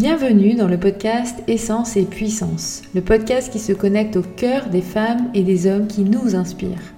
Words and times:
Bienvenue 0.00 0.54
dans 0.54 0.66
le 0.66 0.78
podcast 0.78 1.42
Essence 1.46 1.94
et 1.98 2.04
Puissance, 2.04 2.80
le 2.94 3.02
podcast 3.02 3.52
qui 3.52 3.58
se 3.58 3.74
connecte 3.74 4.16
au 4.16 4.22
cœur 4.22 4.70
des 4.70 4.80
femmes 4.80 5.30
et 5.34 5.42
des 5.42 5.66
hommes 5.66 5.88
qui 5.88 6.04
nous 6.04 6.34
inspirent. 6.34 6.94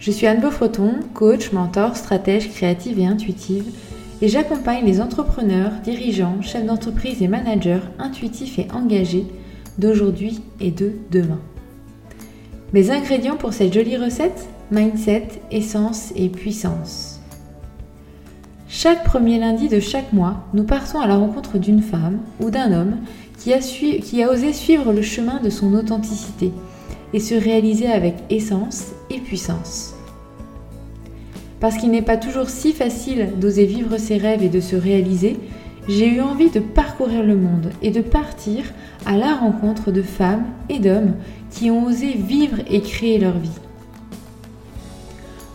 Je 0.00 0.10
suis 0.10 0.26
Anne 0.26 0.40
Beaufreton, 0.40 0.94
coach, 1.14 1.52
mentor, 1.52 1.96
stratège 1.96 2.50
créative 2.50 2.98
et 2.98 3.06
intuitive, 3.06 3.72
et 4.20 4.26
j'accompagne 4.26 4.84
les 4.84 5.00
entrepreneurs, 5.00 5.70
dirigeants, 5.84 6.42
chefs 6.42 6.66
d'entreprise 6.66 7.22
et 7.22 7.28
managers 7.28 7.86
intuitifs 8.00 8.58
et 8.58 8.66
engagés 8.74 9.26
d'aujourd'hui 9.78 10.40
et 10.58 10.72
de 10.72 10.90
demain. 11.12 11.38
Mes 12.72 12.90
ingrédients 12.90 13.36
pour 13.36 13.52
cette 13.52 13.72
jolie 13.72 13.96
recette 13.96 14.48
Mindset, 14.72 15.28
essence 15.52 16.12
et 16.16 16.30
puissance. 16.30 17.19
Chaque 18.72 19.02
premier 19.02 19.40
lundi 19.40 19.68
de 19.68 19.80
chaque 19.80 20.12
mois, 20.12 20.44
nous 20.54 20.62
partons 20.62 21.00
à 21.00 21.08
la 21.08 21.16
rencontre 21.16 21.58
d'une 21.58 21.82
femme 21.82 22.20
ou 22.38 22.50
d'un 22.50 22.72
homme 22.72 22.98
qui 23.36 23.52
a, 23.52 24.30
osé 24.30 24.52
suivre 24.52 24.92
le 24.92 25.02
chemin 25.02 25.40
de 25.40 25.50
son 25.50 25.74
authenticité 25.74 26.52
et 27.12 27.18
se 27.18 27.34
réaliser 27.34 27.88
avec 27.90 28.14
essence 28.30 28.92
et 29.10 29.18
puissance. 29.18 29.96
Parce 31.58 31.78
qu'il 31.78 31.90
n'est 31.90 32.00
pas 32.00 32.16
toujours 32.16 32.48
si 32.48 32.72
facile 32.72 33.30
d'oser 33.40 33.66
vivre 33.66 33.98
ses 33.98 34.18
rêves 34.18 34.44
et 34.44 34.48
de 34.48 34.60
se 34.60 34.76
réaliser, 34.76 35.36
j'ai 35.88 36.06
eu 36.06 36.20
envie 36.20 36.50
de 36.50 36.60
parcourir 36.60 37.24
le 37.24 37.34
monde 37.34 37.72
et 37.82 37.90
de 37.90 38.02
partir 38.02 38.62
à 39.04 39.16
la 39.16 39.34
rencontre 39.34 39.90
de 39.90 40.02
femmes 40.02 40.44
et 40.68 40.78
d'hommes 40.78 41.14
qui 41.50 41.72
ont 41.72 41.86
osé 41.86 42.12
vivre 42.12 42.58
et 42.70 42.82
créer 42.82 43.18
leur 43.18 43.36
vie. 43.36 43.50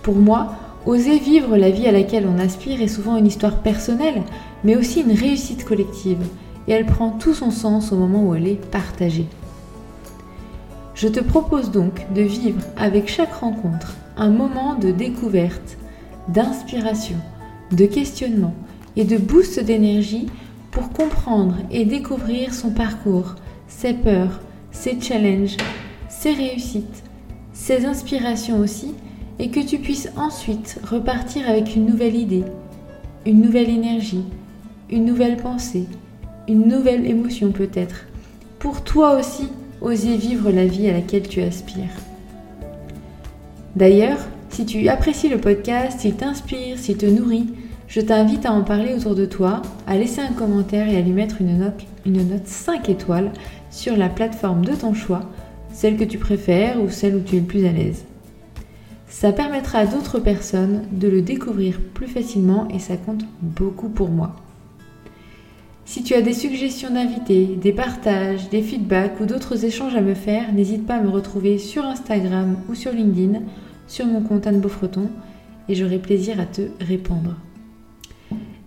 Pour 0.04 0.16
moi, 0.16 0.65
Oser 0.86 1.18
vivre 1.18 1.58
la 1.58 1.72
vie 1.72 1.88
à 1.88 1.92
laquelle 1.92 2.28
on 2.28 2.38
aspire 2.38 2.80
est 2.80 2.88
souvent 2.88 3.18
une 3.18 3.26
histoire 3.26 3.64
personnelle, 3.64 4.22
mais 4.64 4.76
aussi 4.76 5.02
une 5.02 5.14
réussite 5.14 5.66
collective, 5.66 6.24
et 6.68 6.74
elle 6.74 6.86
prend 6.86 7.10
tout 7.10 7.34
son 7.34 7.50
sens 7.50 7.92
au 7.92 7.96
moment 7.96 8.24
où 8.24 8.36
elle 8.36 8.48
est 8.48 8.64
partagée. 8.70 9.26
Je 10.94 11.08
te 11.08 11.20
propose 11.20 11.72
donc 11.72 12.06
de 12.14 12.22
vivre 12.22 12.62
avec 12.78 13.10
chaque 13.10 13.34
rencontre 13.34 13.96
un 14.16 14.30
moment 14.30 14.76
de 14.76 14.92
découverte, 14.92 15.78
d'inspiration, 16.28 17.18
de 17.72 17.86
questionnement 17.86 18.54
et 18.96 19.06
de 19.06 19.18
boost 19.18 19.60
d'énergie 19.60 20.28
pour 20.70 20.90
comprendre 20.92 21.56
et 21.72 21.86
découvrir 21.86 22.54
son 22.54 22.70
parcours, 22.70 23.36
ses 23.68 23.94
peurs, 23.94 24.40
ses 24.72 25.02
challenges, 25.02 25.58
ses 26.10 26.32
réussites, 26.34 27.04
ses 27.54 27.86
inspirations 27.86 28.60
aussi 28.60 28.94
et 29.40 29.50
que 29.50 29.60
tu 29.60 29.78
puisses 29.80 30.10
ensuite 30.18 30.80
repartir 30.90 31.50
avec 31.50 31.76
une 31.76 31.86
nouvelle 31.86 32.16
idée, 32.16 32.44
une 33.26 33.42
nouvelle 33.42 33.70
énergie, 33.70 34.24
une 34.90 35.06
nouvelle 35.06 35.38
pensée, 35.38 35.88
une 36.48 36.68
nouvelle 36.68 37.06
émotion 37.06 37.52
peut-être, 37.52 38.06
pour 38.60 38.84
toi 38.84 39.18
aussi 39.18 39.50
oser 39.82 40.16
vivre 40.16 40.52
la 40.52 40.66
vie 40.66 40.90
à 40.90 40.94
laquelle 40.94 41.28
tu 41.28 41.42
aspires. 41.42 41.84
D'ailleurs, 43.76 44.20
si 44.50 44.66
tu 44.66 44.88
apprécies 44.88 45.28
le 45.28 45.38
podcast, 45.38 46.00
s'il 46.00 46.16
t'inspire, 46.16 46.78
s'il 46.78 46.98
te 46.98 47.06
nourrit, 47.06 47.48
je 47.88 48.02
t'invite 48.02 48.46
à 48.46 48.52
en 48.52 48.64
parler 48.64 48.94
autour 48.94 49.16
de 49.16 49.26
toi, 49.26 49.62
à 49.86 49.98
laisser 49.98 50.22
un 50.22 50.32
commentaire 50.32 50.88
et 50.88 50.98
à 50.98 51.02
lui 51.02 51.12
mettre 51.12 51.42
une 51.42 51.60
note, 51.60 51.84
une 52.06 52.28
note 52.28 52.48
5 52.48 52.90
étoiles 52.90 53.32
sur 53.70 53.98
la 53.98 54.10
plateforme 54.10 54.64
de 54.64 54.74
ton 54.74 54.94
choix, 54.94 55.30
celle 55.74 55.98
que 55.98 56.04
tu 56.04 56.18
préfères 56.18 56.82
ou 56.82 56.90
celle 56.90 57.16
où 57.16 57.20
tu 57.20 57.36
es 57.36 57.40
le 57.40 57.46
plus 57.46 57.66
à 57.66 57.72
l'aise. 57.72 58.06
Ça 59.18 59.32
permettra 59.32 59.80
à 59.80 59.86
d'autres 59.86 60.20
personnes 60.20 60.82
de 60.92 61.08
le 61.08 61.22
découvrir 61.22 61.80
plus 61.80 62.06
facilement 62.06 62.68
et 62.68 62.80
ça 62.80 62.98
compte 62.98 63.24
beaucoup 63.42 63.88
pour 63.88 64.10
moi. 64.10 64.36
Si 65.86 66.04
tu 66.04 66.16
as 66.16 66.22
des 66.22 66.34
suggestions 66.34 66.94
d'invités, 66.94 67.46
des 67.46 67.72
partages, 67.72 68.50
des 68.50 68.62
feedbacks 68.62 69.18
ou 69.22 69.26
d'autres 69.26 69.64
échanges 69.64 69.96
à 69.96 70.02
me 70.02 70.16
faire, 70.16 70.52
n'hésite 70.52 70.86
pas 70.86 70.96
à 70.96 71.02
me 71.02 71.08
retrouver 71.08 71.60
sur 71.60 71.86
Instagram 71.86 72.58
ou 72.68 72.76
sur 72.76 72.92
LinkedIn, 72.92 73.40
sur 73.88 74.06
mon 74.06 74.20
compte 74.20 74.48
Anne 74.48 74.60
Beaufreton, 74.60 75.08
et 75.70 75.76
j'aurai 75.76 76.00
plaisir 76.00 76.38
à 76.42 76.46
te 76.46 76.64
répondre. 76.82 77.38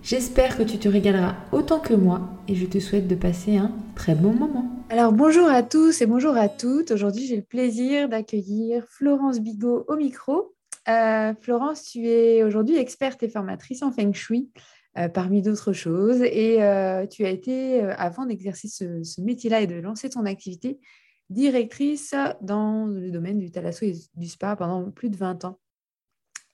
J'espère 0.02 0.56
que 0.56 0.62
tu 0.62 0.78
te 0.78 0.88
régaleras 0.88 1.34
autant 1.52 1.78
que 1.78 1.92
moi 1.92 2.22
et 2.48 2.54
je 2.54 2.66
te 2.66 2.78
souhaite 2.78 3.06
de 3.06 3.14
passer 3.14 3.56
un 3.56 3.70
très 3.94 4.14
bon 4.14 4.32
moment. 4.32 4.64
Alors 4.88 5.12
bonjour 5.12 5.46
à 5.46 5.62
tous 5.62 6.00
et 6.00 6.06
bonjour 6.06 6.34
à 6.34 6.48
toutes. 6.48 6.90
Aujourd'hui 6.90 7.26
j'ai 7.26 7.36
le 7.36 7.42
plaisir 7.42 8.08
d'accueillir 8.08 8.84
Florence 8.88 9.40
Bigot 9.40 9.84
au 9.86 9.96
micro. 9.96 10.54
Euh, 10.88 11.34
Florence, 11.42 11.84
tu 11.84 12.08
es 12.08 12.42
aujourd'hui 12.42 12.76
experte 12.76 13.22
et 13.22 13.28
formatrice 13.28 13.82
en 13.82 13.92
Feng 13.92 14.14
Shui 14.14 14.50
euh, 14.96 15.08
parmi 15.08 15.42
d'autres 15.42 15.74
choses 15.74 16.22
et 16.22 16.62
euh, 16.62 17.06
tu 17.06 17.26
as 17.26 17.30
été, 17.30 17.82
avant 17.82 18.24
d'exercer 18.24 18.68
ce, 18.68 19.20
métier-là 19.20 19.60
et 19.60 19.66
de 19.66 19.74
lancer 19.74 20.08
ton 20.08 20.24
activité, 20.24 20.80
directrice 21.28 22.14
dans 22.40 22.86
le 22.86 23.10
domaine 23.10 23.38
du 23.38 23.50
thalasso 23.50 23.84
et 23.84 23.94
du 24.14 24.26
spa 24.26 24.56
pendant 24.56 24.90
plus 24.90 25.10
de 25.10 25.16
20 25.18 25.44
ans. 25.44 25.60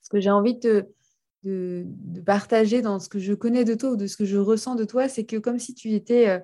Ce 0.02 0.08
que 0.08 0.18
j'ai 0.18 0.30
envie 0.30 0.54
de 0.54 0.60
te 0.60 0.86
de, 1.44 1.86
partager 2.24 2.82
dans 2.82 2.98
ce 2.98 3.08
que 3.08 3.18
je 3.18 3.34
connais 3.34 3.64
de 3.64 3.74
toi 3.74 3.90
ou 3.90 3.96
de 3.96 4.06
ce 4.06 4.16
que 4.16 4.24
je 4.24 4.38
ressens 4.38 4.74
de 4.74 4.84
toi, 4.84 5.08
c'est 5.08 5.24
que 5.24 5.36
comme 5.36 5.58
si 5.58 5.74
tu 5.74 5.92
étais 5.92 6.28
euh, 6.28 6.38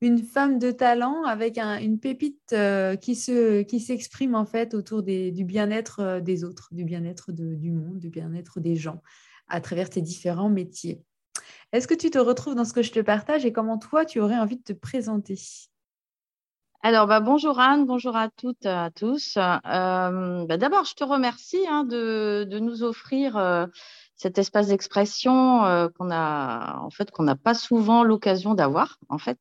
une 0.00 0.18
femme 0.18 0.58
de 0.58 0.70
talent 0.70 1.22
avec 1.24 1.58
une 1.58 2.00
pépite 2.00 2.52
euh, 2.52 2.96
qui 2.96 3.14
se 3.14 3.62
qui 3.62 3.78
s'exprime 3.78 4.34
en 4.34 4.44
fait 4.44 4.74
autour 4.74 5.02
du 5.02 5.44
bien-être 5.44 6.00
euh, 6.00 6.20
des 6.20 6.44
autres, 6.44 6.68
du 6.72 6.84
bien-être 6.84 7.30
du 7.32 7.70
monde, 7.70 7.98
du 7.98 8.10
bien-être 8.10 8.60
des 8.60 8.76
gens 8.76 9.00
à 9.48 9.60
travers 9.60 9.90
tes 9.90 10.02
différents 10.02 10.50
métiers. 10.50 11.00
Est-ce 11.72 11.88
que 11.88 11.94
tu 11.94 12.10
te 12.10 12.18
retrouves 12.18 12.54
dans 12.54 12.64
ce 12.64 12.72
que 12.72 12.82
je 12.82 12.92
te 12.92 13.00
partage 13.00 13.44
et 13.44 13.52
comment 13.52 13.78
toi 13.78 14.04
tu 14.04 14.20
aurais 14.20 14.38
envie 14.38 14.56
de 14.56 14.62
te 14.62 14.72
présenter? 14.72 15.38
Alors, 16.84 17.06
bah, 17.06 17.20
bonjour 17.20 17.60
Anne, 17.60 17.86
bonjour 17.86 18.16
à 18.16 18.28
toutes, 18.28 18.66
à 18.66 18.90
tous. 18.90 19.34
bah, 19.36 20.56
D'abord, 20.58 20.84
je 20.84 20.94
te 20.94 21.04
remercie 21.04 21.64
hein, 21.68 21.84
de, 21.84 22.44
de, 22.50 22.58
nous 22.58 22.82
offrir 22.82 23.36
cet 24.22 24.38
espace 24.38 24.68
d'expression 24.68 25.64
euh, 25.64 25.88
qu'on 25.88 26.10
a 26.12 26.78
en 26.78 26.90
fait 26.90 27.10
qu'on 27.10 27.24
n'a 27.24 27.34
pas 27.34 27.54
souvent 27.54 28.04
l'occasion 28.04 28.54
d'avoir 28.54 28.98
en 29.08 29.18
fait 29.18 29.38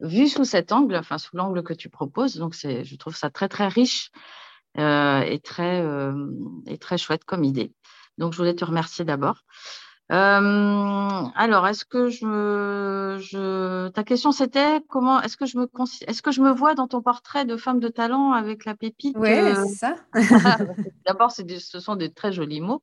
vu 0.00 0.26
sous 0.26 0.44
cet 0.44 0.72
angle, 0.72 0.96
enfin 0.96 1.16
sous 1.16 1.36
l'angle 1.36 1.62
que 1.62 1.72
tu 1.72 1.88
proposes. 1.88 2.36
Donc 2.36 2.54
c'est, 2.56 2.84
je 2.84 2.96
trouve 2.96 3.16
ça 3.16 3.30
très 3.30 3.48
très 3.48 3.68
riche 3.68 4.10
euh, 4.78 5.20
et 5.20 5.38
très 5.38 5.80
euh, 5.80 6.26
et 6.66 6.76
très 6.76 6.98
chouette 6.98 7.24
comme 7.24 7.44
idée. 7.44 7.72
Donc 8.18 8.32
je 8.32 8.38
voulais 8.38 8.54
te 8.54 8.64
remercier 8.64 9.04
d'abord. 9.04 9.44
alors, 10.08 11.66
est-ce 11.68 11.84
que 11.84 12.08
je, 12.08 13.18
je, 13.20 13.88
ta 13.88 14.02
question 14.02 14.32
c'était 14.32 14.80
comment 14.88 15.22
est-ce 15.22 15.36
que 15.36 15.46
je 15.46 15.56
me 15.56 15.68
est-ce 16.08 16.22
que 16.22 16.32
je 16.32 16.40
me 16.40 16.50
vois 16.50 16.74
dans 16.74 16.88
ton 16.88 17.00
portrait 17.00 17.44
de 17.44 17.56
femme 17.56 17.78
de 17.78 17.88
talent 17.88 18.32
avec 18.32 18.64
la 18.64 18.74
pépite 18.74 19.16
Oui, 19.16 19.30
c'est 19.30 19.86
ça. 19.86 19.94
D'abord, 21.06 21.30
ce 21.30 21.80
sont 21.80 21.94
des 21.94 22.12
très 22.12 22.32
jolis 22.32 22.60
mots. 22.60 22.82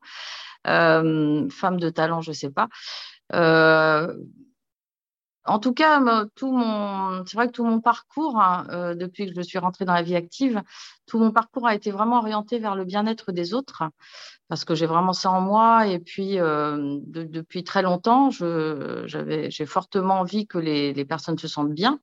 Euh, 0.67 1.49
femme 1.49 1.79
de 1.79 1.89
talent, 1.89 2.21
je 2.21 2.31
ne 2.31 2.35
sais 2.35 2.49
pas. 2.49 2.69
Euh, 3.33 4.13
en 5.45 5.59
tout 5.59 5.73
cas, 5.73 5.99
tout 6.35 6.53
mon, 6.53 7.25
c'est 7.25 7.35
vrai 7.35 7.47
que 7.47 7.51
tout 7.51 7.65
mon 7.65 7.81
parcours, 7.81 8.39
hein, 8.39 8.65
euh, 8.69 8.95
depuis 8.95 9.27
que 9.27 9.35
je 9.35 9.41
suis 9.41 9.57
rentrée 9.57 9.83
dans 9.83 9.93
la 9.93 10.01
vie 10.01 10.15
active, 10.15 10.61
tout 11.05 11.19
mon 11.19 11.31
parcours 11.31 11.67
a 11.67 11.75
été 11.75 11.91
vraiment 11.91 12.19
orienté 12.19 12.59
vers 12.59 12.75
le 12.75 12.85
bien-être 12.85 13.33
des 13.33 13.53
autres, 13.53 13.83
parce 14.47 14.63
que 14.63 14.73
j'ai 14.73 14.85
vraiment 14.85 15.11
ça 15.11 15.31
en 15.31 15.41
moi. 15.41 15.87
Et 15.87 15.99
puis, 15.99 16.37
depuis 16.37 17.65
très 17.65 17.81
longtemps, 17.81 18.29
j'ai 18.31 19.65
fortement 19.65 20.21
envie 20.21 20.47
que 20.47 20.57
les, 20.57 20.93
les, 20.93 21.05
personnes 21.05 21.37
se 21.37 21.49
sentent 21.49 21.73
bien. 21.73 21.99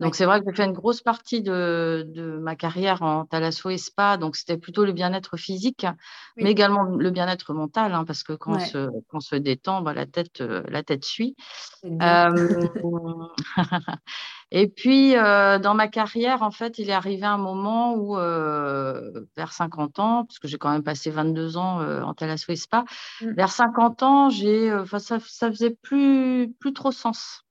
Donc, 0.00 0.16
c'est 0.16 0.24
vrai 0.24 0.40
que 0.40 0.46
j'ai 0.48 0.56
fait 0.56 0.64
une 0.64 0.72
grosse 0.72 1.02
partie 1.02 1.40
de, 1.40 2.04
de, 2.08 2.38
ma 2.38 2.56
carrière 2.56 3.02
en 3.02 3.26
thalasso 3.26 3.70
et 3.70 3.78
spa. 3.78 4.16
Donc, 4.16 4.34
c'était 4.34 4.56
plutôt 4.56 4.84
le 4.84 4.92
bien-être 4.92 5.36
physique, 5.36 5.86
mais 6.36 6.50
également 6.50 6.82
le 6.82 7.10
bien-être 7.10 7.54
mental, 7.54 7.96
parce 8.04 8.24
que 8.24 8.32
quand, 8.32 8.56
on 8.56 8.58
se, 8.58 8.88
quand, 8.88 9.18
on 9.18 9.20
se, 9.20 9.36
détend, 9.36 9.82
bah, 9.82 9.94
la, 9.94 10.06
tête, 10.06 10.40
euh, 10.40 10.64
la 10.68 10.82
tête 10.82 11.04
suit. 11.04 11.36
Euh, 11.84 12.68
et 14.50 14.66
puis, 14.66 15.16
euh, 15.16 15.60
dans 15.60 15.74
ma 15.74 15.86
carrière, 15.86 16.42
en 16.42 16.50
fait, 16.50 16.80
il 16.80 16.90
est 16.90 16.94
arrivé 16.94 17.24
un 17.24 17.38
moment 17.38 17.94
où, 17.94 18.18
euh, 18.18 19.24
vers 19.36 19.52
50 19.52 20.00
ans, 20.00 20.24
parce 20.24 20.40
que 20.40 20.48
j'ai 20.48 20.58
quand 20.58 20.72
même 20.72 20.82
passé 20.82 21.10
22 21.10 21.56
ans 21.56 21.80
en 22.02 22.14
thalasso 22.14 22.52
et 22.52 22.56
spa, 22.56 22.84
mmh. 23.20 23.30
vers 23.36 23.52
50 23.52 24.02
ans, 24.02 24.28
j'ai, 24.28 24.76
ça, 24.98 25.20
ça 25.20 25.50
faisait 25.50 25.76
plus, 25.82 26.52
plus 26.58 26.72
trop 26.72 26.90
sens 26.90 27.43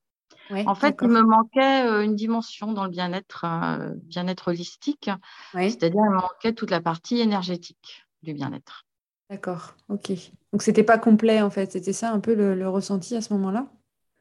en 0.65 0.75
fait, 0.75 0.97
il 1.01 1.07
me 1.07 1.21
manquait 1.21 1.88
euh, 1.88 2.03
une 2.03 2.15
dimension 2.15 2.73
dans 2.73 2.83
le 2.83 2.89
bien-être, 2.89 3.45
euh, 3.45 3.94
bien-être 4.03 4.50
holistique. 4.50 5.09
C'est-à-dire, 5.53 6.01
il 6.05 6.11
me 6.11 6.21
manquait 6.21 6.53
toute 6.53 6.71
la 6.71 6.81
partie 6.81 7.19
énergétique 7.19 8.05
du 8.21 8.33
bien-être. 8.33 8.85
D'accord, 9.29 9.75
ok. 9.89 10.11
Donc, 10.51 10.61
c'était 10.61 10.83
pas 10.83 10.97
complet 10.97 11.41
en 11.41 11.50
fait. 11.50 11.71
C'était 11.71 11.94
ça 11.94 12.11
un 12.11 12.19
peu 12.19 12.35
le, 12.35 12.69
ressenti 12.69 13.15
à 13.15 13.21
ce 13.21 13.33
moment-là? 13.33 13.67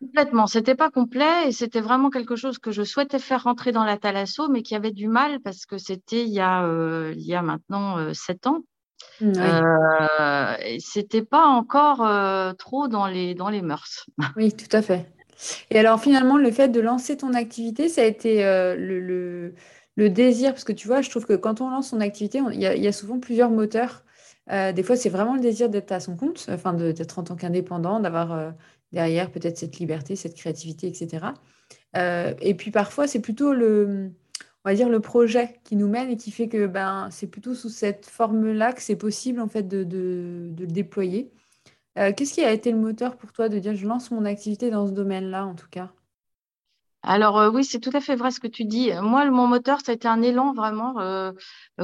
Complètement. 0.00 0.46
C'était 0.46 0.74
pas 0.74 0.90
complet 0.90 1.48
et 1.48 1.52
c'était 1.52 1.80
vraiment 1.80 2.10
quelque 2.10 2.34
chose 2.34 2.58
que 2.58 2.72
je 2.72 2.82
souhaitais 2.82 3.18
faire 3.18 3.44
rentrer 3.44 3.70
dans 3.70 3.84
la 3.84 3.98
thalasso, 3.98 4.48
mais 4.48 4.62
qui 4.62 4.74
avait 4.74 4.90
du 4.90 5.06
mal 5.06 5.40
parce 5.40 5.64
que 5.64 5.78
c'était 5.78 6.24
il 6.24 6.32
y 6.32 6.40
a, 6.40 6.64
euh, 6.64 7.12
il 7.16 7.24
y 7.24 7.34
a 7.34 7.42
maintenant 7.42 8.12
sept 8.14 8.46
ans. 8.46 8.60
Mmh, 9.20 9.32
oui. 9.36 10.80
c'était 10.80 11.22
pas 11.22 11.46
encore 11.46 12.56
trop 12.56 12.88
dans 12.88 13.06
les, 13.06 13.34
dans 13.34 13.50
les 13.50 13.62
mœurs. 13.62 14.06
Oui, 14.36 14.52
tout 14.52 14.74
à 14.74 14.82
fait 14.82 15.12
Et 15.70 15.78
alors 15.78 16.00
finalement, 16.00 16.36
le 16.36 16.50
fait 16.50 16.68
de 16.68 16.80
lancer 16.80 17.16
ton 17.16 17.34
activité, 17.34 17.88
ça 17.88 18.02
a 18.02 18.04
été 18.04 18.44
euh, 18.44 18.76
le, 18.76 20.08
désir, 20.10 20.52
parce 20.52 20.64
que 20.64 20.72
tu 20.72 20.88
vois, 20.88 21.02
je 21.02 21.10
trouve 21.10 21.26
que 21.26 21.34
quand 21.34 21.60
on 21.60 21.70
lance 21.70 21.90
son 21.90 22.00
activité, 22.00 22.40
il 22.52 22.60
y, 22.60 22.86
a 22.88 22.92
souvent 22.92 23.18
plusieurs 23.20 23.50
moteurs. 23.50 24.04
Euh, 24.50 24.72
des 24.72 24.82
fois, 24.82 24.96
c'est 24.96 25.10
vraiment 25.10 25.34
le 25.34 25.40
désir 25.40 25.68
d'être 25.68 25.92
à 25.92 26.00
son 26.00 26.16
compte, 26.16 26.46
enfin 26.50 26.74
d'être 26.74 27.18
en 27.18 27.22
tant 27.24 27.36
qu'indépendant, 27.36 28.00
d'avoir 28.00 28.32
euh, 28.32 28.50
derrière 28.92 29.30
peut-être 29.30 29.58
cette 29.58 29.78
liberté, 29.78 30.16
cette 30.16 30.34
créativité, 30.34 30.88
etc. 30.88 31.26
et 32.40 32.54
puis 32.54 32.70
parfois, 32.70 33.06
c'est 33.06 33.20
plutôt 33.20 33.52
le, 33.52 34.10
on 34.64 34.70
va 34.70 34.74
dire, 34.74 34.88
le 34.88 35.00
projet 35.00 35.60
qui 35.64 35.76
nous 35.76 35.88
mène 35.88 36.10
et 36.10 36.16
qui 36.16 36.30
fait 36.30 36.48
que 36.48 36.66
ben, 36.66 37.08
c'est 37.10 37.26
plutôt 37.26 37.54
sous 37.54 37.68
cette 37.68 38.06
forme-là 38.06 38.72
que 38.72 38.82
c'est 38.82 38.96
possible 38.96 39.40
en 39.40 39.48
fait 39.48 39.64
de, 39.64 39.84
de 39.84 40.54
le 40.58 40.66
déployer. 40.66 41.32
Euh, 41.98 42.12
qu'est-ce 42.12 42.34
qui 42.34 42.44
a 42.44 42.52
été 42.52 42.72
le 42.72 42.78
moteur 42.78 43.16
pour 43.16 43.32
toi 43.32 43.48
de 43.48 43.58
dire 43.58 43.74
je 43.74 43.86
lance 43.86 44.10
mon 44.10 44.24
activité 44.24 44.70
dans 44.70 44.86
ce 44.86 44.92
domaine-là, 44.92 45.44
en 45.46 45.54
tout 45.54 45.68
cas? 45.70 45.90
Alors 47.04 47.36
euh, 47.38 47.50
oui, 47.50 47.64
c'est 47.64 47.80
tout 47.80 47.90
à 47.94 48.00
fait 48.00 48.14
vrai 48.14 48.30
ce 48.30 48.38
que 48.38 48.46
tu 48.46 48.64
dis. 48.64 48.92
Moi, 49.02 49.28
mon 49.28 49.48
moteur, 49.48 49.80
ça 49.84 49.90
a 49.90 49.94
été 49.96 50.06
un 50.06 50.22
élan 50.22 50.54
vraiment. 50.54 51.00
Euh, 51.00 51.32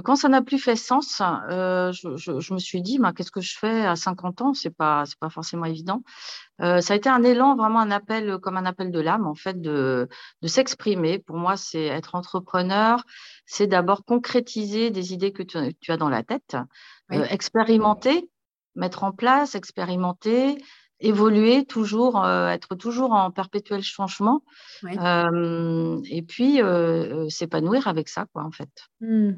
quand 0.05 0.15
ça 0.15 0.29
n'a 0.29 0.43
plus 0.43 0.59
fait 0.61 0.77
sens, 0.77 1.19
je, 1.19 2.53
me 2.55 2.59
suis 2.59 2.83
dit, 2.83 2.99
bah, 3.01 3.13
qu'est-ce 3.13 3.33
que 3.33 3.41
je 3.41 3.59
fais 3.59 3.85
à 3.85 3.97
50 3.97 4.43
ans? 4.43 4.55
C'est 4.55 4.71
pas, 4.71 5.05
c'est 5.07 5.19
pas 5.19 5.29
forcément 5.29 5.65
évident. 5.65 6.03
ça 6.61 6.79
a 6.79 6.95
été 6.95 7.09
un 7.09 7.25
élan, 7.25 7.57
vraiment 7.57 7.81
un 7.81 7.91
appel, 7.91 8.39
comme 8.39 8.57
un 8.57 8.65
appel 8.65 8.93
de 8.93 9.01
l'âme, 9.01 9.27
en 9.27 9.35
fait, 9.35 9.61
de, 9.61 10.09
de 10.41 10.49
s'exprimer. 10.49 11.19
Pour 11.19 11.37
moi, 11.37 11.57
c'est 11.57 11.87
être 11.87 12.15
entrepreneur, 12.15 13.03
c'est 13.45 13.67
d'abord 13.67 14.05
concrétiser 14.05 14.91
des 14.91 15.13
idées 15.13 15.33
que 15.33 15.43
tu, 15.43 15.59
tu 15.81 15.91
as 15.91 15.97
dans 15.97 16.09
la 16.09 16.23
tête, 16.23 16.57
expérimenter 17.11 18.31
mettre 18.79 19.05
en 19.05 19.13
place, 19.13 19.55
expérimenter, 19.55 20.57
évoluer, 21.01 21.65
toujours, 21.65 22.25
euh, 22.25 22.49
être 22.49 22.75
toujours 22.75 23.13
en 23.13 23.31
perpétuel 23.31 23.83
changement, 23.83 24.43
euh, 24.85 26.01
et 26.11 26.23
puis 26.23 26.63
euh, 26.63 27.29
s'épanouir 27.29 27.87
avec 27.89 28.09
ça, 28.09 28.27
quoi, 28.33 28.45
en 28.45 28.51
fait. 28.51 28.71
Mmh. 29.01 29.33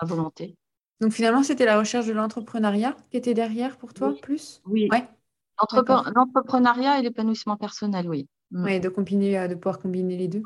Ma 0.00 0.08
volonté. 0.08 0.56
Donc 1.00 1.12
finalement, 1.12 1.42
c'était 1.42 1.64
la 1.64 1.78
recherche 1.78 2.06
de 2.06 2.12
l'entrepreneuriat 2.12 2.94
qui 3.10 3.16
était 3.16 3.34
derrière 3.34 3.78
pour 3.78 3.94
toi, 3.94 4.14
plus? 4.20 4.60
Oui. 4.66 4.88
Ouais. 4.90 5.08
L'entrepreneuriat 6.14 6.98
et 6.98 7.02
l'épanouissement 7.02 7.56
personnel, 7.56 8.08
oui. 8.08 8.28
Mmh. 8.50 8.64
Oui, 8.64 8.80
de, 8.80 8.88
combiner, 8.88 9.48
de 9.48 9.54
pouvoir 9.54 9.78
combiner 9.78 10.16
les 10.16 10.28
deux. 10.28 10.42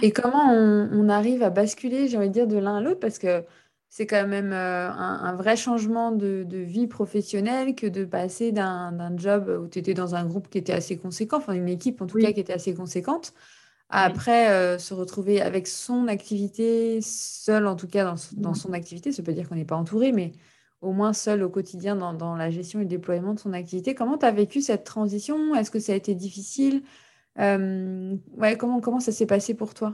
Et 0.00 0.12
comment 0.12 0.50
on, 0.50 0.88
on, 0.92 1.08
arrive 1.08 1.42
à 1.42 1.50
basculer, 1.50 2.08
j'ai 2.08 2.16
envie 2.16 2.28
de 2.28 2.32
dire, 2.32 2.46
de 2.46 2.56
l'un 2.56 2.76
à 2.76 2.80
l'autre? 2.80 3.00
Parce 3.00 3.18
que 3.18 3.44
c'est 3.94 4.06
quand 4.06 4.26
même 4.26 4.54
euh, 4.54 4.90
un, 4.90 5.34
vrai 5.34 5.54
changement 5.54 6.12
de, 6.12 6.46
vie 6.50 6.86
professionnelle 6.86 7.74
que 7.74 7.86
de 7.86 8.06
passer 8.06 8.50
d'un 8.50 9.14
job 9.18 9.54
où 9.62 9.68
tu 9.68 9.80
étais 9.80 9.92
dans 9.92 10.14
un 10.14 10.24
groupe 10.24 10.48
qui 10.48 10.56
était 10.56 10.72
assez 10.72 10.96
conséquent, 10.96 11.36
enfin 11.36 11.52
une 11.52 11.68
équipe 11.68 12.00
en 12.00 12.06
tout 12.06 12.16
cas 12.16 12.32
qui 12.32 12.40
était 12.40 12.54
assez 12.54 12.72
conséquente, 12.72 13.34
à 13.90 14.04
après 14.04 14.48
euh, 14.48 14.78
se 14.78 14.94
retrouver 14.94 15.42
avec 15.42 15.68
son 15.68 16.08
activité, 16.08 17.02
seul 17.02 17.66
en 17.66 17.76
tout 17.76 17.86
cas 17.86 18.14
dans, 18.32 18.54
son 18.54 18.72
activité. 18.72 19.12
Ça 19.12 19.22
peut 19.22 19.34
dire 19.34 19.46
qu'on 19.46 19.56
n'est 19.56 19.66
pas 19.66 19.76
entouré, 19.76 20.10
mais 20.10 20.32
au 20.80 20.92
moins 20.92 21.12
seul 21.12 21.42
au 21.42 21.50
quotidien 21.50 21.94
dans, 21.94 22.34
la 22.34 22.48
gestion 22.48 22.80
et 22.80 22.84
le 22.84 22.88
déploiement 22.88 23.34
de 23.34 23.40
son 23.40 23.52
activité. 23.52 23.94
Comment 23.94 24.16
tu 24.16 24.24
as 24.24 24.30
vécu 24.30 24.62
cette 24.62 24.84
transition? 24.84 25.54
Est-ce 25.54 25.70
que 25.70 25.80
ça 25.80 25.92
a 25.92 25.96
été 25.96 26.14
difficile? 26.14 26.82
Euh, 27.38 28.16
ouais, 28.38 28.56
comment, 28.56 28.80
comment 28.80 29.00
ça 29.00 29.12
s'est 29.12 29.26
passé 29.26 29.52
pour 29.52 29.74
toi? 29.74 29.92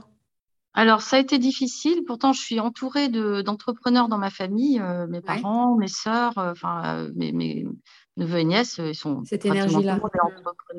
Alors, 0.73 1.01
ça 1.01 1.17
a 1.17 1.19
été 1.19 1.39
difficile. 1.39 2.03
Pourtant, 2.05 2.31
je 2.31 2.41
suis 2.41 2.59
entourée 2.59 3.09
d'entrepreneurs 3.09 4.07
dans 4.07 4.17
ma 4.17 4.29
famille, 4.29 4.79
euh, 4.79 5.07
mes 5.07 5.21
parents, 5.21 5.75
mes 5.75 5.87
sœurs, 5.87 6.37
euh, 6.37 6.51
enfin, 6.51 6.83
euh, 6.85 7.11
mes, 7.15 7.65
neveux 8.17 8.39
et 8.39 8.43
nièces, 8.43 8.79
ils 8.83 8.95
sont 8.95 9.23
Cette 9.25 9.45
énergie-là. 9.45 9.99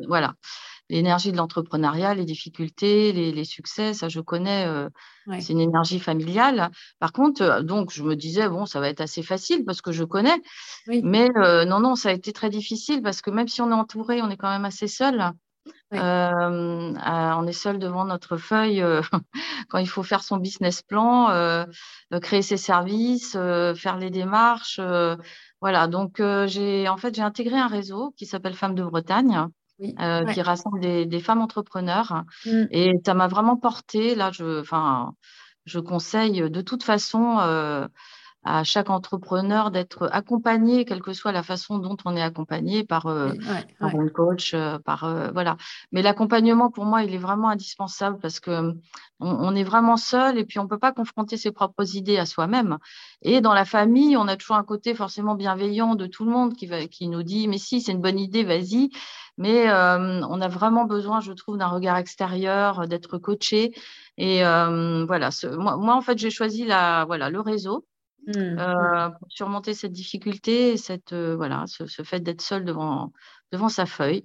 Voilà, 0.07 0.35
l'énergie 0.89 1.33
de 1.33 1.37
l'entrepreneuriat, 1.37 2.15
les 2.15 2.25
difficultés, 2.25 3.13
les, 3.13 3.45
succès, 3.45 3.93
ça, 3.93 4.09
je 4.09 4.21
connais. 4.21 4.67
C'est 5.41 5.53
une 5.53 5.61
énergie 5.61 5.99
familiale. 5.99 6.71
Par 7.01 7.13
contre, 7.13 7.63
donc, 7.63 7.93
je 7.93 8.05
me 8.05 8.15
disais, 8.15 8.49
bon, 8.49 8.67
ça 8.67 8.79
va 8.79 8.89
être 8.89 9.01
assez 9.01 9.23
facile 9.23 9.65
parce 9.65 9.83
que 9.83 9.91
je 9.91 10.05
connais. 10.05 10.41
Mais 10.87 11.29
non, 11.67 11.81
non, 11.81 11.97
ça 11.97 12.11
a 12.11 12.13
été 12.13 12.33
très 12.33 12.51
difficile 12.51 13.03
parce 13.03 13.23
que 13.23 13.31
même 13.31 13.49
si 13.49 13.61
on 13.61 13.71
est 13.71 13.75
entouré, 13.75 14.23
on 14.23 14.31
est 14.31 14.37
quand 14.37 14.51
même 14.51 14.65
assez 14.65 14.87
seul. 14.87 15.33
Euh, 15.93 16.95
on 16.97 17.47
est 17.47 17.53
seul 17.53 17.79
devant 17.79 18.05
notre 18.05 18.37
feuille 18.37 18.81
euh, 18.83 19.03
quand 19.69 19.79
il 19.79 19.89
faut 19.89 20.03
faire 20.03 20.23
son 20.23 20.37
business 20.37 20.83
plan, 20.83 21.31
euh, 21.31 21.65
créer 22.23 22.43
ses 22.43 22.57
services, 22.57 23.33
faire 23.33 23.97
les 23.99 24.11
démarches. 24.11 24.81
voilà, 25.61 25.87
donc 25.89 26.23
j'ai 26.47 26.89
en 26.89 26.97
fait 26.97 27.15
j'ai 27.15 27.23
intégré 27.23 27.57
un 27.57 27.67
réseau 27.67 28.13
qui 28.17 28.27
s'appelle 28.27 28.55
Femmes 28.55 28.75
de 28.75 28.85
Bretagne. 28.85 29.47
qui 29.81 30.43
rassemble 30.43 30.81
des, 30.81 31.21
femmes 31.21 31.41
entrepreneurs 31.41 32.25
mmh. 32.45 32.65
et 32.71 32.93
ça 33.05 33.15
m'a 33.15 33.29
vraiment 33.29 33.57
porté 33.57 34.15
là 34.15 34.31
je 34.31 34.61
enfin 34.61 35.15
je 35.65 35.81
conseille 35.81 36.51
de 36.51 36.61
toute 36.61 36.83
façon 36.83 37.39
à 38.43 38.65
chaque 38.65 38.89
entrepreneur 38.89 39.71
d'être 39.71 40.09
accompagné, 40.13 40.87
quelle 40.87 41.03
que 41.03 41.13
soit 41.13 41.33
la 41.33 41.43
façon 41.43 41.79
dont 41.79 41.97
on 42.07 42.17
est 42.17 42.23
accompagné 42.23 42.85
par, 42.85 43.07
euh, 43.07 43.33
un 43.81 44.09
coach, 44.09 44.55
euh, 44.55 44.79
par 44.79 45.05
euh, 45.05 45.31
voilà. 45.33 45.59
Mais 45.93 46.01
l'accompagnement 46.01 46.71
pour 46.71 46.87
moi, 46.87 47.03
il 47.03 47.15
est 47.15 47.19
vraiment 47.19 47.51
indispensable 47.51 48.19
parce 48.19 48.41
que 48.41 48.75
on, 49.23 49.55
est 49.55 49.65
vraiment 49.65 49.99
seul 49.99 50.39
et 50.39 50.47
puis 50.47 50.59
on 50.59 50.67
peut 50.67 50.79
pas 50.79 50.93
confronter 50.93 51.37
ses 51.37 51.53
propres 51.53 51.95
idées 51.95 52.17
à 52.17 52.25
soi-même. 52.25 52.79
Et 53.21 53.43
dans 53.43 53.53
la 53.53 53.67
famille, 53.67 54.17
on 54.17 54.27
a 54.27 54.37
toujours 54.37 54.57
un 54.57 54.65
côté 54.65 54.95
forcément 54.95 55.35
bienveillant 55.35 55.95
de 55.95 56.07
tout 56.07 56.25
le 56.25 56.31
monde 56.31 56.55
qui 56.55 56.67
va, 56.67 56.87
qui 56.87 57.09
nous 57.09 57.23
dit 57.23 57.47
mais 57.47 57.59
si 57.59 57.83
c'est 57.83 57.93
une 57.93 58.01
bonne 58.01 58.19
idée, 58.19 58.45
vas-y. 58.45 58.89
Mais 59.37 59.71
on 59.71 60.41
a 60.41 60.49
vraiment 60.49 60.85
besoin, 60.85 61.21
je 61.21 61.33
trouve, 61.33 61.59
d'un 61.59 61.69
regard 61.69 61.97
extérieur, 61.99 62.87
d'être 62.89 63.19
coaché. 63.19 63.75
Et 64.17 64.43
voilà, 64.43 65.29
moi, 65.59 65.77
moi, 65.77 65.95
en 65.95 66.01
fait, 66.01 66.19
j'ai 66.19 66.31
choisi 66.31 66.65
la, 66.65 67.05
voilà, 67.05 67.29
le 67.29 67.41
réseau 67.41 67.87
Mmh, 68.27 68.33
euh, 68.37 69.09
mmh. 69.09 69.19
pour 69.19 69.29
surmonter 69.31 69.75
cette 69.75 69.93
difficulté, 69.93 70.77
cette, 70.77 71.13
euh, 71.13 71.35
voilà, 71.37 71.65
ce, 71.67 71.85
fait 72.03 72.21
d'être 72.21 72.43
seul 72.43 72.65
devant, 72.65 73.13
devant 73.51 73.69
sa 73.69 73.87
feuille. 73.87 74.25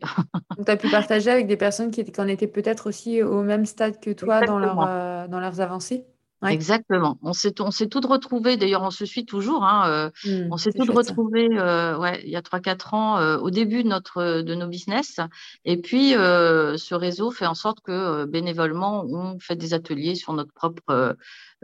tu 0.66 0.72
as 0.72 0.78
pu 0.78 0.90
partager 0.90 1.32
avec 1.32 1.48
des 1.48 1.58
personnes 1.58 1.92
qui, 1.92 2.04
qui 2.04 2.22
en 2.22 2.28
étaient 2.28 2.48
peut-être 2.48 2.88
aussi 2.88 3.24
au 3.24 3.42
même 3.42 3.66
stade 3.66 4.00
que 4.00 4.12
toi 4.12 4.46
dans, 4.46 4.60
leur, 4.60 4.82
euh, 4.82 5.28
dans 5.28 5.40
leurs 5.40 5.62
avancées? 5.62 6.06
Exactement. 6.52 7.18
On 7.22 7.34
s'est, 7.34 7.60
on 7.62 7.72
s'est 7.72 7.88
toutes 7.88 8.06
retrouvées, 8.06 8.58
d'ailleurs 8.58 8.84
on 8.84 8.92
se 8.92 9.06
suit 9.06 9.26
toujours, 9.26 9.64
hein, 9.64 10.12
mmh, 10.26 10.48
on 10.52 10.58
s'est 10.58 10.72
toutes 10.72 10.90
retrouvées 10.90 11.50
ouais, 11.50 12.22
il 12.24 12.30
y 12.30 12.36
a 12.36 12.42
3-4 12.42 12.96
ans 12.96 13.38
au 13.38 13.50
début 13.50 13.84
de, 13.84 13.90
notre, 13.90 14.42
de 14.42 14.56
nos 14.56 14.68
business. 14.68 15.20
Et 15.66 15.78
puis 15.78 16.12
ce 16.12 16.94
réseau 16.94 17.32
fait 17.32 17.46
en 17.46 17.56
sorte 17.56 17.82
que 17.82 18.26
bénévolement, 18.26 19.06
on 19.06 19.40
fait 19.40 19.56
des 19.56 19.74
ateliers 19.74 20.16
sur 20.16 20.34
notre 20.34 20.54
propre 20.54 21.16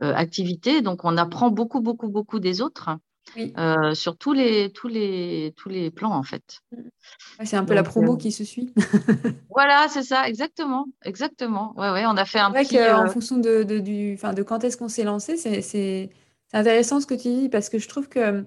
euh, 0.03 0.15
activité. 0.15 0.82
Donc, 0.82 1.03
on 1.03 1.15
apprend 1.15 1.51
beaucoup, 1.51 1.79
beaucoup, 1.82 2.10
beaucoup 2.10 2.39
des 2.39 2.62
autres. 2.62 2.89
Euh, 3.38 3.94
sur 3.94 4.18
tous 4.18 4.34
les, 4.34 4.72
tous, 4.72 4.88
les, 4.88 5.54
tous 5.56 5.70
les 5.70 5.90
plans, 5.90 6.12
en 6.12 6.24
fait. 6.24 6.62
c'est 7.44 7.56
un 7.56 7.63
peu 7.63 7.74
la 7.74 7.84
promo 7.84 8.13
euh, 8.13 8.18
qui 8.18 8.32
se 8.32 8.44
suit. 8.44 8.74
voilà, 9.50 9.88
c'est 9.90 10.04
ça, 10.04 10.28
exactement. 10.28 10.86
Exactement. 11.04 11.74
Ouais, 11.78 11.92
ouais, 11.92 12.06
on 12.06 12.18
a 12.18 12.25
fait 12.25 12.40
un 12.40 12.51
petit. 12.51 12.80
En 12.80 13.08
fonction 13.08 13.38
de, 13.38 13.63
de, 13.63 13.80
du, 13.80 14.16
de 14.16 14.44
quand 14.44 14.63
est-ce 14.63 14.78
qu'on 14.78 14.90
s'est 14.90 15.04
lancé, 15.04 15.38
c'est 15.38 16.10
intéressant 16.54 17.00
ce 17.00 17.06
que 17.06 17.13
tu 17.13 17.30
dis 17.30 17.50
parce 17.50 17.70
que 17.70 17.80
je 17.80 17.88
trouve 17.88 18.10
que 18.10 18.46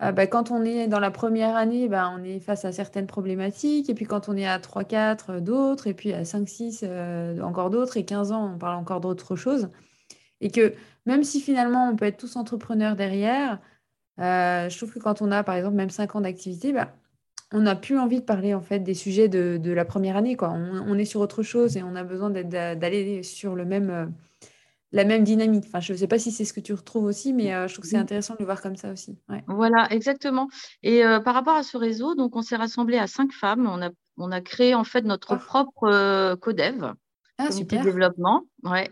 bah, 0.00 0.26
quand 0.26 0.50
on 0.50 0.64
est 0.64 0.88
dans 0.88 1.00
la 1.00 1.10
première 1.10 1.54
année, 1.54 1.88
bah, 1.88 2.12
on 2.12 2.24
est 2.24 2.40
face 2.40 2.64
à 2.64 2.72
certaines 2.72 3.06
problématiques. 3.06 3.88
Et 3.88 3.94
puis 3.94 4.04
quand 4.04 4.28
on 4.28 4.36
est 4.36 4.46
à 4.46 4.58
3-4, 4.58 5.40
d'autres. 5.40 5.86
Et 5.86 5.94
puis 5.94 6.12
à 6.12 6.22
5-6, 6.24 7.40
encore 7.40 7.70
d'autres. 7.70 7.96
Et 7.96 8.04
15 8.04 8.32
ans, 8.32 8.52
on 8.54 8.58
parle 8.58 8.76
encore 8.76 9.00
d'autres 9.00 9.36
choses. 9.36 9.68
Et 10.40 10.50
que 10.50 10.72
même 11.06 11.24
si 11.24 11.40
finalement 11.40 11.88
on 11.88 11.96
peut 11.96 12.04
être 12.04 12.18
tous 12.18 12.36
entrepreneurs 12.36 12.96
derrière, 12.96 13.54
euh, 13.54 13.56
je 14.18 14.76
trouve 14.76 14.92
que 14.92 14.98
quand 14.98 15.22
on 15.22 15.30
a 15.30 15.42
par 15.44 15.54
exemple 15.54 15.76
même 15.76 15.90
5 15.90 16.16
ans 16.16 16.20
d'activité, 16.20 16.72
bah, 16.72 16.92
on 17.52 17.60
n'a 17.60 17.74
plus 17.74 17.98
envie 17.98 18.20
de 18.20 18.24
parler 18.24 18.54
en 18.54 18.60
fait 18.60 18.80
des 18.80 18.94
sujets 18.94 19.28
de, 19.28 19.70
la 19.70 19.84
première 19.84 20.16
année. 20.16 20.36
Quoi. 20.36 20.50
On, 20.50 20.98
est 20.98 21.04
sur 21.04 21.20
autre 21.20 21.42
chose 21.42 21.76
et 21.76 21.82
on 21.82 21.96
a 21.96 22.04
besoin 22.04 22.30
d'aller 22.30 23.22
sur 23.22 23.54
le 23.54 23.64
même, 23.64 23.90
euh, 23.90 24.06
la 24.92 25.04
même 25.04 25.24
dynamique. 25.24 25.64
Enfin, 25.66 25.80
je 25.80 25.92
ne 25.92 25.98
sais 25.98 26.06
pas 26.06 26.18
si 26.18 26.30
c'est 26.30 26.44
ce 26.44 26.52
que 26.52 26.60
tu 26.60 26.74
retrouves 26.74 27.04
aussi, 27.04 27.32
mais 27.32 27.54
euh, 27.54 27.66
je 27.66 27.74
trouve 27.74 27.84
que 27.84 27.90
c'est 27.90 27.96
intéressant 27.96 28.34
de 28.34 28.40
le 28.40 28.44
voir 28.44 28.60
comme 28.60 28.76
ça 28.76 28.92
aussi. 28.92 29.18
Voilà, 29.46 29.86
exactement. 29.90 30.48
Et 30.82 31.02
par 31.24 31.34
rapport 31.34 31.56
à 31.56 31.62
ce 31.62 31.76
réseau, 31.76 32.14
donc 32.14 32.36
on 32.36 32.42
s'est 32.42 32.56
rassemblé 32.56 32.98
à 32.98 33.06
cinq 33.06 33.32
femmes. 33.32 33.66
On 33.66 33.80
a, 33.80 33.90
on 34.18 34.30
a 34.30 34.40
créé 34.40 34.74
en 34.74 34.84
fait 34.84 35.02
notre 35.02 35.34
oh. 35.34 35.38
propre 35.38 36.34
codev. 36.36 36.92
Ah, 37.38 37.52
super. 37.52 37.84
développement. 37.84 38.42
Ouais. 38.64 38.90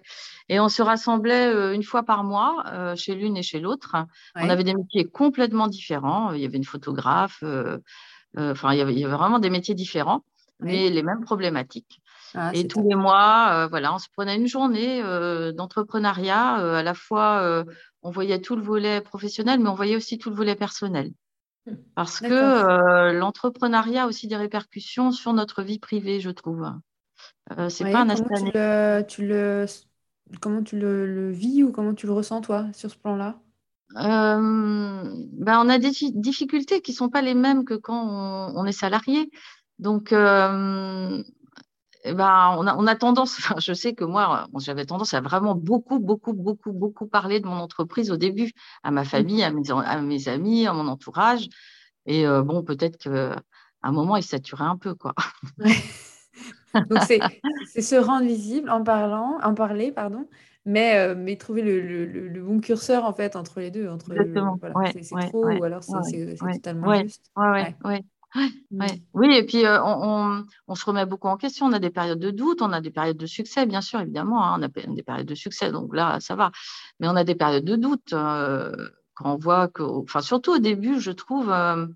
Et 0.49 0.61
on 0.61 0.69
se 0.69 0.81
rassemblait 0.81 1.53
euh, 1.53 1.75
une 1.75 1.83
fois 1.83 2.05
par 2.05 2.23
mois 2.23 2.63
euh, 2.69 2.95
chez 2.95 3.17
l'une 3.17 3.37
et 3.37 3.43
chez 3.43 3.59
l'autre. 3.59 3.97
On 4.37 4.49
avait 4.49 4.63
des 4.63 4.75
métiers 4.75 5.05
complètement 5.05 5.67
différents. 5.67 6.33
Il 6.33 6.41
y 6.41 6.45
avait 6.45 6.57
une 6.57 6.65
photographe, 6.65 7.41
euh, 7.43 7.79
enfin, 8.37 8.73
il 8.73 8.79
y, 8.79 8.81
avait, 8.81 9.03
vraiment 9.05 9.41
des 9.41 9.51
métiers 9.51 9.75
différents, 9.75 10.25
mais 10.61 10.91
les 10.91 11.03
mêmes 11.03 11.23
problématiques. 11.23 12.01
Ah, 12.35 12.53
et 12.55 12.69
tous 12.69 12.87
les 12.89 12.95
mois, 12.95 13.67
voilà, 13.67 13.93
on 13.95 13.99
se 13.99 14.09
prenait 14.13 14.37
une 14.37 14.47
journée 14.47 15.03
d'entrepreneuriat. 15.53 16.55
à 16.79 16.83
la 16.83 16.95
fois, 16.95 17.65
on 18.03 18.11
voyait 18.11 18.41
tout 18.41 18.55
le 18.55 18.63
volet 18.63 19.01
professionnel, 19.01 19.59
mais 19.59 19.69
on 19.69 19.75
voyait 19.75 19.97
aussi 19.97 20.19
tout 20.19 20.31
le 20.31 20.37
volet 20.37 20.55
personnel. 20.55 21.11
Parce 21.97 22.21
que 22.21 23.11
l'entrepreneuriat 23.13 24.05
a 24.05 24.07
aussi 24.07 24.29
des 24.29 24.37
répercussions 24.37 25.11
sur 25.11 25.33
notre 25.33 25.63
vie 25.63 25.81
privée, 25.81 26.21
je 26.21 26.31
trouve. 26.31 26.71
C'est 27.69 27.91
pas 27.91 28.01
un 28.01 28.09
aspect. 28.09 29.07
Tu 29.07 29.27
le, 29.27 29.67
comment 30.41 30.63
tu 30.63 30.79
le, 30.79 31.31
vis 31.31 31.63
ou 31.63 31.73
comment 31.73 31.95
tu 31.95 32.07
le 32.07 32.13
ressens, 32.13 32.41
toi, 32.41 32.67
sur 32.73 32.91
ce 32.91 32.97
plan-là? 32.97 33.39
Ben, 33.95 35.61
On 35.61 35.69
a 35.69 35.79
des 35.79 35.93
difficultés 36.13 36.81
qui 36.81 36.93
ne 36.93 36.97
sont 36.97 37.09
pas 37.09 37.23
les 37.23 37.35
mêmes 37.35 37.65
que 37.65 37.75
quand 37.75 38.53
on, 38.55 38.65
est 38.65 38.73
salarié. 38.73 39.31
Donc, 39.79 40.11
ben, 40.11 41.23
on, 42.05 42.67
a, 42.67 42.77
on, 42.77 42.87
a, 42.87 42.97
tendance, 42.97 43.39
je 43.59 43.73
sais 43.73 43.95
que 43.95 44.05
moi, 44.05 44.49
j'avais 44.59 44.87
tendance 44.87 45.15
à 45.15 45.21
vraiment 45.21 45.55
beaucoup, 45.55 45.99
beaucoup, 45.99 46.33
beaucoup, 46.33 46.73
beaucoup 46.73 47.07
parler 47.07 47.41
de 47.41 47.47
mon 47.47 47.57
entreprise 47.57 48.11
au 48.11 48.17
début, 48.17 48.53
à 48.83 48.91
ma 48.91 49.05
famille, 49.05 49.43
à 49.43 49.51
mes, 49.51 49.71
à 49.71 50.01
mes 50.01 50.29
amis, 50.29 50.67
à 50.67 50.73
mon 50.73 50.89
entourage. 50.89 51.49
Et 52.07 52.27
bon, 52.27 52.63
peut-être 52.63 52.99
qu'à 52.99 53.41
un 53.83 53.93
moment, 53.93 54.17
il 54.17 54.23
saturait 54.23 54.65
un 54.65 54.77
peu, 54.77 54.95
quoi. 54.95 55.15
Donc, 56.91 57.03
c'est 57.03 57.21
se 57.81 57.97
rendre 57.97 58.27
visible 58.27 58.71
en 58.71 58.83
parlant, 58.83 59.39
en 59.43 59.55
parler, 59.55 59.93
pardon, 59.93 60.27
mais, 60.65 60.99
euh, 60.99 61.15
mais 61.17 61.37
trouver 61.37 61.63
le, 61.63 61.81
le, 62.07 62.43
bon 62.43 62.61
curseur, 62.61 63.05
en 63.05 63.13
fait, 63.13 63.37
entre 63.37 63.61
les 63.61 63.71
deux. 63.71 63.89
Entre 63.89 64.13
Exactement. 64.13 64.59
c'est 65.03 65.29
trop 65.29 65.47
ou 65.47 65.65
alors 65.65 65.83
c'est 65.83 66.37
totalement 66.37 66.95
juste. 67.03 67.31
Mmh. 68.71 68.85
Oui, 69.15 69.35
et 69.35 69.45
puis 69.45 69.65
euh, 69.65 69.83
on, 69.83 70.45
on, 70.69 70.75
se 70.75 70.85
remet 70.85 71.07
beaucoup 71.07 71.29
en 71.29 71.37
question. 71.37 71.67
On 71.67 71.73
a 71.73 71.79
des 71.79 71.91
périodes 71.91 72.19
de 72.19 72.31
doute, 72.31 72.61
on 72.61 72.73
a 72.73 72.81
des 72.81 72.91
périodes 72.91 73.17
de 73.17 73.27
succès, 73.27 73.67
bien 73.67 73.81
sûr, 73.81 74.01
évidemment. 74.01 74.45
Hein, 74.45 74.59
on 74.59 74.63
a 74.63 74.69
des 74.69 75.03
périodes 75.03 75.27
de 75.27 75.35
succès, 75.35 75.73
donc 75.73 75.95
là, 75.95 76.19
ça 76.21 76.35
va. 76.35 76.51
Mais 77.01 77.09
on 77.09 77.17
a 77.17 77.25
des 77.25 77.35
périodes 77.35 77.65
de 77.65 77.77
doute 77.77 78.13
euh, 78.13 78.75
quand 79.15 79.35
on 79.35 79.39
voit 79.39 79.69
que, 79.69 79.83
enfin, 79.83 80.21
surtout 80.21 80.53
au 80.55 80.59
début, 80.59 81.01
je 81.01 81.13
trouve, 81.13 81.51
euh, 81.51 81.87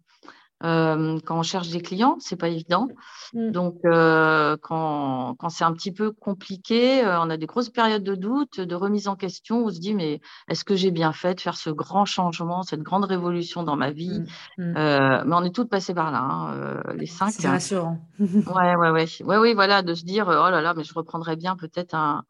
quand 0.63 1.39
on 1.39 1.43
cherche 1.43 1.69
des 1.71 1.81
clients, 1.81 2.17
c'est 2.21 2.37
pas 2.37 2.49
évident. 2.49 2.89
Mm. 3.35 3.51
Donc, 3.51 3.77
euh, 3.85 4.57
quand, 4.61 5.35
quand 5.39 5.49
c'est 5.49 5.65
un 5.65 5.73
petit 5.73 5.93
peu 5.93 6.13
compliqué, 6.13 7.05
euh, 7.05 7.21
on 7.21 7.31
a 7.31 7.37
des 7.37 7.47
grosses 7.47 7.71
périodes 7.71 8.03
de 8.03 8.15
doute, 8.15 8.61
de 8.61 8.75
remise 8.75 9.09
en 9.09 9.17
question. 9.17 9.65
On 9.65 9.71
se 9.71 9.79
dit, 9.79 9.95
mais 9.95 10.21
est-ce 10.49 10.65
que 10.65 10.75
j'ai 10.75 10.91
bien 10.91 11.13
fait 11.13 11.35
de 11.35 11.41
faire 11.41 11.57
ce 11.57 11.71
grand 11.71 12.05
changement, 12.05 12.63
cette 12.63 12.83
grande 12.83 13.05
révolution 13.05 13.63
dans 13.63 13.77
ma 13.77 13.91
vie? 13.91 14.21
Mm. 14.59 14.65
Mm. 14.65 15.23
mais 15.27 15.37
on 15.37 15.45
est 15.45 15.55
toutes 15.55 15.71
passées 15.71 15.95
par 15.95 16.11
là, 16.11 16.21
hein, 16.21 16.83
les 16.95 17.07
cinq. 17.07 17.31
C'est 17.31 17.49
rassurant. 17.49 17.99
ouais, 18.19 18.77
ouais, 18.77 18.91
ouais, 18.91 19.07
ouais, 19.25 19.39
oui, 19.39 19.55
voilà, 19.55 19.83
de 19.83 19.95
se 19.95 20.05
dire, 20.05 20.27
oh 20.29 20.51
là 20.51 20.61
là, 20.61 20.75
mais 20.77 20.85
je 20.85 20.95
reprendrais 20.95 21.37
bien 21.37 21.57
peut-être 21.57 21.95
un, 21.95 22.25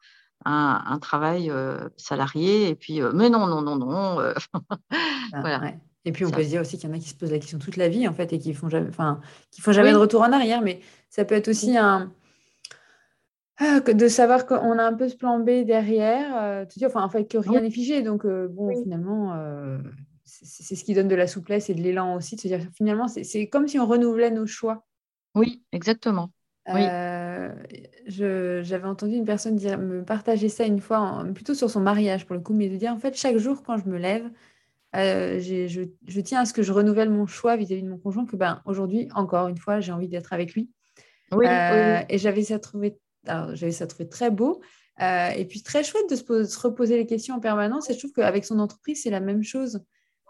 un, 0.44 0.82
un, 0.86 0.98
travail 0.98 1.52
salarié. 1.96 2.68
Et 2.68 2.74
puis, 2.74 3.00
mais 3.14 3.28
non, 3.28 3.46
non, 3.46 3.62
non, 3.62 3.76
non. 3.76 4.18
Ah, 5.32 5.42
voilà. 5.42 5.60
Et 6.04 6.12
puis 6.12 6.24
on 6.24 6.30
peut 6.30 6.42
se 6.42 6.48
dire 6.48 6.62
aussi 6.62 6.78
qu'il 6.78 6.88
y 6.88 6.92
en 6.92 6.96
a 6.96 6.98
qui 6.98 7.10
se 7.10 7.14
posent 7.14 7.30
la 7.30 7.38
question 7.38 7.58
toute 7.58 7.76
la 7.76 7.88
vie 7.88 8.08
en 8.08 8.14
fait 8.14 8.32
et 8.32 8.38
qui 8.38 8.54
font 8.54 8.70
jamais, 8.70 8.88
enfin, 8.88 9.20
qui 9.50 9.60
font 9.60 9.72
jamais 9.72 9.92
de 9.92 9.98
retour 9.98 10.22
en 10.22 10.32
arrière. 10.32 10.62
Mais 10.62 10.80
ça 11.10 11.24
peut 11.24 11.34
être 11.34 11.48
aussi 11.48 11.76
un 11.76 12.12
ah, 13.62 13.80
de 13.80 14.08
savoir 14.08 14.46
qu'on 14.46 14.78
a 14.78 14.82
un 14.82 14.94
peu 14.94 15.06
ce 15.10 15.16
plan 15.16 15.38
B 15.38 15.66
derrière, 15.66 16.34
euh, 16.42 16.64
te 16.64 16.78
dire, 16.78 16.88
enfin, 16.88 17.02
en 17.02 17.10
fait, 17.10 17.26
que 17.26 17.36
rien 17.36 17.60
n'est 17.60 17.70
figé. 17.70 18.00
Donc 18.00 18.24
euh, 18.24 18.48
bon, 18.48 18.74
finalement, 18.82 19.34
euh, 19.34 19.76
c'est 20.24 20.74
ce 20.74 20.82
qui 20.82 20.94
donne 20.94 21.08
de 21.08 21.14
la 21.14 21.26
souplesse 21.26 21.68
et 21.68 21.74
de 21.74 21.82
l'élan 21.82 22.14
aussi, 22.14 22.36
de 22.36 22.40
se 22.40 22.48
dire 22.48 22.60
finalement, 22.74 23.06
c'est 23.06 23.48
comme 23.48 23.68
si 23.68 23.78
on 23.78 23.86
renouvelait 23.86 24.30
nos 24.30 24.46
choix. 24.46 24.86
Oui, 25.34 25.62
exactement. 25.72 26.30
Oui. 26.72 26.80
J'avais 28.06 28.86
entendu 28.86 29.16
une 29.16 29.26
personne 29.26 29.56
dire, 29.56 29.76
me 29.76 30.04
partager 30.04 30.48
ça 30.48 30.64
une 30.64 30.80
fois, 30.80 31.22
plutôt 31.34 31.52
sur 31.52 31.68
son 31.68 31.80
mariage 31.80 32.24
pour 32.24 32.36
le 32.36 32.40
coup, 32.40 32.54
mais 32.54 32.70
de 32.70 32.76
dire 32.76 32.92
en 32.92 32.98
fait, 32.98 33.14
chaque 33.14 33.36
jour 33.36 33.62
quand 33.62 33.76
je 33.76 33.86
me 33.90 33.98
lève, 33.98 34.30
euh, 34.96 35.38
je, 35.38 36.20
tiens 36.20 36.40
à 36.40 36.44
ce 36.44 36.52
que 36.52 36.62
je 36.62 36.72
renouvelle 36.72 37.10
mon 37.10 37.26
choix 37.26 37.56
vis-à-vis 37.56 37.82
de 37.82 37.88
mon 37.88 37.98
conjoint, 37.98 38.26
que 38.26 38.36
ben, 38.36 38.60
aujourd'hui, 38.64 39.08
encore 39.14 39.48
une 39.48 39.56
fois, 39.56 39.80
j'ai 39.80 39.92
envie 39.92 40.08
d'être 40.08 40.32
avec 40.32 40.54
lui. 40.54 40.70
Euh, 41.32 42.00
et 42.08 42.18
j'avais 42.18 42.42
ça 42.42 42.58
trouvé, 42.58 42.98
j'avais 43.24 43.72
ça 43.72 43.86
trouvé 43.86 44.08
très 44.08 44.30
beau. 44.30 44.60
Euh, 45.00 45.30
et 45.30 45.46
puis 45.46 45.62
très 45.62 45.82
chouette 45.82 46.10
de 46.10 46.16
se, 46.16 46.58
reposer 46.58 46.96
les 46.96 47.06
questions 47.06 47.36
en 47.36 47.40
permanence. 47.40 47.88
Et 47.88 47.94
je 47.94 47.98
trouve 47.98 48.12
qu'avec 48.12 48.44
son 48.44 48.58
entreprise, 48.58 49.02
c'est 49.02 49.10
la 49.10 49.20
même 49.20 49.42
chose. 49.42 49.80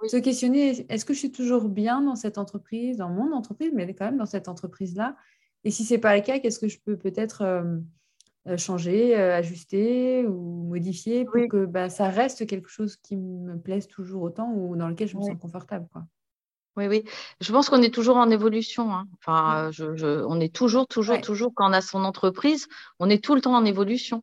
Se 0.07 0.17
questionner, 0.17 0.87
est-ce 0.91 1.05
que 1.05 1.13
je 1.13 1.19
suis 1.19 1.33
toujours 1.33 1.69
bien 1.69 2.01
dans 2.01 2.17
cette 2.17 2.39
entreprise, 2.39 2.97
dans 2.97 3.11
mon 3.11 3.33
entreprise, 3.33 3.73
mais 3.75 3.93
quand 3.95 4.07
même 4.07 4.17
dans 4.17 4.27
cette 4.27 4.49
entreprise-là? 4.49 5.17
Et 5.65 5.71
si 5.71 5.85
ce 5.85 5.95
n'est 5.95 6.01
pas 6.01 6.17
le 6.17 6.23
cas, 6.23 6.39
qu'est-ce 6.39 6.59
que 6.59 6.69
je 6.69 6.79
peux 6.83 6.97
peut-être 6.97 7.63
changer, 8.57 9.19
euh, 9.19 9.37
ajuster 9.37 10.27
ou 10.27 10.65
modifier 10.69 11.25
pour 11.25 11.47
que 11.49 11.67
bah, 11.67 11.89
ça 11.89 12.09
reste 12.09 12.47
quelque 12.47 12.69
chose 12.69 12.97
qui 12.97 13.17
me 13.17 13.59
plaise 13.59 13.87
toujours 13.87 14.23
autant 14.23 14.53
ou 14.53 14.77
dans 14.77 14.89
lequel 14.89 15.09
je 15.09 15.17
me 15.17 15.23
sens 15.23 15.39
confortable. 15.41 15.87
Quoi. 15.93 16.05
Oui, 16.77 16.87
oui. 16.87 17.05
Je 17.41 17.53
pense 17.53 17.69
qu'on 17.69 17.83
est 17.83 17.93
toujours 17.93 18.17
en 18.17 18.31
évolution. 18.31 18.95
Hein. 18.95 19.07
Enfin, 19.19 19.71
je, 19.73 20.25
on 20.25 20.41
est 20.41 20.55
toujours, 20.55 20.87
toujours, 20.87 21.21
toujours, 21.21 21.53
quand 21.55 21.69
on 21.69 21.73
a 21.73 21.81
son 21.81 22.05
entreprise, 22.05 22.69
on 22.99 23.11
est 23.11 23.23
tout 23.23 23.35
le 23.35 23.41
temps 23.41 23.55
en 23.55 23.65
évolution. 23.65 24.23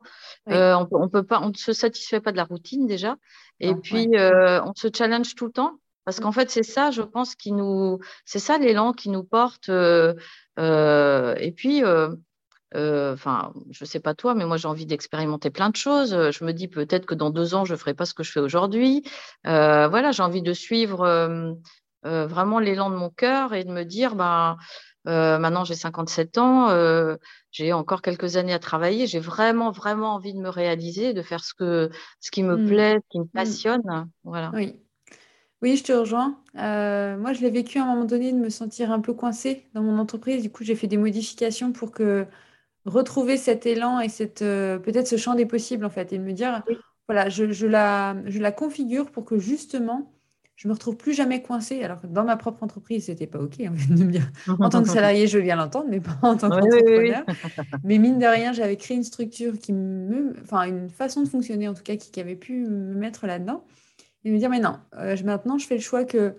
Euh, 0.50 0.74
on, 0.75 0.88
on, 0.91 1.09
peut 1.09 1.24
pas, 1.24 1.41
on 1.41 1.50
ne 1.50 1.53
se 1.53 1.74
satisfait 1.74 2.21
pas 2.21 2.31
de 2.31 2.38
la 2.38 2.45
routine 2.45 2.88
déjà. 2.88 3.17
Et 3.59 3.75
puis, 3.75 4.09
on 4.13 4.74
se 4.75 4.88
challenge 4.95 5.36
tout 5.36 5.45
le 5.45 5.51
temps. 5.51 5.79
Parce 6.05 6.21
qu'en 6.21 6.31
fait, 6.31 6.50
c'est 6.50 6.63
ça, 6.63 6.89
je 6.89 7.01
pense, 7.01 7.36
qui 7.36 7.51
nous, 7.51 8.00
c'est 8.24 8.39
ça 8.39 8.57
l'élan 8.57 8.93
qui 8.93 9.09
nous 9.09 9.25
porte. 9.25 9.69
et 9.69 11.53
puis, 11.55 11.83
euh, 12.75 13.13
enfin, 13.13 13.53
je 13.71 13.83
ne 13.83 13.88
sais 13.88 14.00
pas 14.00 14.13
toi, 14.13 14.36
mais 14.36 14.45
moi 14.45 14.57
j'ai 14.57 14.67
envie 14.67 14.86
d'expérimenter 14.86 15.50
plein 15.50 15.69
de 15.69 15.75
choses. 15.75 16.13
Euh, 16.13 16.31
je 16.31 16.43
me 16.43 16.51
dis 16.51 16.67
peut-être 16.67 17.05
que 17.05 17.15
dans 17.15 17.29
deux 17.29 17.55
ans, 17.55 17.65
je 17.65 17.74
ne 17.74 17.77
ferai 17.77 17.93
pas 17.93 18.05
ce 18.05 18.13
que 18.13 18.24
je 18.24 18.31
fais 18.31 18.39
aujourd'hui. 18.39 19.03
Euh, 19.45 19.88
voilà, 19.88 20.12
j'ai 20.12 20.24
envie 20.24 20.41
de 20.41 20.53
suivre 20.53 21.57
vraiment 22.03 22.59
l'élan 22.59 22.89
de 22.89 22.95
mon 22.95 23.09
cœur 23.09 23.53
et 23.53 23.65
de 23.65 23.71
me 23.71 23.83
dire, 23.83 24.15
ben, 24.15 24.57
maintenant 25.05 25.65
j'ai 25.65 25.75
57 25.75 26.38
ans, 26.38 26.69
j'ai 27.51 27.74
encore 27.74 28.01
quelques 28.01 28.38
années 28.38 28.53
à 28.53 28.59
travailler. 28.59 29.07
J'ai 29.07 29.19
vraiment, 29.19 29.71
vraiment 29.71 30.15
envie 30.15 30.33
de 30.33 30.39
me 30.39 30.50
réaliser, 30.50 31.13
de 31.13 31.21
faire 31.21 31.43
ce, 31.43 31.53
que, 31.53 31.89
ce 32.21 32.31
qui 32.31 32.43
me 32.43 32.55
mmh. 32.55 32.67
plaît, 32.67 32.95
ce 32.95 33.09
qui 33.09 33.19
me 33.19 33.24
mmh. 33.25 33.29
passionne. 33.33 34.09
Voilà. 34.24 34.51
Oui. 34.53 34.79
Oui, 35.63 35.75
je 35.75 35.83
te 35.83 35.91
rejoins. 35.91 36.38
moi, 36.53 37.33
je 37.33 37.41
l'ai 37.41 37.50
vécu 37.50 37.79
à 37.79 37.83
un 37.83 37.88
moment 37.88 38.05
donné 38.05 38.31
de 38.31 38.38
me 38.38 38.50
sentir 38.50 38.91
un 38.91 39.00
peu 39.01 39.13
coincée 39.13 39.67
dans 39.74 39.81
mon 39.81 39.97
entreprise. 39.97 40.43
Du 40.43 40.51
coup, 40.51 40.63
j'ai 40.63 40.75
fait 40.75 40.88
des 40.88 40.97
modifications 40.97 41.71
pour 41.71 41.91
que 41.91 42.27
retrouver 42.89 43.38
cet 43.38 43.65
élan 43.65 44.00
et 44.00 44.10
cette 44.10 44.41
euh, 44.41 44.79
peut-être 44.79 45.08
ce 45.08 45.17
champ 45.17 45.36
des 45.36 45.46
possibles 45.46 45.86
en 45.86 45.89
fait 45.89 46.13
et 46.13 46.17
de 46.17 46.24
me 46.24 46.34
dire 46.34 46.63
voilà 47.08 47.29
je, 47.29 47.65
la, 47.65 48.15
je 48.25 48.39
la 48.39 48.51
configure 48.51 49.12
pour 49.12 49.25
que 49.25 49.38
justement 49.38 50.13
je 50.56 50.67
me 50.67 50.74
retrouve 50.74 50.98
plus 50.98 51.13
jamais 51.13 51.44
coincée. 51.44 51.84
Alors 51.84 52.01
que 52.01 52.08
dans 52.08 52.24
ma 52.24 52.36
propre 52.36 52.63
entreprise 52.63 53.06
c'était 53.06 53.27
pas 53.27 53.39
ok 53.39 53.58
de 53.58 54.03
me 54.03 54.12
dire 54.12 54.29
en 54.60 54.70
tant 54.70 54.82
que 54.82 54.89
salarié 54.89 55.27
je 55.27 55.38
viens 55.38 55.56
l'entendre 55.56 55.88
mais 55.89 56.00
pas 56.00 56.17
en 56.22 56.36
tant 56.36 56.50
qu'entrepreneur. 56.50 57.24
Mais 57.84 57.98
mine 57.98 58.20
de 58.20 58.25
rien 58.25 58.53
j'avais 58.53 58.75
créé 58.77 58.98
une 58.98 59.03
structure 59.03 59.58
qui 59.58 59.74
me 59.74 60.34
enfin 60.41 60.63
une 60.63 60.89
façon 60.89 61.22
de 61.22 61.29
fonctionner 61.29 61.67
en 61.67 61.74
tout 61.74 61.84
cas 61.84 61.96
qui, 61.96 62.20
avait 62.20 62.36
pu 62.36 62.65
me 62.65 62.96
mettre 62.96 63.27
là-dedans 63.27 63.63
et 64.25 64.32
me 64.32 64.38
dire 64.38 64.50
mais 64.50 64.60
non 64.60 64.79
euh, 64.98 65.15
maintenant 65.24 65.58
je 65.58 65.67
fais 65.67 65.75
le 65.75 65.82
choix 65.82 66.03
que 66.03 66.36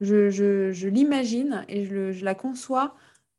je, 0.00 0.30
je, 0.30 0.88
l'imagine 0.88 1.64
et 1.68 1.84
je, 1.84 2.12
je 2.12 2.24
la 2.24 2.34
conçois 2.34 2.94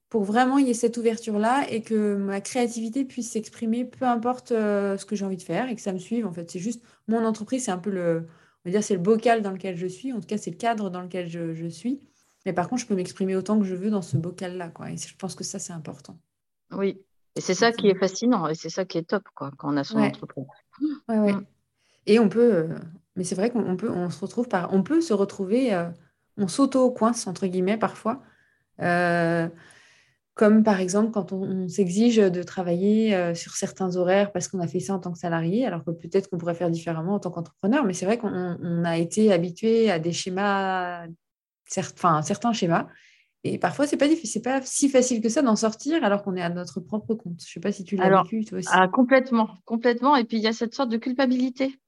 pour 0.10 0.24
vraiment 0.24 0.58
il 0.58 0.68
y 0.68 0.72
ait 0.72 0.76
cette 0.76 0.98
ouverture-là 0.98 1.66
et 1.70 1.82
que 1.82 2.16
ma 2.16 2.40
créativité 2.40 3.04
puisse 3.04 3.32
s'exprimer, 3.32 3.86
peu 3.86 4.06
importe 4.06 4.52
euh, 4.52 4.98
ce 4.98 5.06
que 5.06 5.16
j'ai 5.16 5.26
envie 5.26 5.38
de 5.38 5.44
faire 5.44 5.70
et 5.70 5.76
que 5.76 5.82
ça 5.82 5.92
me 5.92 6.00
suive. 6.00 6.26
En 6.26 6.32
fait, 6.32 6.50
c'est 6.50 6.60
juste 6.60 6.82
mon 7.08 7.26
entreprise, 7.26 7.66
c'est 7.66 7.72
un 7.72 7.78
peu 7.78 7.90
le, 7.90 8.26
on 8.66 8.70
va 8.70 8.72
dire, 8.72 8.84
c'est 8.84 8.94
le 8.94 9.02
bocal 9.02 9.42
dans 9.42 9.52
lequel 9.52 9.76
je 9.76 9.88
suis. 9.88 10.14
En 10.14 10.20
tout 10.22 10.28
cas, 10.28 10.38
c'est 10.38 10.52
le 10.52 10.58
cadre 10.58 10.90
dans 10.90 11.02
lequel 11.02 11.28
je, 11.28 11.68
suis. 11.68 12.02
Mais 12.46 12.54
par 12.54 12.70
contre, 12.70 12.84
je 12.84 12.88
peux 12.88 12.96
m'exprimer 12.96 13.36
autant 13.36 13.60
que 13.60 13.66
je 13.66 13.76
veux 13.76 13.90
dans 13.90 14.02
ce 14.02 14.16
bocal-là, 14.16 14.70
quoi. 14.70 14.92
Et 14.92 14.98
je 14.98 15.16
pense 15.18 15.36
que 15.36 15.44
ça, 15.44 15.60
c'est 15.60 15.74
important. 15.74 16.18
Oui, 16.72 17.02
et 17.36 17.42
c'est 17.42 17.54
ça 17.54 17.72
qui 17.72 17.88
est 17.88 17.96
fascinant 17.96 18.48
et 18.48 18.56
c'est 18.56 18.70
ça 18.70 18.86
qui 18.86 18.98
est 18.98 19.04
top, 19.04 19.24
quoi, 19.36 19.52
quand 19.58 19.74
on 19.74 19.78
a 19.78 19.84
son 19.84 20.00
entreprise. 20.00 20.46
Ouais, 21.10 21.20
ouais. 21.20 21.34
Mm. 21.34 21.46
Et 22.06 22.20
on 22.20 22.30
peut, 22.30 22.54
euh, 22.54 22.76
mais 23.18 23.26
c'est 23.26 23.36
vrai 23.36 23.50
qu'on 23.50 23.76
peut, 23.76 23.92
on 23.92 24.10
se 24.10 24.20
retrouve 24.22 24.48
par, 24.48 24.74
on 24.74 24.84
peut 24.84 25.02
se 25.02 25.14
retrouver, 25.14 25.74
euh, 25.74 25.90
on 26.38 26.48
s'auto-coince 26.48 27.28
entre 27.28 27.48
guillemets 27.48 27.78
parfois 27.78 28.22
comme 30.38 30.64
par 30.64 30.80
exemple 30.80 31.12
quand 31.12 31.34
on, 31.34 31.68
s'exige 31.68 32.18
de 32.18 32.44
travailler 32.44 33.16
euh, 33.16 33.34
sur 33.34 33.54
certains 33.54 33.96
horaires 33.96 34.32
parce 34.32 34.48
qu'on 34.48 34.60
a 34.60 34.68
fait 34.68 34.80
ça 34.80 34.94
en 34.94 35.00
tant 35.00 35.12
que 35.12 35.18
salarié, 35.18 35.66
alors 35.66 35.84
que 35.84 35.92
peut-être 35.92 36.30
qu'on 36.30 36.38
pourrait 36.38 36.54
faire 36.54 36.70
différemment 36.70 37.16
en 37.16 37.20
tant 37.20 37.32
qu'entrepreneur, 37.32 37.84
mais 37.84 37.94
c'est 37.94 38.06
vrai 38.06 38.18
qu'on 38.18 38.84
a 38.86 38.98
été 38.98 39.34
habitué 39.34 39.90
à 39.90 39.98
des 39.98 40.14
schémas, 40.14 41.08
enfin, 41.78 42.22
certains 42.22 42.54
schémas, 42.54 42.88
et 43.44 43.58
parfois 43.58 43.88
c'est 43.88 43.98
pas 43.98 44.08
pas 44.44 44.62
si 44.62 44.90
facile 44.90 45.22
que 45.22 45.30
ça 45.30 45.42
d'en 45.42 45.56
sortir 45.56 46.04
alors 46.04 46.24
qu'on 46.24 46.36
est 46.36 46.42
à 46.42 46.50
notre 46.50 46.80
propre 46.80 47.16
compte. 47.16 47.42
Je 47.44 47.52
sais 47.52 47.60
pas 47.60 47.72
si 47.72 47.84
tu 47.84 47.96
l'as 47.96 48.22
vécu 48.22 48.46
toi 48.46 48.60
aussi. 48.60 48.70
Ah, 48.72 48.88
complètement, 48.88 49.58
complètement, 49.66 50.16
et 50.16 50.24
puis 50.24 50.38
il 50.38 50.44
y 50.44 50.48
a 50.48 50.54
cette 50.54 50.76
sorte 50.76 50.90
de 50.90 50.98
culpabilité. 50.98 51.80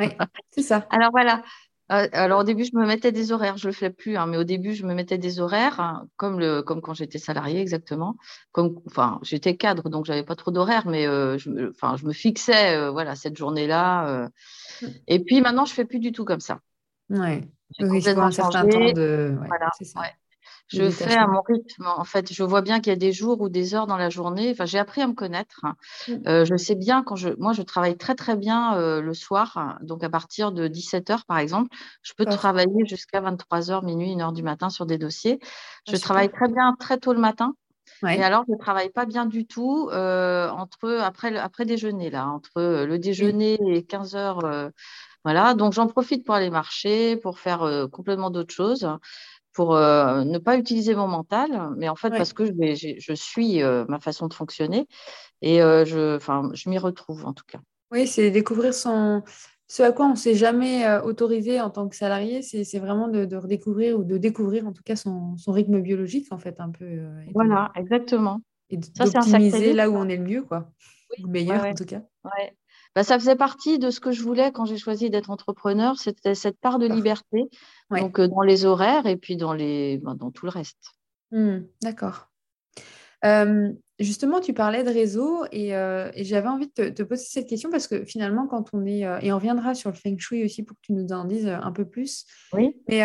Oui, 0.00 0.06
c'est 0.50 0.62
ça. 0.62 0.86
alors 0.90 1.12
voilà, 1.12 1.44
alors 1.88 2.40
au 2.40 2.44
début, 2.44 2.64
je 2.64 2.76
me 2.76 2.86
mettais 2.86 3.12
des 3.12 3.32
horaires, 3.32 3.56
je 3.56 3.66
le 3.66 3.72
fais 3.72 3.90
plus, 3.90 4.16
hein, 4.16 4.26
mais 4.26 4.36
au 4.36 4.44
début, 4.44 4.74
je 4.74 4.86
me 4.86 4.94
mettais 4.94 5.18
des 5.18 5.40
horaires, 5.40 5.80
hein, 5.80 6.08
comme, 6.16 6.40
le, 6.40 6.62
comme 6.62 6.80
quand 6.80 6.94
j'étais 6.94 7.18
salarié 7.18 7.60
exactement. 7.60 8.16
Comme, 8.52 8.80
enfin, 8.86 9.18
j'étais 9.22 9.56
cadre, 9.56 9.88
donc 9.90 10.06
j'avais 10.06 10.22
pas 10.22 10.36
trop 10.36 10.50
d'horaires, 10.50 10.86
mais 10.86 11.06
euh, 11.06 11.36
je, 11.38 11.50
me, 11.50 11.70
enfin, 11.70 11.96
je 11.96 12.06
me 12.06 12.12
fixais, 12.12 12.76
euh, 12.76 12.90
voilà, 12.90 13.14
cette 13.14 13.36
journée-là. 13.36 14.30
Mmh. 14.80 14.86
Et 15.08 15.18
puis 15.20 15.40
maintenant, 15.40 15.64
je 15.64 15.74
fais 15.74 15.84
plus 15.84 15.98
du 15.98 16.12
tout 16.12 16.24
comme 16.24 16.40
ça. 16.40 16.60
Ouais. 17.10 17.48
Oui, 17.80 18.08
un 18.08 18.30
certain 18.30 18.68
temps 18.68 18.92
de. 18.92 19.34
voilà. 19.46 19.68
Ça. 19.80 20.02
Je 20.68 20.88
fais 20.90 21.16
à 21.16 21.26
mon 21.26 21.42
rythme. 21.42 21.86
En 21.86 22.04
fait, 22.04 22.32
je 22.32 22.42
vois 22.42 22.62
bien 22.62 22.80
qu'il 22.80 22.90
y 22.90 22.96
a 22.96 22.98
des 22.98 23.12
jours 23.12 23.40
ou 23.40 23.48
des 23.48 23.74
heures 23.74 23.86
dans 23.86 23.96
la 23.96 24.08
journée. 24.08 24.50
Enfin, 24.50 24.64
j'ai 24.64 24.78
appris 24.78 25.02
à 25.02 25.06
me 25.06 25.12
connaître. 25.12 25.60
Euh, 26.26 26.44
je 26.44 26.56
sais 26.56 26.74
bien 26.74 27.02
quand 27.02 27.16
je, 27.16 27.30
moi, 27.38 27.52
je 27.52 27.62
travaille 27.62 27.96
très 27.96 28.14
très 28.14 28.36
bien 28.36 28.76
euh, 28.76 29.00
le 29.00 29.14
soir. 29.14 29.78
Donc 29.82 30.02
à 30.02 30.08
partir 30.08 30.52
de 30.52 30.68
17 30.68 31.10
h 31.10 31.24
par 31.26 31.38
exemple, 31.38 31.68
je 32.02 32.12
peux 32.16 32.24
travailler 32.24 32.86
jusqu'à 32.86 33.20
23 33.20 33.60
h 33.60 33.84
minuit, 33.84 34.12
1 34.12 34.30
h 34.30 34.32
du 34.32 34.42
matin 34.42 34.70
sur 34.70 34.86
des 34.86 34.98
dossiers. 34.98 35.38
Ah, 35.42 35.92
je 35.92 35.96
travaille 35.96 36.30
très 36.30 36.48
bien 36.48 36.74
très 36.78 36.98
tôt 36.98 37.12
le 37.12 37.20
matin. 37.20 37.54
Et 38.02 38.22
alors, 38.22 38.44
je 38.48 38.52
ne 38.52 38.58
travaille 38.58 38.90
pas 38.90 39.06
bien 39.06 39.24
du 39.24 39.46
tout 39.46 39.88
euh, 39.92 40.48
entre 40.50 40.90
après 40.90 41.36
après 41.36 41.64
déjeuner 41.64 42.10
là, 42.10 42.28
entre 42.28 42.84
le 42.84 42.98
déjeuner 42.98 43.58
et 43.66 43.84
15 43.84 44.14
h 44.14 44.70
voilà, 45.24 45.54
donc 45.54 45.72
j'en 45.72 45.86
profite 45.86 46.22
pour 46.26 46.34
aller 46.34 46.50
marcher, 46.50 47.16
pour 47.16 47.38
faire 47.38 47.88
complètement 47.90 48.28
d'autres 48.28 48.52
choses 48.52 48.86
pour 49.54 49.76
euh, 49.76 50.24
ne 50.24 50.38
pas 50.38 50.58
utiliser 50.58 50.94
mon 50.94 51.06
mental, 51.06 51.70
mais 51.76 51.88
en 51.88 51.94
fait 51.94 52.10
parce 52.10 52.32
que 52.32 52.44
je, 52.44 52.96
je 52.98 53.12
suis 53.14 53.62
euh, 53.62 53.84
ma 53.88 54.00
façon 54.00 54.26
de 54.26 54.34
fonctionner 54.34 54.86
et 55.40 55.62
euh, 55.62 55.84
je, 55.84 56.18
je 56.52 56.68
m'y 56.68 56.76
retrouve 56.76 57.24
en 57.24 57.32
tout 57.32 57.44
cas. 57.46 57.60
Oui, 57.92 58.06
c'est 58.08 58.30
découvrir 58.32 58.74
son... 58.74 59.22
ce 59.68 59.84
à 59.84 59.92
quoi 59.92 60.06
on 60.06 60.10
ne 60.10 60.16
s'est 60.16 60.34
jamais 60.34 60.98
autorisé 60.98 61.60
en 61.60 61.70
tant 61.70 61.88
que 61.88 61.94
salarié, 61.94 62.42
c'est 62.42 62.78
vraiment 62.80 63.06
de, 63.06 63.36
redécouvrir 63.36 63.98
ou 63.98 64.02
de 64.02 64.18
découvrir 64.18 64.66
en 64.66 64.72
tout 64.72 64.82
cas 64.82 64.96
son, 64.96 65.36
son 65.36 65.52
rythme 65.52 65.80
biologique 65.80 66.26
en 66.32 66.38
fait 66.38 66.60
un 66.60 66.70
peu. 66.70 67.06
voilà, 67.32 67.70
exactement. 67.76 68.40
Et 68.70 68.76
d'optimiser 68.76 69.72
là 69.72 69.88
où 69.88 69.94
on 69.94 70.08
est 70.08 70.16
le 70.16 70.24
mieux, 70.24 70.42
quoi. 70.42 70.68
le 71.18 71.28
meilleur 71.28 71.64
en 71.64 71.74
tout 71.74 71.84
cas. 71.84 72.02
Ouais. 72.24 72.56
Bah, 72.94 73.02
ça 73.02 73.18
faisait 73.18 73.34
partie 73.34 73.78
de 73.78 73.90
ce 73.90 73.98
que 73.98 74.12
je 74.12 74.22
voulais 74.22 74.52
quand 74.52 74.66
j'ai 74.66 74.76
choisi 74.76 75.10
d'être 75.10 75.30
entrepreneur, 75.30 75.98
c'était 75.98 76.36
cette 76.36 76.58
part 76.60 76.78
de 76.78 76.86
liberté, 76.86 77.50
donc 77.90 78.20
euh, 78.20 78.28
dans 78.28 78.42
les 78.42 78.64
horaires 78.64 79.06
et 79.06 79.16
puis 79.16 79.36
dans, 79.36 79.52
les, 79.52 79.98
bah, 79.98 80.14
dans 80.14 80.30
tout 80.30 80.46
le 80.46 80.50
reste. 80.50 80.92
Mmh, 81.32 81.62
d'accord. 81.82 82.30
justement, 83.98 84.40
tu 84.40 84.54
parlais 84.54 84.84
de 84.84 84.90
réseau 84.90 85.44
et, 85.50 85.74
euh, 85.74 86.08
j'avais 86.14 86.46
envie 86.46 86.70
de 86.76 86.90
te, 86.90 87.02
poser 87.02 87.24
cette 87.24 87.48
question 87.48 87.68
parce 87.68 87.88
que 87.88 88.04
finalement, 88.04 88.46
quand 88.46 88.68
on 88.72 88.86
est, 88.86 89.04
euh, 89.04 89.18
et 89.22 89.32
on 89.32 89.36
reviendra 89.36 89.74
sur 89.74 89.90
le 89.90 89.96
feng 89.96 90.16
shui 90.16 90.44
aussi 90.44 90.62
pour 90.62 90.76
que 90.76 90.82
tu 90.82 90.92
nous 90.92 91.08
en 91.08 91.24
dises 91.24 91.48
un 91.48 91.72
peu 91.72 91.84
plus. 91.84 92.26
Oui. 92.52 92.76
Mais 92.88 93.02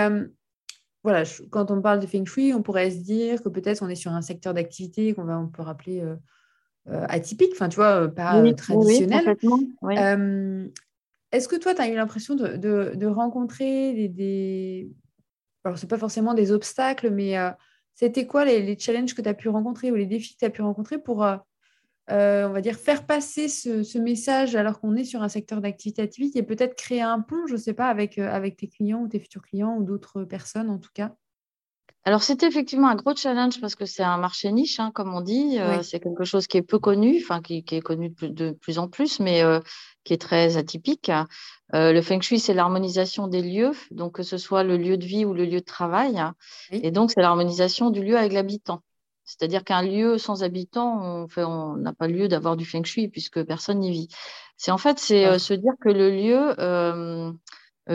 voilà, 1.01 1.23
quand 1.49 1.71
on 1.71 1.81
parle 1.81 1.99
de 1.99 2.05
feng 2.05 2.25
shui, 2.25 2.53
on 2.53 2.61
pourrait 2.61 2.91
se 2.91 2.97
dire 2.97 3.41
que 3.41 3.49
peut-être 3.49 3.81
on 3.81 3.89
est 3.89 3.95
sur 3.95 4.11
un 4.11 4.21
secteur 4.21 4.53
d'activité 4.53 5.15
qu'on 5.15 5.27
on 5.29 5.47
peut 5.47 5.63
rappeler 5.63 6.03
atypique, 6.87 7.51
enfin, 7.53 7.69
tu 7.69 7.77
vois, 7.77 8.03
euh, 8.03 8.07
pas 8.07 8.41
traditionnel. 8.53 9.35
Est-ce 11.31 11.47
que 11.47 11.55
toi, 11.57 11.75
tu 11.75 11.81
as 11.81 11.87
eu 11.87 11.95
l'impression 11.95 12.35
de, 12.35 13.05
rencontrer 13.05 14.07
des, 14.07 14.89
Alors, 15.63 15.77
ce 15.77 15.85
n'est 15.85 15.89
pas 15.89 15.97
forcément 15.97 16.33
des 16.33 16.51
obstacles, 16.51 17.11
mais 17.11 17.37
euh, 17.37 17.51
c'était 17.93 18.25
quoi 18.25 18.45
les, 18.45 18.77
challenges 18.79 19.13
que 19.13 19.21
tu 19.21 19.29
as 19.29 19.35
pu 19.35 19.49
rencontrer 19.49 19.91
ou 19.91 19.95
les 19.95 20.07
défis 20.07 20.33
que 20.33 20.39
tu 20.39 20.45
as 20.45 20.49
pu 20.49 20.61
rencontrer 20.61 20.97
pour, 20.97 21.17
on 21.19 21.39
va 22.09 22.61
dire, 22.61 22.77
faire 22.77 23.05
passer 23.05 23.47
ce, 23.47 23.97
message 23.99 24.55
alors 24.55 24.79
qu'on 24.79 24.95
est 24.95 25.03
sur 25.03 25.21
un 25.21 25.29
secteur 25.29 25.61
d'activité 25.61 26.01
atypique 26.01 26.35
et 26.35 26.43
peut-être 26.43 26.75
créer 26.75 27.01
un 27.01 27.19
pont, 27.19 27.45
je 27.45 27.53
ne 27.53 27.59
sais 27.59 27.73
pas, 27.73 27.89
avec, 27.89 28.17
avec 28.17 28.57
tes 28.57 28.67
clients 28.67 29.01
ou 29.01 29.07
tes 29.07 29.19
futurs 29.19 29.43
clients 29.43 29.77
ou 29.77 29.83
d'autres 29.83 30.23
personnes 30.23 30.69
en 30.69 30.79
tout 30.79 30.91
cas? 30.93 31.13
Alors, 32.05 32.23
c'était 32.23 32.47
effectivement 32.47 32.87
un 32.87 32.95
gros 32.95 33.15
challenge 33.15 33.59
parce 33.59 33.75
que 33.75 33.85
c'est 33.85 34.03
un 34.03 34.17
marché 34.17 34.51
niche, 34.51 34.79
hein, 34.79 34.91
comme 34.93 35.13
on 35.13 35.21
dit. 35.21 35.59
Euh, 35.59 35.83
c'est 35.83 35.99
quelque 35.99 36.23
chose 36.23 36.47
qui 36.47 36.57
est 36.57 36.61
peu 36.61 36.79
connu, 36.79 37.19
enfin, 37.21 37.41
qui, 37.41 37.63
est 37.69 37.81
connu 37.81 38.13
de 38.21 38.51
plus, 38.51 38.79
en 38.79 38.87
plus, 38.87 39.19
mais 39.19 39.43
euh, 39.43 39.59
qui 40.05 40.13
est 40.13 40.17
très 40.17 40.55
atypique. 40.57 41.11
Euh, 41.73 41.91
le 41.91 42.01
feng 42.01 42.21
shui, 42.21 42.39
c'est 42.39 42.53
l'harmonisation 42.53 43.27
des 43.27 43.41
lieux, 43.41 43.71
donc 43.91 44.15
que 44.15 44.23
ce 44.23 44.37
soit 44.37 44.63
le 44.63 44.77
lieu 44.77 44.97
de 44.97 45.05
vie 45.05 45.25
ou 45.25 45.33
le 45.33 45.43
lieu 45.43 45.59
de 45.59 45.65
travail. 45.65 46.21
Et 46.71 46.91
donc, 46.91 47.11
c'est 47.11 47.21
l'harmonisation 47.21 47.89
du 47.89 48.01
lieu 48.01 48.17
avec 48.17 48.31
l'habitant. 48.31 48.81
C'est-à-dire 49.25 49.63
qu'un 49.63 49.83
lieu 49.83 50.17
sans 50.17 50.41
habitants, 50.41 51.27
on 51.37 51.75
n'a 51.75 51.93
pas 51.93 52.07
lieu 52.07 52.27
d'avoir 52.27 52.55
du 52.55 52.65
feng 52.65 52.83
shui 52.83 53.09
puisque 53.09 53.43
personne 53.43 53.79
n'y 53.79 53.91
vit. 53.91 54.07
C'est 54.57 54.71
en 54.71 54.79
fait, 54.79 54.97
c'est 54.97 55.37
se 55.37 55.53
dire 55.53 55.73
que 55.79 55.89
le 55.89 56.09
lieu 56.09 56.55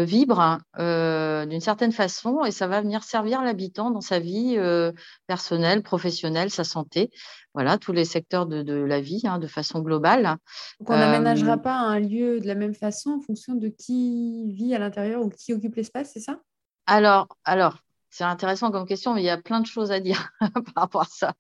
vibre 0.03 0.59
euh, 0.79 1.47
d'une 1.47 1.61
certaine 1.61 1.93
façon 1.93 2.45
et 2.45 2.51
ça 2.51 2.67
va 2.67 2.81
venir 2.81 3.05
servir 3.05 3.43
l'habitant 3.43 3.91
dans 3.91 4.01
sa 4.01 4.19
vie 4.19 4.57
euh, 4.57 4.93
personnelle, 5.27 5.83
professionnelle, 5.83 6.51
sa 6.51 6.65
santé. 6.65 7.11
Voilà, 7.55 7.79
tous 7.79 7.93
les 7.93 8.05
secteurs 8.05 8.47
de, 8.47 8.75
la 8.75 9.01
vie 9.01 9.23
hein, 9.25 9.39
de 9.39 9.47
façon 9.47 9.81
globale. 9.81 10.37
Donc 10.81 10.91
on 10.91 10.97
n'aménagera 10.97 11.59
pas 11.59 11.77
un 11.77 12.01
lieu 12.01 12.41
de 12.41 12.47
la 12.49 12.57
même 12.57 12.75
façon 12.75 13.11
en 13.11 13.21
fonction 13.21 13.55
de 13.55 13.69
qui 13.69 14.53
vit 14.53 14.75
à 14.75 14.81
l'intérieur 14.81 15.23
ou 15.23 15.31
qui 15.31 15.53
occupe 15.53 15.77
l'espace, 15.77 16.11
c'est 16.13 16.21
ça? 16.21 16.41
Alors, 16.87 17.29
alors 17.45 17.79
c'est 18.11 18.25
intéressant 18.25 18.71
comme 18.71 18.87
question, 18.87 19.15
mais 19.15 19.23
il 19.23 19.27
y 19.27 19.31
a 19.31 19.39
plein 19.39 19.61
de 19.61 19.67
choses 19.67 19.93
à 19.93 20.01
dire 20.01 20.31
par 20.41 20.85
rapport 20.85 21.03
à 21.03 21.09
ça. 21.09 21.35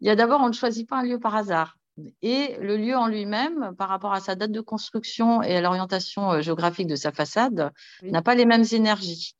Il 0.00 0.06
y 0.06 0.10
a 0.10 0.16
d'abord, 0.16 0.40
on 0.40 0.48
ne 0.48 0.52
choisit 0.52 0.88
pas 0.88 0.98
un 0.98 1.04
lieu 1.04 1.20
par 1.20 1.36
hasard. 1.36 1.76
Et 2.22 2.56
le 2.60 2.76
lieu 2.76 2.96
en 2.96 3.06
lui-même, 3.06 3.74
par 3.76 3.88
rapport 3.88 4.12
à 4.12 4.20
sa 4.20 4.34
date 4.34 4.52
de 4.52 4.60
construction 4.60 5.42
et 5.42 5.56
à 5.56 5.60
l'orientation 5.60 6.32
euh, 6.32 6.40
géographique 6.40 6.86
de 6.86 6.96
sa 6.96 7.12
façade, 7.12 7.70
n'a 8.02 8.22
pas 8.22 8.34
les 8.34 8.44
mêmes 8.44 8.64
énergies. 8.72 9.34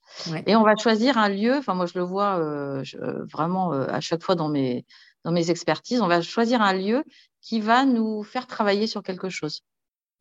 Et 0.46 0.56
on 0.56 0.62
va 0.62 0.76
choisir 0.76 1.18
un 1.18 1.28
lieu, 1.28 1.56
enfin 1.56 1.74
moi 1.74 1.86
je 1.86 1.98
le 1.98 2.04
vois 2.04 2.38
euh, 2.38 2.82
euh, 2.96 3.24
vraiment 3.32 3.72
à 3.72 4.00
chaque 4.00 4.22
fois 4.22 4.34
dans 4.34 4.48
mes, 4.48 4.84
dans 5.24 5.32
mes 5.32 5.50
expertises, 5.50 6.02
on 6.02 6.08
va 6.08 6.20
choisir 6.20 6.60
un 6.60 6.74
lieu 6.74 7.04
qui 7.40 7.60
va 7.60 7.84
nous 7.84 8.22
faire 8.22 8.46
travailler 8.46 8.86
sur 8.86 9.02
quelque 9.02 9.28
chose. 9.28 9.62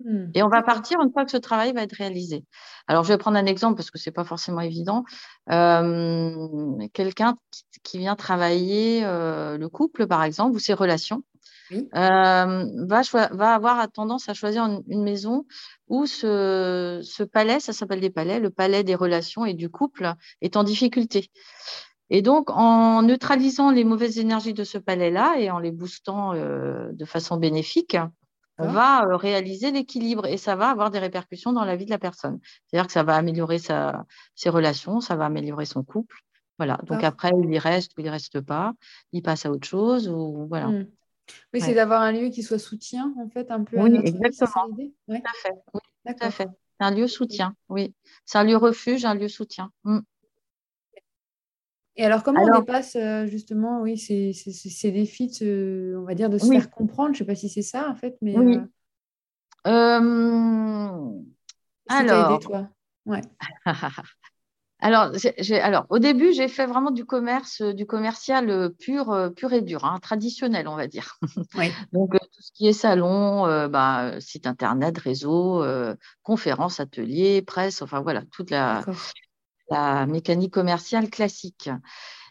Hmm. 0.04 0.28
Et 0.34 0.42
on 0.42 0.50
va 0.50 0.64
partir 0.64 1.00
une 1.02 1.12
fois 1.12 1.26
que 1.26 1.32
ce 1.32 1.38
travail 1.38 1.74
va 1.74 1.84
être 1.84 1.96
réalisé. 1.96 2.44
Alors, 2.88 3.04
je 3.04 3.10
vais 3.10 3.18
prendre 3.18 3.38
un 3.38 3.46
exemple 3.46 3.76
parce 3.76 3.92
que 3.92 4.00
ce 4.00 4.10
n'est 4.10 4.14
pas 4.14 4.24
forcément 4.24 4.62
évident. 4.62 5.04
Quelqu'un 5.48 7.36
qui, 7.84 8.00
vient 8.00 8.16
travailler 8.16 9.02
le 9.02 9.68
couple, 9.68 10.08
par 10.08 10.24
exemple, 10.24 10.56
ou 10.56 10.60
ses 10.60 10.74
relations, 10.74 11.24
euh, 11.74 12.66
va, 12.88 13.02
va, 13.32 13.54
avoir 13.54 13.92
tendance 13.92 14.30
à 14.30 14.34
choisir 14.34 14.66
une, 14.88 15.04
maison 15.04 15.46
où 15.88 16.06
ce, 16.06 17.24
palais, 17.24 17.60
ça 17.60 17.74
s'appelle 17.74 18.02
des 18.02 18.10
palais, 18.10 18.40
le 18.40 18.50
palais 18.50 18.84
des 18.84 18.96
relations 18.96 19.46
et 19.46 19.54
du 19.54 19.70
couple 19.70 20.14
est 20.42 20.58
en 20.58 20.64
difficulté. 20.64 21.32
Et 22.10 22.22
donc, 22.22 22.50
en 22.50 23.04
neutralisant 23.04 23.72
les 23.72 23.86
mauvaises 23.86 24.20
énergies 24.20 24.54
de 24.54 24.64
ce 24.64 24.78
palais-là 24.78 25.36
et 25.40 25.50
en 25.50 25.60
les 25.60 25.72
boostant 25.72 26.34
euh, 26.34 26.92
de 26.92 27.06
façon 27.06 27.38
bénéfique, 27.38 27.98
on 28.58 28.68
va 28.68 29.04
euh, 29.06 29.16
réaliser 29.16 29.72
l'équilibre 29.72 30.28
et 30.28 30.38
ça 30.38 30.56
va 30.56 30.70
avoir 30.70 30.92
des 30.92 31.00
répercussions 31.00 31.54
dans 31.54 31.64
la 31.64 31.76
vie 31.76 31.86
de 31.86 31.90
la 31.90 31.98
personne. 31.98 32.40
C'est-à-dire 32.68 32.88
que 32.88 32.94
ça 32.94 33.04
va 33.04 33.16
améliorer 33.16 33.60
sa, 33.60 34.06
ses 34.36 34.50
relations, 34.50 35.02
ça 35.02 35.16
va 35.16 35.26
améliorer 35.26 35.66
son 35.66 35.84
couple. 35.84 36.18
Voilà. 36.58 36.78
Donc 36.86 37.04
après, 37.04 37.32
il 37.42 37.52
y 37.52 37.58
reste 37.58 37.94
ou 37.98 38.02
il 38.02 38.06
ne 38.06 38.12
reste 38.12 38.40
pas, 38.42 38.74
il 39.14 39.24
passe 39.24 39.46
à 39.46 39.52
autre 39.52 39.68
chose 39.68 40.08
ou 40.08 40.46
voilà. 40.48 40.68
Mmh. 40.68 40.88
Oui, 41.54 41.62
c'est 41.62 41.74
d'avoir 41.74 42.02
un 42.02 42.12
lieu 42.12 42.30
qui 42.30 42.44
soit 42.44 42.60
soutien, 42.60 43.14
en 43.20 43.30
fait, 43.30 43.52
un 43.52 43.64
peu. 43.64 43.80
Oui, 43.80 43.96
exactement. 44.04 44.70
Tout 45.08 45.14
à 45.14 45.18
fait. 45.18 45.64
tout 46.06 46.16
à 46.20 46.32
fait. 46.32 46.48
C'est 46.80 46.86
un 46.86 46.92
lieu 46.92 47.08
soutien, 47.08 47.56
oui. 47.70 47.94
C'est 48.26 48.38
un 48.38 48.44
lieu 48.44 48.58
refuge, 48.58 49.06
un 49.06 49.14
lieu 49.14 49.28
soutien. 49.28 49.72
Mm. 49.84 50.00
Et 51.98 52.06
alors, 52.06 52.24
comment 52.24 52.42
on 52.42 52.60
dépasse 52.60 52.96
euh, 52.96 53.28
justement, 53.28 53.82
oui, 53.82 53.98
ces, 53.98 54.34
ces, 54.34 54.92
défis, 54.92 55.28
de, 55.42 55.96
on 55.98 56.04
va 56.04 56.16
dire, 56.16 56.30
de 56.30 56.38
se 56.38 56.48
faire 56.48 56.72
comprendre? 56.72 57.10
Je 57.10 57.16
ne 57.16 57.18
sais 57.20 57.26
pas 57.26 57.36
si 57.36 57.50
c'est 57.50 57.62
ça, 57.62 57.90
en 57.90 57.96
fait, 57.96 58.18
mais. 58.22 58.38
Oui. 58.38 58.58
Euh... 59.68 59.70
Euh... 59.70 61.12
Alors. 61.88 62.32
Aidé, 62.32 62.46
toi? 62.46 62.70
Ouais. 63.06 63.22
Alors, 64.82 65.12
alors, 65.62 65.86
au 65.90 66.00
début, 66.00 66.34
j'ai 66.34 66.48
fait 66.48 66.66
vraiment 66.66 66.90
du 66.90 67.06
commerce, 67.06 67.62
euh, 67.62 67.72
du 67.72 67.86
commercial 67.86 68.50
euh, 68.50 68.70
pur, 68.70 69.12
euh, 69.12 69.30
pur 69.30 69.54
et 69.54 69.62
dur, 69.62 69.86
hein, 69.86 70.00
traditionnel, 70.02 70.68
on 70.68 70.76
va 70.76 70.88
dire. 70.88 71.20
Donc, 71.94 72.14
tout 72.14 72.42
ce 72.42 72.52
qui 72.52 72.68
est 72.68 72.74
salon, 72.74 73.68
bah, 73.68 74.20
site 74.20 74.48
internet, 74.48 74.98
réseau, 74.98 75.64
conférences, 76.24 76.80
ateliers, 76.80 77.44
presse, 77.44 77.84
enfin 77.84 78.02
voilà, 78.02 78.24
toute 78.32 78.50
la, 78.50 78.84
la 79.70 80.08
mécanique 80.08 80.54
commerciale 80.54 81.10
classique. 81.10 81.70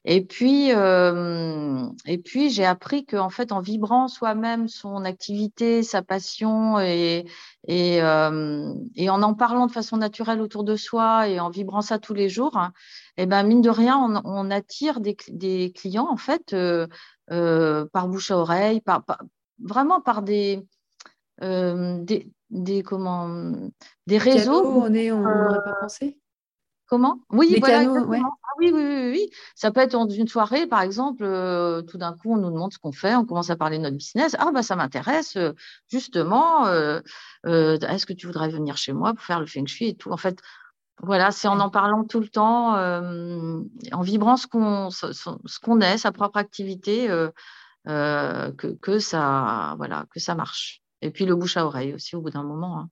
Et 0.07 0.25
puis, 0.25 0.73
euh, 0.73 1.87
et 2.07 2.17
puis 2.17 2.49
j'ai 2.49 2.65
appris 2.65 3.05
qu'en 3.05 3.29
fait, 3.29 3.53
en 3.53 3.61
vibrant 3.61 4.09
soi-même 4.09 4.67
son 4.67 5.05
activité, 5.05 5.83
sa 5.83 6.01
passion, 6.01 6.81
et, 6.81 7.27
et, 7.69 8.03
euh, 8.03 8.73
et, 8.97 9.11
en 9.11 9.23
en 9.23 9.35
parlant 9.35 9.67
de 9.67 9.73
façon 9.73 9.99
naturelle 9.99 10.41
autour 10.41 10.65
de 10.65 10.75
soi 10.75 11.29
et 11.29 11.39
en 11.39 11.51
vibrant 11.51 11.83
ça 11.83 11.99
tous 11.99 12.15
les 12.15 12.31
jours, 12.31 12.59
et 13.19 13.25
eh 13.25 13.27
ben 13.27 13.43
mine 13.43 13.61
de 13.61 13.69
rien, 13.69 13.99
on, 13.99 14.23
on 14.25 14.51
attire 14.51 15.01
des, 15.01 15.17
des, 15.29 15.71
clients 15.73 16.09
en 16.11 16.17
fait 16.17 16.55
euh, 16.55 16.87
euh 17.31 17.85
par 17.93 18.09
bouche 18.09 18.31
à 18.31 18.39
oreille, 18.39 18.81
par, 18.81 19.05
vraiment 19.63 20.01
par 20.01 20.23
des, 20.23 20.67
euh, 21.43 21.99
des, 22.03 22.33
des 22.49 22.83
comment, 22.83 23.29
des 24.07 24.17
réseaux. 24.19 24.65
on 24.65 24.95
est, 24.95 25.13
on 25.13 25.21
n'aurait 25.21 25.63
pas 25.63 25.77
pensé? 25.83 26.19
Comment? 26.91 27.21
Oui, 27.31 27.57
voilà, 27.61 27.83
ah 27.83 28.55
oui, 28.59 28.73
oui, 28.75 28.83
oui, 28.85 29.11
oui, 29.13 29.31
Ça 29.55 29.71
peut 29.71 29.81
être 29.81 29.93
dans 29.93 30.09
une 30.09 30.27
soirée, 30.27 30.67
par 30.67 30.83
exemple, 30.83 31.23
euh, 31.23 31.83
tout 31.83 31.99
d'un 31.99 32.15
coup, 32.15 32.33
on 32.33 32.37
nous 32.37 32.51
demande 32.51 32.73
ce 32.73 32.81
qu'on 32.81 32.91
fait, 32.91 33.15
on 33.15 33.25
commence 33.25 33.49
à 33.49 33.55
parler 33.55 33.79
de 33.79 33.85
notre 33.85 33.97
business. 33.97 34.35
Ah, 34.41 34.51
bah, 34.53 34.65
ça 34.65 34.75
m'intéresse, 34.75 35.37
euh, 35.37 35.53
justement. 35.89 36.67
Euh, 36.67 37.01
est-ce 37.45 38.07
que 38.07 38.13
tu 38.13 38.27
voudrais 38.27 38.49
venir 38.49 38.77
chez 38.77 38.93
moi 38.93 39.15
pour 39.15 39.23
faire 39.23 39.39
le 39.39 39.47
feng 39.47 39.67
shui 39.67 39.91
et 39.91 39.95
tout? 39.95 40.11
En 40.11 40.17
fait, 40.17 40.41
Voilà, 41.01 41.31
c'est 41.31 41.47
en 41.47 41.61
en 41.61 41.71
parlant 41.71 42.03
tout 42.03 42.19
le 42.19 42.29
temps, 42.29 42.75
en 42.75 44.03
vibrant 44.03 44.37
ce 44.37 44.49
qu'on 44.49 44.91
ce, 44.91 45.61
qu'on 45.63 45.81
est, 45.81 45.97
sa 45.97 46.11
propre 46.11 46.39
activité, 46.39 47.07
que, 47.87 48.77
que, 48.83 48.99
ça 48.99 49.75
voilà 49.79 50.07
que 50.11 50.19
ça 50.19 50.35
marche. 50.35 50.83
Et 51.03 51.11
puis 51.13 51.25
le 51.25 51.37
bouche 51.37 51.57
à 51.57 51.65
oreille 51.65 51.95
aussi 51.95 52.17
au 52.17 52.21
bout 52.21 52.31
d'un 52.31 52.43
moment. 52.43 52.81
Hein. 52.81 52.91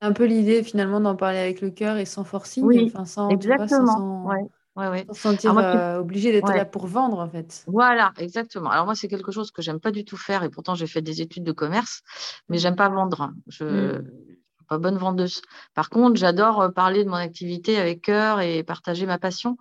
Un 0.00 0.12
peu 0.12 0.24
l'idée 0.24 0.62
finalement 0.62 1.00
d'en 1.00 1.16
parler 1.16 1.38
avec 1.38 1.60
le 1.60 1.70
cœur 1.70 1.96
et 1.96 2.04
sans 2.04 2.24
forcing, 2.24 2.64
oui, 2.64 2.90
enfin, 2.92 3.04
sans, 3.04 3.28
exactement. 3.28 4.26
ouais. 4.26 4.48
Ouais, 4.76 5.04
Sans 5.08 5.14
se 5.14 5.20
sentir 5.20 5.58
euh, 5.58 5.98
obligé 5.98 6.32
d'être 6.32 6.54
là 6.54 6.64
pour 6.64 6.86
vendre, 6.86 7.18
en 7.18 7.28
fait. 7.28 7.64
Voilà, 7.66 8.12
exactement. 8.18 8.70
Alors 8.70 8.84
moi, 8.86 8.94
c'est 8.94 9.08
quelque 9.08 9.32
chose 9.32 9.50
que 9.50 9.62
j'aime 9.62 9.80
pas 9.80 9.90
du 9.90 10.04
tout 10.04 10.16
faire, 10.16 10.42
et 10.44 10.48
pourtant 10.48 10.74
j'ai 10.74 10.86
fait 10.86 11.02
des 11.02 11.20
études 11.20 11.42
de 11.42 11.52
commerce, 11.52 12.02
mais 12.48 12.58
j'aime 12.58 12.76
pas 12.76 12.88
vendre. 12.88 13.32
Je 13.48 13.64
ne 13.64 13.92
suis 13.94 14.66
pas 14.68 14.78
bonne 14.78 14.96
vendeuse. 14.96 15.42
Par 15.74 15.90
contre, 15.90 16.18
j'adore 16.18 16.60
euh, 16.62 16.68
parler 16.68 17.04
de 17.04 17.10
mon 17.10 17.16
activité 17.16 17.78
avec 17.78 18.00
cœur 18.00 18.40
et 18.40 18.62
partager 18.62 19.06
ma 19.06 19.18
passion. 19.18 19.56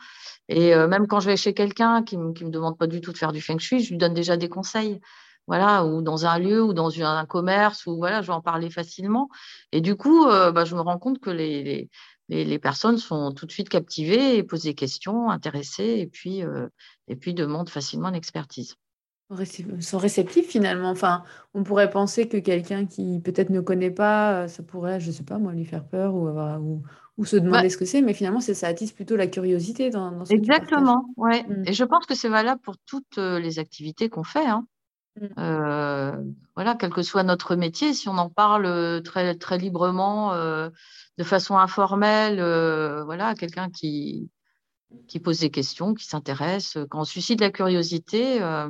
Et 0.48 0.76
euh, 0.76 0.88
même 0.88 1.08
quand 1.08 1.20
je 1.20 1.26
vais 1.26 1.38
chez 1.38 1.54
quelqu'un 1.54 2.04
qui 2.04 2.16
ne 2.16 2.26
me 2.26 2.50
demande 2.50 2.78
pas 2.78 2.88
du 2.88 3.02
tout 3.02 3.12
de 3.12 3.18
faire 3.18 3.32
du 3.32 3.42
feng 3.42 3.58
shui, 3.58 3.82
je 3.82 3.90
lui 3.90 3.98
donne 3.98 4.14
déjà 4.14 4.38
des 4.38 4.48
conseils 4.48 5.02
voilà, 5.50 5.86
ou 5.86 6.02
dans 6.02 6.26
un 6.26 6.40
lieu 6.40 6.64
ou 6.64 6.74
dans 6.74 7.02
un 7.02 7.26
commerce, 7.26 7.86
ou 7.88 7.98
voilà, 7.98 8.22
je 8.22 8.28
vais 8.28 8.34
en 8.34 8.42
parler 8.42 8.70
facilement. 8.70 9.28
Et 9.72 9.82
du 9.82 9.96
coup, 9.96 10.26
bah, 10.26 10.64
je 10.64 10.76
me 10.76 10.82
rends 10.82 11.00
compte 11.00 11.20
que 11.20 11.32
les, 11.32 11.90
les, 12.30 12.60
personnes 12.60 12.98
sont 12.98 13.32
tout 13.32 13.46
de 13.46 13.52
suite 13.52 13.70
captivées 13.70 14.38
et 14.38 14.44
posent 14.44 14.64
des 14.64 14.76
questions, 14.76 15.30
intéressées, 15.30 15.98
et 16.00 16.08
puis, 16.08 16.44
euh, 16.44 16.68
et 17.08 17.16
puis 17.16 17.34
demandent 17.34 17.70
facilement 17.70 18.10
une 18.10 18.16
expertise. 18.16 18.76
Sont 19.80 20.00
réceptifs 20.00 20.48
finalement. 20.48 20.90
Enfin, 20.90 21.24
on 21.54 21.64
pourrait 21.64 21.92
penser 21.92 22.28
que 22.28 22.38
quelqu'un 22.38 22.88
qui 22.88 23.20
peut-être 23.20 23.52
ne 23.52 23.62
connaît 23.62 23.92
pas, 23.92 24.34
euh, 24.34 24.48
ça 24.48 24.64
pourrait, 24.64 25.00
je 25.00 25.08
ne 25.08 25.12
sais 25.12 25.24
pas 25.24 25.38
moi, 25.38 25.54
lui 25.54 25.66
faire 25.66 25.86
peur 25.86 26.16
ou, 26.16 26.82
ou, 27.18 27.26
se 27.26 27.36
demander 27.36 27.70
ce 27.70 27.78
que 27.78 27.86
c'est, 27.86 28.02
mais 28.02 28.14
finalement, 28.14 28.40
ça 28.40 28.68
attise 28.68 28.92
plutôt 28.92 29.16
la 29.16 29.28
curiosité 29.28 29.92
dans, 29.92 30.12
dans 30.12 30.26
ce 30.26 30.34
Exactement, 30.34 31.10
ouais. 31.18 31.44
Mmh. 31.44 31.64
Et 31.68 31.74
je 31.74 31.84
pense 31.84 32.08
que 32.08 32.16
c'est 32.16 32.30
valable 32.30 32.62
pour 32.62 32.76
toutes 32.88 33.20
euh, 33.20 33.40
les 33.40 33.60
activités 33.60 34.10
qu'on 34.10 34.24
fait. 34.24 34.48
Hein. 34.48 34.66
Mmh. 35.22 36.34
voilà, 36.56 36.76
quel 36.76 36.92
que 36.92 37.02
soit 37.02 37.24
notre 37.24 37.56
métier, 37.56 37.94
si 37.94 38.08
on 38.08 38.18
en 38.18 38.30
parle 38.30 39.02
très, 39.04 39.36
très 39.36 39.58
librement, 39.58 40.34
de 41.20 41.24
façon 41.26 41.58
informelle, 41.58 42.40
euh, 42.40 43.04
voilà, 43.04 43.36
quelqu'un 43.36 43.70
qui, 43.70 44.30
qui 45.08 45.20
pose 45.20 45.40
des 45.40 45.50
questions, 45.50 45.94
qui 45.94 46.06
s'intéresse, 46.06 46.78
quand 46.90 47.02
on 47.02 47.04
suscite 47.04 47.42
la 47.42 47.52
curiosité, 47.52 48.42
euh, 48.42 48.70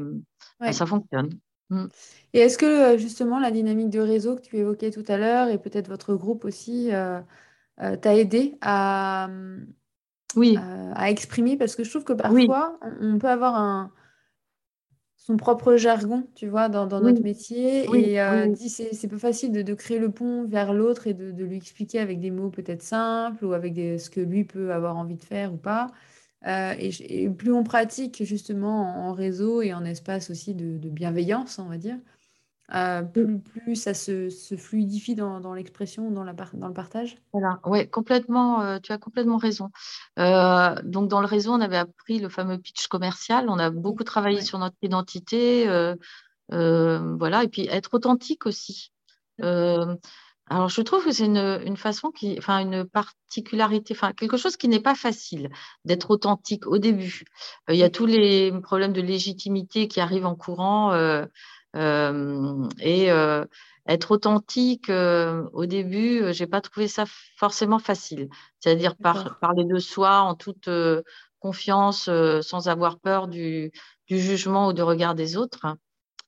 bah, 0.59 0.73
ça 0.73 0.87
fonctionne. 0.87 1.29
Mm. 1.69 1.85
Et 2.33 2.39
est-ce 2.39 2.57
que 2.57 2.65
euh, 2.65 2.97
justement 2.97 3.39
la 3.39 3.51
dynamique 3.51 3.91
de 3.91 3.99
réseau 3.99 4.35
que 4.35 4.41
tu 4.41 4.57
évoquais 4.57 4.89
tout 4.89 5.03
à 5.07 5.17
l'heure 5.17 5.49
et 5.49 5.59
peut-être 5.59 5.87
votre 5.87 6.15
groupe 6.15 6.43
aussi 6.43 6.89
t'a 7.77 8.15
aidé 8.15 8.57
à, 8.61 9.29
oui. 10.35 10.57
à 10.95 11.11
exprimer? 11.11 11.55
Parce 11.55 11.75
que 11.75 11.83
je 11.83 11.89
trouve 11.91 12.03
que 12.03 12.13
parfois 12.13 12.79
on 12.99 13.19
peut 13.19 13.29
avoir 13.29 13.55
un, 13.55 13.91
son 15.29 15.37
propre 15.37 15.75
jargon, 15.75 16.23
tu 16.33 16.47
vois, 16.47 16.69
dans, 16.69 16.87
notre 16.87 17.21
métier. 17.21 17.85
et 17.93 18.19
euh, 18.19 18.51
c'est 18.55 19.07
peu 19.07 19.19
facile 19.19 19.51
de, 19.51 19.73
créer 19.75 19.99
le 19.99 20.09
pont 20.09 20.43
vers 20.45 20.73
l'autre 20.73 21.05
et 21.05 21.13
de, 21.13 21.43
lui 21.43 21.55
expliquer 21.55 21.99
avec 21.99 22.19
des 22.19 22.31
mots 22.31 22.49
peut-être 22.49 22.81
simples 22.81 23.45
ou 23.45 23.53
avec 23.53 23.75
des, 23.75 23.99
ce 23.99 24.09
que 24.09 24.21
lui 24.21 24.43
peut 24.43 24.73
avoir 24.73 24.97
envie 24.97 25.17
de 25.17 25.23
faire 25.23 25.53
ou 25.53 25.57
pas. 25.57 25.91
Euh, 26.47 26.73
et, 26.79 27.29
plus 27.29 27.53
on 27.53 27.63
pratique 27.63 28.23
justement 28.23 29.07
en, 29.07 29.13
réseau 29.13 29.61
et 29.61 29.71
en 29.71 29.85
espace 29.85 30.31
aussi 30.31 30.55
de 30.55 30.89
bienveillance, 30.89 31.59
on 31.59 31.69
va 31.69 31.77
dire, 31.77 31.97
euh, 32.75 33.01
plus, 33.01 33.39
plus, 33.39 33.75
ça 33.75 33.93
se, 33.93 34.29
se 34.29 34.55
fluidifie 34.55 35.15
dans, 35.15 35.39
dans 35.39 35.53
l'expression, 35.53 36.11
dans, 36.11 36.23
la 36.23 36.33
dans 36.33 36.67
le 36.67 36.73
partage? 36.73 37.17
Voilà, 37.33 37.59
ouais, 37.65 37.87
complètement, 37.87 38.61
euh, 38.61 38.77
tu 38.79 38.91
as 38.91 38.99
complètement 38.99 39.37
raison. 39.37 39.71
Euh, 40.19 40.75
donc, 40.83 41.09
dans 41.09 41.21
le 41.21 41.25
réseau, 41.25 41.51
on 41.51 41.61
avait 41.61 41.77
appris 41.77 42.19
le 42.19 42.29
fameux 42.29 42.59
pitch 42.59 42.87
commercial, 42.87 43.49
on 43.49 43.57
a 43.57 43.71
beaucoup 43.71 44.03
travaillé 44.03 44.41
sur 44.41 44.59
notre 44.59 44.77
identité, 44.83 45.65
voilà, 46.49 47.43
et 47.43 47.47
puis 47.47 47.67
être 47.67 47.93
authentique 47.95 48.45
aussi. 48.45 48.91
alors, 49.39 50.69
je 50.69 50.81
trouve 50.81 51.03
que 51.05 51.11
c'est 51.11 51.25
une, 51.25 51.61
une, 51.65 51.77
façon 51.77 52.11
qui, 52.11 52.35
enfin, 52.37 52.59
une 52.59 52.85
particularité, 52.85 53.95
enfin, 53.95 54.13
quelque 54.13 54.37
chose 54.37 54.57
qui 54.57 54.67
n'est 54.67 54.79
pas 54.79 54.95
facile 54.95 55.49
d'être 55.85 56.11
authentique 56.11 56.67
au 56.67 56.77
début. 56.77 57.23
Il 57.67 57.77
y 57.77 57.83
a 57.83 57.89
tous 57.89 58.05
les 58.05 58.51
problèmes 58.61 58.93
de 58.93 59.01
légitimité 59.01 59.87
qui 59.87 60.01
arrivent 60.01 60.27
en 60.27 60.35
courant. 60.35 60.91
Et 61.75 63.09
être 63.87 64.11
authentique 64.11 64.89
au 64.89 65.65
début, 65.65 66.33
j'ai 66.33 66.47
pas 66.47 66.61
trouvé 66.61 66.87
ça 66.87 67.05
forcément 67.37 67.79
facile. 67.79 68.29
C'est-à-dire 68.59 68.95
parler 68.95 69.65
de 69.65 69.79
soi 69.79 70.19
en 70.21 70.35
toute 70.35 70.69
confiance, 71.39 72.09
sans 72.41 72.67
avoir 72.67 72.99
peur 72.99 73.27
du, 73.27 73.71
jugement 74.07 74.67
ou 74.67 74.73
du 74.73 74.81
regard 74.81 75.15
des 75.15 75.37
autres. 75.37 75.65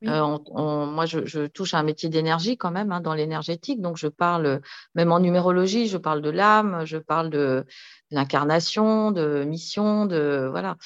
moi, 0.01 1.05
je, 1.05 1.47
touche 1.47 1.73
à 1.73 1.79
un 1.79 1.83
métier 1.83 2.09
d'énergie 2.09 2.57
quand 2.57 2.71
même, 2.71 2.91
hein, 2.91 3.01
dans 3.01 3.13
l'énergétique. 3.13 3.81
Donc, 3.81 3.97
je 3.97 4.07
parle, 4.07 4.61
même 4.95 5.11
en 5.11 5.19
numérologie, 5.19 5.87
je 5.87 5.97
parle 5.97 6.21
de 6.21 6.29
l'âme, 6.29 6.85
je 6.85 6.97
parle 6.97 7.29
de, 7.29 7.65
l'incarnation, 8.11 9.11
de 9.11 9.43
mission, 9.43 10.05
de 10.05 10.47
voilà. 10.49 10.77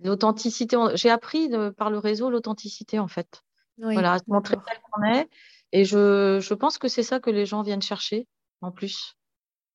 L'authenticité, 0.00 0.76
j'ai 0.94 1.10
appris 1.10 1.50
par 1.76 1.90
le 1.90 1.98
réseau 1.98 2.30
l'authenticité 2.30 2.98
en 2.98 3.08
fait. 3.08 3.42
voilà, 3.78 4.18
se 4.18 4.24
montrer 4.28 4.56
tel 4.56 4.78
qu'on 4.90 5.02
est. 5.04 5.28
Et 5.72 5.84
je, 5.84 6.38
je 6.40 6.54
pense 6.54 6.78
que 6.78 6.88
c'est 6.88 7.02
ça 7.02 7.20
que 7.20 7.30
les 7.30 7.46
gens 7.46 7.62
viennent 7.62 7.82
chercher 7.82 8.26
en 8.60 8.70
plus. 8.70 9.16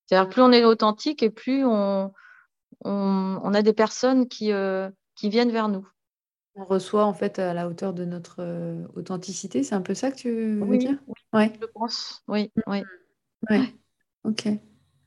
C'est-à-dire 0.06 0.30
plus 0.30 0.42
on 0.42 0.52
est 0.52 0.66
authentique 0.66 1.24
et 1.24 1.30
plus 1.30 1.66
on, 1.66 2.14
on, 2.84 3.54
a 3.54 3.62
des 3.62 3.74
personnes 3.74 4.28
qui, 4.28 4.52
euh, 4.52 4.90
qui 5.16 5.30
viennent 5.30 5.52
vers 5.52 5.70
nous. 5.70 5.88
On 6.56 6.66
reçoit 6.66 7.06
en 7.06 7.14
fait 7.14 7.40
à 7.40 7.54
la 7.54 7.68
hauteur 7.68 7.94
de 7.94 8.06
notre 8.06 8.38
euh, 8.40 8.86
authenticité, 8.96 9.64
c'est 9.64 9.76
un 9.76 9.82
peu 9.82 9.96
ça 9.96 10.12
que 10.12 10.18
tu 10.18 10.60
veux 10.60 10.78
dire? 10.78 10.98
Oui, 11.08 11.16
ouais. 11.34 11.54
je 11.60 11.66
pense, 11.66 12.24
oui. 12.28 12.52
Mmh. 12.56 12.62
oui. 12.68 12.84
Ouais. 13.50 13.74
Ok. 14.24 14.48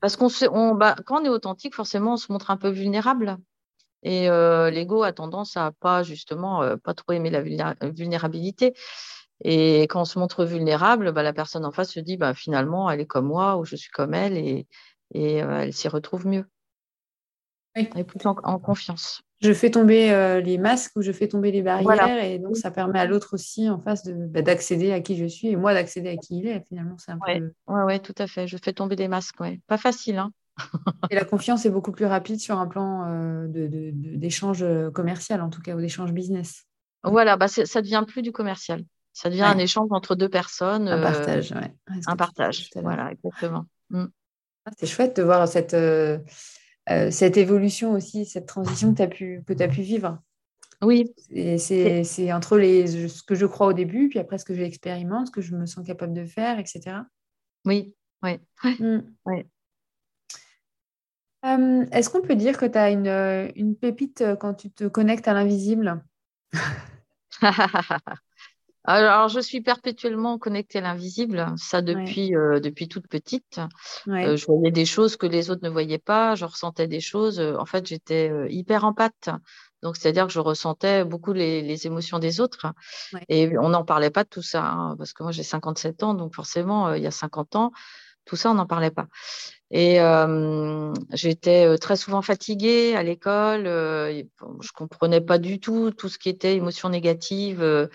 Parce 0.00 0.16
qu'on 0.16 0.29
on, 0.50 0.74
bah, 0.74 0.96
quand 1.07 1.20
on 1.20 1.24
est 1.24 1.29
authentique, 1.29 1.74
forcément, 1.74 2.14
on 2.14 2.16
se 2.16 2.31
montre 2.31 2.50
un 2.50 2.57
peu 2.57 2.68
vulnérable. 2.68 3.38
Et 4.07 4.31
euh, 4.31 4.71
l'ego 4.71 5.03
a 5.03 5.12
tendance 5.12 5.57
à 5.57 5.73
pas 5.81 6.05
justement 6.05 6.62
euh, 6.62 6.77
pas 6.77 6.95
trop 6.95 7.12
aimer 7.12 7.29
la 7.29 7.42
vulnérabilité. 7.42 8.73
Et 9.42 9.83
quand 9.83 10.03
on 10.03 10.05
se 10.05 10.21
montre 10.21 10.45
vulnérable, 10.45 11.11
bah, 11.11 11.25
la 11.25 11.33
personne 11.33 11.64
en 11.64 11.73
face 11.73 11.90
se 11.90 11.99
dit 11.99 12.16
bah, 12.16 12.33
finalement 12.33 12.88
elle 12.88 13.01
est 13.01 13.07
comme 13.07 13.27
moi 13.27 13.57
ou 13.57 13.64
je 13.64 13.75
suis 13.75 13.90
comme 13.90 14.14
elle 14.14 14.38
et, 14.38 14.69
et 15.12 15.42
euh, 15.42 15.62
elle 15.62 15.73
s'y 15.73 15.88
retrouve 15.88 16.25
mieux. 16.25 16.45
Oui. 17.75 17.88
Elle 17.95 18.03
est 18.03 18.05
plus 18.05 18.25
en, 18.25 18.59
confiance. 18.61 19.23
Je 19.42 19.53
fais 19.53 19.73
tomber 19.73 20.40
les 20.40 20.57
masques 20.57 20.92
ou 20.95 21.03
je 21.03 21.11
fais 21.11 21.27
tomber 21.27 21.51
les 21.51 21.62
barrières 21.62 22.25
et 22.25 22.38
donc 22.38 22.57
ça 22.57 22.71
permet 22.71 23.01
à 23.01 23.07
l'autre 23.07 23.35
aussi 23.35 23.69
en 23.69 23.81
face 23.81 24.07
bah, 24.07 24.40
d'accéder 24.40 24.92
à 24.92 25.01
qui 25.01 25.16
je 25.16 25.27
suis 25.27 25.49
et 25.49 25.57
moi 25.57 25.75
d'accéder 25.75 26.11
à 26.11 26.16
qui 26.16 26.38
il 26.38 26.47
est. 26.47 26.62
Finalement, 26.69 26.97
c'est 26.97 27.11
un 27.11 27.19
ouais. 27.27 27.40
peu. 27.40 27.53
Ouais, 27.66 27.83
ouais, 27.83 27.99
tout 27.99 28.14
à 28.19 28.29
fait. 28.29 28.47
Je 28.47 28.57
fais 28.57 28.73
tomber 28.73 28.95
des 28.95 29.09
masques. 29.09 29.40
Ouais. 29.40 29.61
Pas 29.66 29.79
facile. 29.79 30.19
Hein 30.19 30.31
et 31.11 31.14
la 31.14 31.25
confiance 31.25 31.66
est 31.66 31.71
beaucoup 31.71 31.92
plus 31.92 32.07
rapide 32.07 32.40
sur 32.40 32.59
un 32.59 32.66
plan 32.66 33.05
euh, 33.07 33.47
d'échange 33.49 34.62
euh, 34.62 34.90
commercial, 34.90 35.40
en 35.42 35.51
tout 35.51 35.61
cas, 35.61 35.75
ou 35.75 35.81
d'échange 35.81 36.12
business. 36.12 36.64
Voilà, 37.05 37.37
bah 37.37 37.47
ça 37.49 37.83
devient 37.83 38.05
plus 38.07 38.23
du 38.23 38.33
commercial. 38.33 38.83
Ça 39.12 39.31
devient 39.31 39.42
un 39.42 39.59
échange 39.59 39.88
entre 39.90 40.14
deux 40.14 40.29
personnes. 40.29 40.88
Un 40.88 41.01
partage, 41.01 41.53
euh, 41.53 41.61
oui. 41.61 42.01
un 42.07 42.16
partage, 42.16 42.69
voilà, 42.75 43.12
exactement. 43.12 43.66
Mm. 43.90 44.07
Ah, 44.66 44.71
c'est 44.77 44.87
chouette 44.87 45.16
de 45.16 45.23
voir 45.23 45.47
cette, 45.47 45.77
cette 47.12 47.37
évolution 47.37 47.92
aussi, 47.92 48.27
cette 48.27 48.47
transition 48.47 48.90
que 48.92 48.97
tu 48.97 49.03
as, 49.03 49.07
pu, 49.07 49.45
que 49.47 49.62
as 49.62 49.69
pu 49.69 49.83
vivre. 49.83 50.19
Oui. 50.83 51.14
C'est 51.59 52.33
entre 52.33 52.59
les, 52.59 53.09
ce 53.09 53.23
que 53.23 53.37
je 53.37 53.47
crois 53.47 53.69
au 53.69 53.73
début, 53.73 54.09
puis 54.09 54.19
après 54.19 54.38
ce 54.38 54.45
que 54.45 54.55
j'expérimente, 54.55 55.29
ce 55.29 55.33
que 55.33 55.40
je 55.40 55.55
me 55.55 55.66
sens 55.66 55.87
capable 55.87 56.12
de 56.12 56.25
faire, 56.25 56.59
etc. 56.59 56.99
Oui, 57.64 57.95
oui. 58.25 58.40
Mm. 58.64 59.03
oui. 59.27 59.45
Euh, 61.44 61.85
est-ce 61.92 62.11
qu'on 62.11 62.22
peut 62.22 62.35
dire 62.35 62.57
que 62.59 62.66
tu 62.66 62.79
as 62.79 62.90
une, 62.90 63.07
euh, 63.09 63.49
une, 63.55 63.77
pépite 63.77 64.22
euh, 64.22 64.37
quand 64.37 64.55
tu 64.55 64.70
te 64.70 64.85
connectes 64.85 65.29
à 65.29 65.35
l'invisible? 65.35 66.03
Alors, 68.85 69.29
je 69.29 69.40
suis 69.40 69.61
perpétuellement 69.61 70.38
connectée 70.38 70.79
à 70.79 70.83
l'invisible, 70.83 71.53
ça 71.57 71.83
depuis, 71.83 72.31
depuis 72.31 72.87
toute 72.87 73.09
petite. 73.09 73.59
je 74.07 74.46
voyais 74.46 74.70
des 74.70 74.85
choses 74.85 75.16
que 75.16 75.27
les 75.27 75.51
autres 75.51 75.64
ne 75.64 75.68
voyaient 75.68 75.99
pas, 75.99 76.37
je 76.37 76.44
ressentais 76.44 76.87
des 76.87 77.01
choses. 77.01 77.40
en 77.40 77.66
fait, 77.66 77.85
j'étais 77.85 78.31
hyper 78.49 78.85
empathe. 78.85 79.29
Donc, 79.83 79.96
c'est-à-dire 79.96 80.29
que 80.29 80.33
je 80.33 80.38
ressentais 80.38 81.05
beaucoup 81.05 81.33
les, 81.33 81.85
émotions 81.88 82.20
des 82.20 82.40
autres. 82.40 82.68
Et 83.29 83.59
on 83.59 83.70
n'en 83.70 83.85
parlait 83.85 84.11
pas 84.11 84.22
de 84.22 84.29
tout 84.29 84.40
ça, 84.40 84.64
hein, 84.64 84.94
parce 84.96 85.12
que 85.12 85.25
moi, 85.25 85.33
j'ai 85.33 85.42
57 85.42 86.05
ans, 86.05 86.14
donc 86.14 86.33
forcément, 86.33 86.94
il 86.94 87.03
y 87.03 87.09
a 87.09 87.11
50 87.11 87.57
ans, 87.57 87.72
tout 88.26 88.36
ça, 88.36 88.50
on 88.50 88.54
n'en 88.54 88.66
parlait 88.66 88.90
pas. 88.90 89.06
Et 89.70 90.00
euh, 90.00 90.92
j'étais 91.12 91.66
euh, 91.66 91.76
très 91.76 91.96
souvent 91.96 92.22
fatiguée 92.22 92.94
à 92.94 93.02
l'école. 93.02 93.66
Euh, 93.66 94.22
je 94.60 94.72
comprenais 94.72 95.20
pas 95.20 95.38
du 95.38 95.58
tout 95.58 95.90
tout 95.90 96.08
ce 96.08 96.18
qui 96.18 96.28
était 96.28 96.54
émotion 96.54 96.88
négative. 96.88 97.88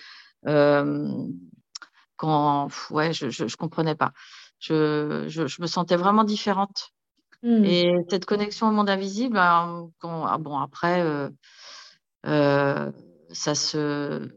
quand, 2.17 2.67
ouais, 2.91 3.13
je, 3.13 3.29
je, 3.29 3.55
comprenais 3.55 3.95
pas. 3.95 4.11
je, 4.59 5.25
je, 5.27 5.61
me 5.61 5.67
sentais 5.67 5.95
vraiment 5.95 6.23
différente. 6.23 6.89
Hmm. 7.43 7.65
Et 7.65 7.91
cette 8.09 8.25
connexion 8.25 8.67
au 8.67 8.71
monde 8.71 8.89
invisible, 8.89 9.37
ah, 9.39 9.87
bon, 10.01 10.57
après, 10.57 11.03
ça 12.23 13.55
se 13.55 14.29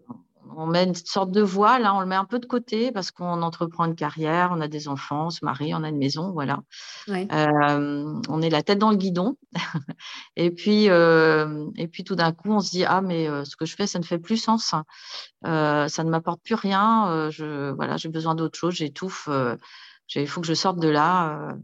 on 0.57 0.67
met 0.67 0.85
une 0.85 0.95
sorte 0.95 1.31
de 1.31 1.43
voile, 1.43 1.83
là, 1.83 1.95
on 1.95 2.01
le 2.01 2.07
met 2.07 2.15
un 2.15 2.25
peu 2.25 2.39
de 2.39 2.47
côté 2.47 2.93
parce 2.93 3.11
qu'on 3.11 3.43
entreprend 3.43 3.85
une 3.85 3.95
carrière, 3.95 4.51
on 4.53 4.61
a 4.61 4.69
des 4.69 4.89
enfants, 4.89 5.27
on 5.27 5.31
se 5.31 5.45
marie, 5.45 5.75
on 5.75 5.83
a 5.85 5.89
une 5.89 5.99
maison, 5.99 6.33
voilà. 6.33 6.61
Euh, 7.09 8.21
on 8.29 8.43
est 8.43 8.51
la 8.51 8.63
tête 8.63 8.79
dans 8.79 8.91
le 8.91 8.97
guidon. 8.97 9.37
et 10.37 10.51
puis, 10.51 10.89
euh, 10.91 11.67
et 11.77 11.89
puis 11.89 12.05
tout 12.05 12.15
d'un 12.15 12.33
coup, 12.33 12.53
on 12.53 12.61
se 12.61 12.71
dit 12.71 12.85
ah 12.85 13.01
mais 13.01 13.29
euh, 13.29 13.45
ce 13.45 13.57
que 13.57 13.67
je 13.67 13.77
fais, 13.77 13.87
ça 13.87 13.99
ne 13.99 14.05
fait 14.05 14.19
plus 14.19 14.37
sens. 14.37 14.75
ça 15.45 16.05
ne 16.05 16.11
m'apporte 16.11 16.43
plus 16.43 16.55
rien. 16.55 17.31
je 17.31 17.71
voilà, 17.73 17.97
j'ai 17.97 18.09
besoin 18.09 18.35
d'autre 18.35 18.59
chose, 18.59 18.75
j'étouffe. 18.75 19.29
il 20.15 20.29
faut 20.29 20.41
que 20.41 20.47
je 20.47 20.55
sorte 20.55 20.79
de 20.79 20.89
là. 20.89 21.57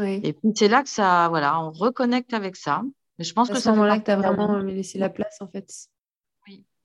Et 0.00 0.32
puis 0.32 0.52
c'est 0.54 0.68
là 0.68 0.82
que 0.82 0.90
ça, 0.90 1.28
voilà, 1.28 1.60
on 1.60 1.70
reconnecte 1.70 2.34
avec 2.34 2.56
ça. 2.56 2.82
Mais 3.18 3.24
je 3.24 3.32
pense 3.32 3.48
que 3.48 3.54
c'est 3.54 3.68
à 3.68 3.72
ce 3.72 3.76
moment-là 3.76 3.98
que 3.98 4.04
tu 4.04 4.10
as 4.10 4.16
vraiment 4.16 4.56
laissé 4.58 4.98
la 4.98 5.08
place 5.08 5.38
en 5.40 5.48
fait. 5.48 5.88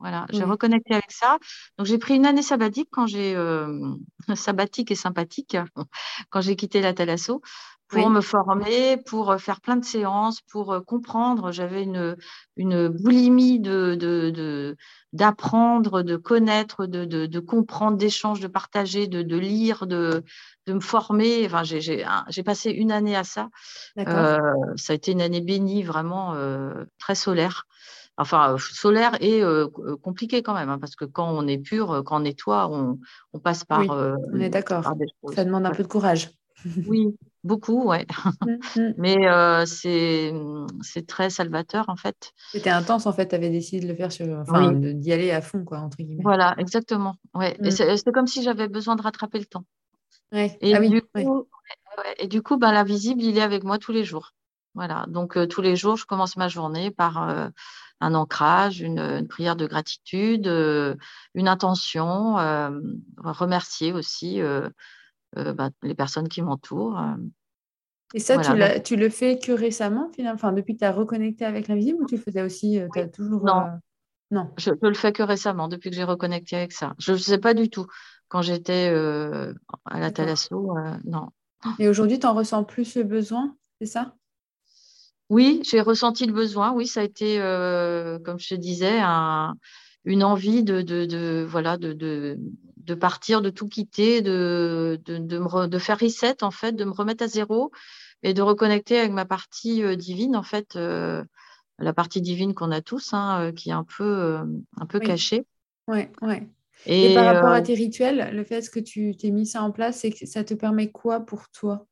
Voilà, 0.02 0.26
j'ai 0.32 0.44
reconnecté 0.44 0.96
avec 0.96 1.12
ça. 1.12 1.38
Donc 1.78 1.86
j'ai 1.86 2.00
pris 2.00 2.16
une 2.16 2.26
année 2.26 2.42
sabbatique 2.42 2.90
quand 2.92 3.06
j'ai 3.06 3.36
euh, 3.36 3.94
sabbatique 4.36 4.90
et 4.90 4.96
sympathique 4.96 5.56
quand 6.32 6.42
j'ai 6.42 6.56
quitté 6.56 6.82
la 6.82 6.94
Thalasso 6.94 7.42
pour 7.88 8.10
me 8.10 8.22
former, 8.22 8.98
pour 9.06 9.32
euh, 9.32 9.38
faire 9.38 9.62
plein 9.62 9.76
de 9.76 9.86
séances, 9.86 10.42
pour 10.42 10.74
euh, 10.74 10.80
comprendre. 10.80 11.52
J'avais 11.52 11.84
une, 11.84 12.16
une 12.56 12.88
boulimie 12.88 13.60
de, 13.60 14.76
d'apprendre, 15.14 16.02
de, 16.02 16.16
connaître, 16.16 16.88
de, 16.88 17.06
de, 17.06 17.40
comprendre, 17.40 17.98
d'échanger, 17.98 18.42
de 18.42 18.48
partager, 18.48 19.06
de, 19.08 19.38
lire, 19.38 19.86
de, 19.86 20.24
de 20.66 20.74
me 20.74 20.80
former. 20.80 21.46
Enfin, 21.46 21.62
j'ai, 21.62 21.80
j'ai, 21.82 22.44
passé 22.44 22.72
une 22.72 22.92
année 22.92 23.16
à 23.16 23.24
ça. 23.24 23.50
ça 23.98 24.40
a 24.90 24.94
été 24.94 25.12
une 25.12 25.22
année 25.22 25.42
bénie, 25.42 25.84
vraiment 25.84 26.34
très 26.98 27.14
solaire 27.14 27.68
enfin 28.18 28.56
solaire 28.60 29.18
et 29.22 29.42
compliqué 30.02 30.44
quand 30.44 30.54
même, 30.54 30.70
hein, 30.70 30.80
parce 30.80 30.96
que 30.96 31.06
quand 31.06 31.30
on 31.30 31.48
est 31.48 31.58
pur, 31.58 32.04
quand 32.06 32.18
on 32.18 32.22
nettoie, 32.22 32.70
on, 32.70 33.00
on 33.34 33.40
passe 33.40 33.64
par. 33.64 33.82
on 33.90 34.40
est 34.40 34.50
d'accord. 34.50 34.94
Ça 35.34 35.46
demande 35.46 35.66
un 35.66 35.72
peu 35.72 35.84
de 35.84 35.88
courage. 35.88 36.32
Oui, 36.88 37.16
beaucoup, 37.44 37.88
ouais. 37.88 38.06
Mmh, 38.46 38.52
mmh. 38.80 38.94
Mais 38.98 39.66
c'est, 39.66 40.34
c'est 40.82 41.08
très 41.08 41.30
salvateur 41.30 41.86
en 41.90 41.96
fait. 41.96 42.34
C'était 42.52 42.70
intense 42.70 43.06
en 43.06 43.14
fait, 43.14 43.30
tu 43.30 43.36
avais 43.36 43.50
décidé 43.50 43.86
de 43.86 43.92
le 43.92 43.96
faire, 43.96 44.12
sur, 44.12 44.28
enfin 44.40 44.72
d'y 44.72 45.12
aller 45.12 45.32
à 45.32 45.42
fond, 45.42 45.64
quoi, 45.64 45.80
entre 45.80 45.98
guillemets. 45.98 46.24
Voilà, 46.24 46.56
exactement. 46.58 47.16
Ouais. 47.34 47.58
Mmh. 47.60 47.72
c'est, 47.72 48.12
comme 48.12 48.28
si 48.28 48.44
j'avais 48.44 48.68
besoin 48.68 48.96
de 48.96 49.02
rattraper 49.02 49.40
le 49.40 49.46
temps. 49.46 49.66
Ouais. 50.32 50.58
Et, 50.62 50.74
ah 50.74 50.80
du 50.80 51.02
coup, 51.02 51.48
et 52.18 52.28
du 52.28 52.42
coup, 52.42 52.58
ben, 52.58 52.72
l'invisible, 52.72 53.22
il 53.22 53.38
est 53.38 53.42
avec 53.42 53.64
moi 53.64 53.78
tous 53.78 53.92
les 53.92 54.06
jours. 54.06 54.32
Voilà, 54.74 55.06
donc 55.10 55.38
tous 55.50 55.62
les 55.62 55.76
jours, 55.76 55.98
je 55.98 56.06
commence 56.06 56.38
ma 56.38 56.48
journée 56.48 56.92
par 56.92 57.52
un 58.02 58.16
ancrage, 58.16 58.82
une, 58.82 59.28
prière 59.28 59.56
de 59.56 59.68
gratitude, 59.68 60.48
euh, 60.48 60.96
une 61.36 61.48
intention, 61.48 62.38
euh, 62.40 62.72
remercier 63.18 63.94
aussi 63.94 64.42
euh, 64.42 64.70
bah, 65.36 65.70
les 65.84 65.96
personnes 65.96 66.28
qui 66.28 66.42
m'entourent. 66.42 67.00
Et 68.14 68.20
ça, 68.20 68.38
tu, 68.82 68.98
le 68.98 69.10
fais 69.10 69.40
que 69.40 69.54
récemment, 69.54 70.10
finalement 70.14 70.36
enfin, 70.36 70.52
Depuis 70.52 70.74
que 70.74 70.80
tu 70.80 70.86
as 70.86 70.92
reconnecté 70.92 71.46
avec 71.46 71.68
l'invisible 71.70 72.04
ou 72.04 72.06
tu 72.06 72.16
le 72.16 72.22
faisais 72.22 72.42
aussi 72.42 72.80
as 72.80 73.08
toujours, 73.08 73.46
Non. 73.46 73.68
non. 74.32 74.50
Je, 74.58 74.72
ne 74.72 74.90
le 74.90 74.96
fais 74.96 75.14
que 75.14 75.24
récemment, 75.24 75.70
depuis 75.70 75.92
que 75.92 75.96
j'ai 75.96 76.04
reconnecté 76.04 76.58
avec 76.58 76.74
ça. 76.74 76.96
Je 76.98 77.14
ne 77.14 77.18
sais 77.18 77.38
pas 77.38 77.54
du 77.54 77.70
tout. 77.70 77.86
Quand 78.28 78.42
j'étais 78.42 78.88
à 79.86 80.00
la 80.00 80.12
Thalasso, 80.12 80.76
non. 81.06 81.30
Et 81.78 81.88
aujourd'hui, 81.88 82.20
tu 82.20 82.26
en 82.26 82.34
ressens 82.34 82.64
plus 82.64 82.96
le 82.96 83.04
besoin, 83.04 83.56
c'est 83.80 83.86
ça? 83.86 84.16
Oui, 85.32 85.62
j'ai 85.64 85.80
ressenti 85.80 86.26
le 86.26 86.34
besoin. 86.34 86.74
Oui, 86.74 86.86
ça 86.88 87.00
a 87.00 87.04
été, 87.04 87.40
euh, 87.40 88.20
comme 88.20 88.38
je 88.38 88.50
te 88.50 88.56
disais, 88.56 89.00
une 90.04 90.26
envie 90.26 90.62
de, 90.62 91.46
voilà, 91.46 91.78
de, 91.78 92.96
partir, 93.00 93.42
de 93.42 93.50
tout 93.50 93.70
quitter, 93.70 94.22
de, 94.22 95.00
de, 95.06 95.80
faire 95.80 95.98
reset, 95.98 96.44
en 96.44 96.52
fait, 96.52 96.74
de 96.74 96.84
me 96.84 96.92
remettre 96.92 97.24
à 97.24 97.28
zéro 97.28 97.72
et 98.24 98.34
de 98.34 98.42
reconnecter 98.42 99.00
avec 99.00 99.14
ma 99.14 99.24
partie 99.24 99.82
euh, 99.84 99.96
divine, 99.96 100.36
en 100.36 100.44
fait, 100.44 100.76
euh, 100.76 101.24
la 101.80 101.94
partie 101.94 102.22
divine 102.22 102.54
qu'on 102.54 102.72
a 102.72 102.82
tous, 102.82 103.14
hein, 103.14 103.54
qui 103.56 103.70
est 103.70 103.74
un 103.74 103.86
peu, 103.86 104.38
un 104.76 104.86
peu 104.86 105.00
cachée. 105.00 105.46
Oui, 105.88 106.08
oui. 106.22 106.36
Et, 106.88 107.14
par 107.14 107.26
rapport 107.26 107.52
à 107.52 107.62
tes 107.62 107.74
rituels, 107.74 108.32
le 108.34 108.44
fait 108.44 108.70
que 108.70 108.82
tu 108.82 109.16
t'es 109.16 109.32
mis 109.32 109.46
ça 109.46 109.64
en 109.64 109.72
place, 109.72 110.06
ça 110.26 110.44
te 110.44 110.54
permet 110.56 110.92
quoi 110.92 111.22
pour 111.22 111.48
toi? 111.52 111.88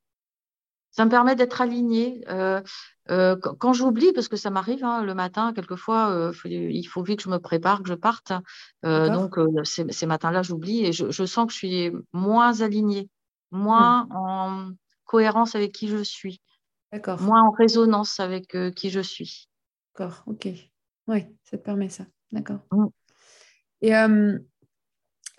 Ça 0.92 1.06
me 1.06 1.10
permet 1.10 1.36
d'être 1.36 1.62
alignée. 1.62 2.22
Euh, 2.30 2.62
euh, 3.10 3.36
quand, 3.36 3.74
j'oublie, 3.74 4.12
parce 4.14 4.28
que 4.28 4.38
ça 4.38 4.50
m'arrive 4.50 4.84
hein, 4.84 5.04
le 5.04 5.14
matin, 5.14 5.54
quelquefois, 5.54 6.12
euh, 6.12 6.34
il 6.46 6.84
faut 6.86 7.04
vite 7.04 7.20
que 7.20 7.24
je 7.24 7.30
me 7.30 7.40
prépare, 7.40 7.82
que 7.84 7.90
je 7.90 7.94
parte. 7.94 8.32
donc, 8.84 9.36
ces, 9.64 10.06
matins-là, 10.06 10.42
j'oublie 10.42 10.86
et 10.86 10.94
je, 10.94 11.26
sens 11.26 11.48
que 11.48 11.54
je 11.54 11.58
suis 11.58 11.92
moins 12.14 12.62
alignée, 12.62 13.10
moins 13.52 14.06
hmm. 14.06 14.16
en 14.16 14.72
cohérence 15.06 15.56
avec 15.56 15.72
qui 15.72 15.88
je 15.88 16.04
suis, 16.04 16.42
moins 17.20 17.44
en 17.44 17.52
résonance 17.52 18.20
avec 18.20 18.56
qui 18.76 18.90
je 18.90 19.00
suis. 19.00 19.48
D'accord, 19.98 20.24
ok. 20.28 20.48
Oui, 21.08 21.26
ça 21.44 21.58
te 21.58 21.64
permet 21.64 21.90
ça. 21.90 22.06
D'accord. 22.32 22.60
Hmm. 22.72 22.88
Et 23.82 23.92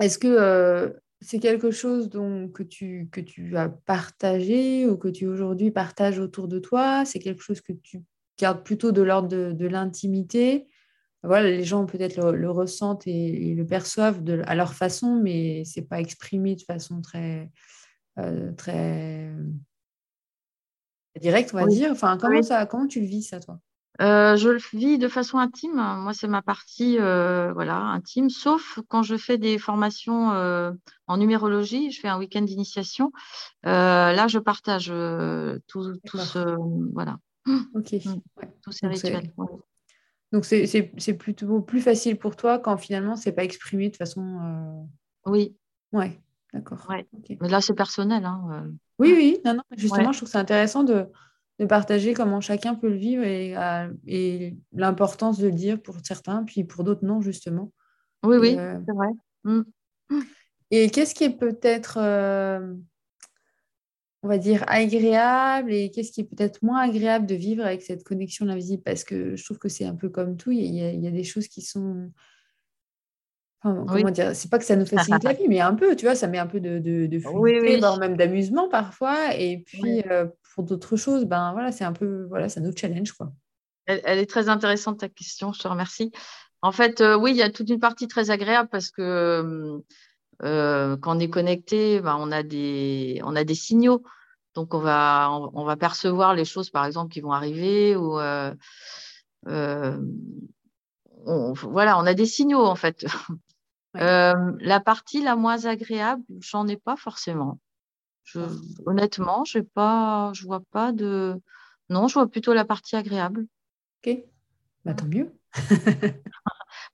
est-ce 0.00 0.18
que 0.18 0.96
c'est 1.20 1.38
quelque 1.38 1.70
chose 1.70 2.08
donc, 2.08 2.52
que, 2.52 2.62
tu, 2.62 3.08
que 3.12 3.20
tu 3.20 3.56
as 3.56 3.68
partagé 3.68 4.86
ou 4.86 4.96
que 4.96 5.08
tu 5.08 5.26
aujourd'hui 5.26 5.70
partages 5.70 6.18
autour 6.18 6.48
de 6.48 6.58
toi? 6.58 7.04
C'est 7.04 7.18
quelque 7.18 7.42
chose 7.42 7.60
que 7.60 7.72
tu 7.72 8.02
gardes 8.38 8.64
plutôt 8.64 8.90
de 8.90 9.02
l'ordre 9.02 9.28
de, 9.28 9.66
l'intimité? 9.66 10.66
Voilà, 11.22 11.50
les 11.50 11.64
gens 11.64 11.84
peut-être 11.84 12.32
le, 12.32 12.50
ressentent 12.50 13.06
et, 13.06 13.54
le 13.54 13.66
perçoivent 13.66 14.24
de, 14.24 14.42
à 14.46 14.54
leur 14.54 14.72
façon, 14.72 15.20
mais 15.22 15.62
c'est 15.66 15.82
pas 15.82 16.00
exprimé 16.00 16.56
de 16.56 16.62
façon 16.62 17.02
très, 17.02 17.50
euh, 18.18 18.52
très 18.52 19.30
directe, 21.20 21.50
on 21.52 21.58
va 21.58 21.66
dire. 21.66 21.90
Enfin, 21.92 22.16
comment, 22.18 22.42
ça, 22.42 22.64
comment 22.64 22.86
tu 22.86 23.00
le 23.00 23.06
vis, 23.06 23.24
ça, 23.24 23.40
toi? 23.40 23.60
Euh, 24.00 24.36
je 24.36 24.48
le 24.48 24.60
vis 24.72 24.98
de 24.98 25.08
façon 25.08 25.38
intime. 25.38 25.74
Moi, 25.74 26.12
c'est 26.14 26.28
ma 26.28 26.42
partie 26.42 26.98
euh, 26.98 27.52
voilà, 27.52 27.76
intime, 27.76 28.30
sauf 28.30 28.78
quand 28.88 29.02
je 29.02 29.16
fais 29.16 29.36
des 29.36 29.58
formations 29.58 30.32
euh, 30.32 30.72
en 31.06 31.18
numérologie. 31.18 31.90
Je 31.90 32.00
fais 32.00 32.08
un 32.08 32.18
week-end 32.18 32.42
d'initiation. 32.42 33.12
là, 33.62 34.26
je 34.28 34.38
partage 34.38 34.86
tout, 35.66 35.94
ce, 36.04 36.56
voilà. 36.92 37.18
Ok. 37.74 37.92
Mm. 37.92 38.20
Tous 38.62 38.72
ces 38.72 38.86
rituels. 38.86 39.32
Donc, 40.32 40.44
c'est 40.44 41.14
plutôt 41.18 41.60
plus 41.60 41.80
facile 41.80 42.16
pour 42.16 42.36
toi 42.36 42.58
quand 42.58 42.76
finalement, 42.76 43.16
c'est 43.16 43.32
pas 43.32 43.44
exprimé 43.44 43.90
de 43.90 43.96
façon. 43.96 44.86
Oui. 45.26 45.56
Ouais, 45.92 46.20
d'accord. 46.54 46.86
Mais 46.88 47.48
là, 47.48 47.60
c'est 47.60 47.74
personnel. 47.74 48.24
Hein, 48.24 48.70
oui, 48.98 49.12
oui. 49.14 49.38
Non, 49.44 49.54
non, 49.54 49.62
justement, 49.76 50.12
je 50.12 50.18
trouve 50.18 50.28
que 50.28 50.32
c'est 50.32 50.38
intéressant 50.38 50.84
de 50.84 51.06
de 51.60 51.66
partager 51.66 52.14
comment 52.14 52.40
chacun 52.40 52.74
peut 52.74 52.88
le 52.88 52.96
vivre 52.96 53.22
et, 53.22 53.54
euh, 53.54 53.92
et 54.06 54.56
l'importance 54.72 55.38
de 55.38 55.46
le 55.46 55.52
dire 55.52 55.80
pour 55.80 55.96
certains, 56.02 56.42
puis 56.42 56.64
pour 56.64 56.84
d'autres 56.84 57.04
non, 57.04 57.20
justement. 57.20 57.70
Oui, 58.22 58.38
oui, 58.38 58.56
euh, 58.58 58.78
c'est 58.86 58.94
vrai. 58.94 59.08
Mm. 59.44 59.62
Et 60.70 60.88
qu'est-ce 60.88 61.14
qui 61.14 61.24
est 61.24 61.36
peut-être, 61.36 61.98
euh, 62.00 62.74
on 64.22 64.28
va 64.28 64.38
dire, 64.38 64.64
agréable 64.68 65.70
et 65.74 65.90
qu'est-ce 65.90 66.12
qui 66.12 66.22
est 66.22 66.24
peut-être 66.24 66.62
moins 66.62 66.80
agréable 66.80 67.26
de 67.26 67.34
vivre 67.34 67.62
avec 67.62 67.82
cette 67.82 68.04
connexion 68.04 68.48
invisible? 68.48 68.82
Parce 68.82 69.04
que 69.04 69.36
je 69.36 69.44
trouve 69.44 69.58
que 69.58 69.68
c'est 69.68 69.84
un 69.84 69.94
peu 69.94 70.08
comme 70.08 70.38
tout, 70.38 70.52
il 70.52 70.74
y, 70.74 70.82
a, 70.82 70.92
il 70.92 71.04
y 71.04 71.06
a 71.06 71.10
des 71.10 71.24
choses 71.24 71.46
qui 71.46 71.60
sont 71.60 72.10
comment 73.62 74.10
dire 74.10 74.34
C'est 74.34 74.50
pas 74.50 74.58
que 74.58 74.64
ça 74.64 74.76
nous 74.76 74.86
facilite 74.86 75.24
la 75.24 75.32
vie, 75.34 75.46
mais 75.48 75.60
un 75.60 75.74
peu, 75.74 75.94
tu 75.94 76.06
vois, 76.06 76.14
ça 76.14 76.26
met 76.26 76.38
un 76.38 76.46
peu 76.46 76.60
de, 76.60 76.78
de, 76.78 77.18
fluidité, 77.18 77.80
même 77.98 78.16
d'amusement 78.16 78.68
parfois. 78.70 79.36
Et 79.36 79.58
puis, 79.58 80.02
euh, 80.10 80.26
pour 80.54 80.64
d'autres 80.64 80.96
choses, 80.96 81.24
ben 81.24 81.52
voilà, 81.52 81.72
c'est 81.72 81.84
un 81.84 81.92
peu, 81.92 82.26
voilà, 82.28 82.48
ça 82.48 82.60
nous 82.60 82.76
challenge, 82.76 83.12
quoi. 83.12 83.32
Elle, 83.86 84.18
est 84.18 84.30
très 84.30 84.48
intéressante 84.48 85.00
ta 85.00 85.08
question, 85.08 85.52
je 85.52 85.60
te 85.60 85.66
remercie. 85.66 86.12
En 86.62 86.70
fait, 86.70 87.00
euh, 87.00 87.16
oui, 87.16 87.32
il 87.32 87.36
y 87.36 87.42
a 87.42 87.50
toute 87.50 87.68
une 87.68 87.80
partie 87.80 88.06
très 88.06 88.30
agréable 88.30 88.68
parce 88.70 88.90
que 88.90 89.82
euh, 90.42 90.96
quand 90.98 91.16
on 91.16 91.18
est 91.18 91.30
connecté, 91.30 92.00
ben, 92.00 92.16
on, 92.20 92.30
a 92.30 92.42
des, 92.42 93.20
on 93.24 93.34
a 93.34 93.42
des 93.42 93.54
signaux. 93.54 94.02
Donc, 94.54 94.74
on 94.74 94.78
va, 94.78 95.30
on, 95.30 95.64
va 95.64 95.76
percevoir 95.76 96.34
les 96.34 96.44
choses, 96.44 96.70
par 96.70 96.84
exemple, 96.84 97.12
qui 97.12 97.20
vont 97.20 97.32
arriver 97.32 97.96
ou 97.96 98.18
voilà, 101.62 101.98
on 101.98 102.06
a 102.06 102.14
des 102.14 102.26
signaux 102.26 102.64
en 102.64 102.76
fait. 102.76 103.06
Euh, 103.96 104.52
la 104.60 104.78
partie 104.78 105.20
la 105.20 105.34
moins 105.34 105.64
agréable, 105.64 106.22
j'en 106.38 106.68
ai 106.68 106.76
pas 106.76 106.96
forcément. 106.96 107.58
Je, 108.32 108.40
honnêtement, 108.86 109.44
je 109.44 109.58
pas, 109.58 110.30
je 110.34 110.44
vois 110.44 110.62
pas 110.70 110.92
de. 110.92 111.40
Non, 111.88 112.06
je 112.06 112.14
vois 112.14 112.28
plutôt 112.28 112.54
la 112.54 112.64
partie 112.64 112.94
agréable. 112.94 113.46
Ok, 113.98 114.16
bah, 114.84 114.94
tant 114.94 115.06
mieux. 115.06 115.34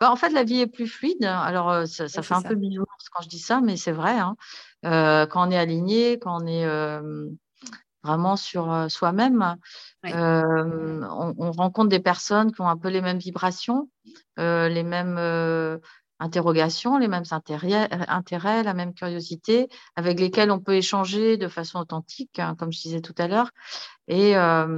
bah, 0.01 0.11
en 0.11 0.17
fait, 0.17 0.31
la 0.31 0.45
vie 0.45 0.61
est 0.61 0.67
plus 0.67 0.87
fluide. 0.87 1.25
Alors, 1.25 1.71
euh, 1.71 1.85
ça, 1.85 2.09
fait 2.09 2.35
un 2.35 2.41
peu 2.41 2.55
bisounours 2.55 3.09
quand 3.13 3.23
je 3.23 3.29
dis 3.29 3.39
ça, 3.39 3.61
mais 3.61 3.77
c'est 3.77 3.93
vrai. 3.93 4.19
Hein. 4.19 4.37
quand 4.83 5.47
on 5.47 5.51
est 5.51 5.59
aligné, 5.59 6.19
quand 6.19 6.43
on 6.43 6.47
est 6.47 6.67
vraiment 8.03 8.37
sur 8.37 8.91
soi-même, 8.91 9.57
on, 10.05 11.53
rencontre 11.53 11.91
des 11.91 12.01
personnes 12.01 12.51
qui 12.53 12.63
ont 12.63 12.69
un 12.69 12.79
peu 12.79 12.89
les 12.89 13.03
mêmes 13.03 13.19
vibrations, 13.19 13.91
les 14.39 14.83
mêmes 14.83 15.19
interrogations, 16.19 16.99
les 16.99 17.09
mêmes 17.09 17.25
intérêts, 17.31 17.89
intérêts, 18.09 18.63
la 18.63 18.75
même 18.75 18.95
curiosité, 18.95 19.69
avec 19.97 20.19
lesquelles 20.19 20.51
on 20.51 20.61
peut 20.61 20.77
échanger 20.77 21.37
de 21.37 21.49
façon 21.49 21.79
authentique, 21.79 22.39
hein, 22.39 22.55
comme 22.59 22.73
je 22.73 22.81
disais 22.81 23.01
tout 23.01 23.15
à 23.19 23.29
l'heure. 23.29 23.51
Et 24.09 24.33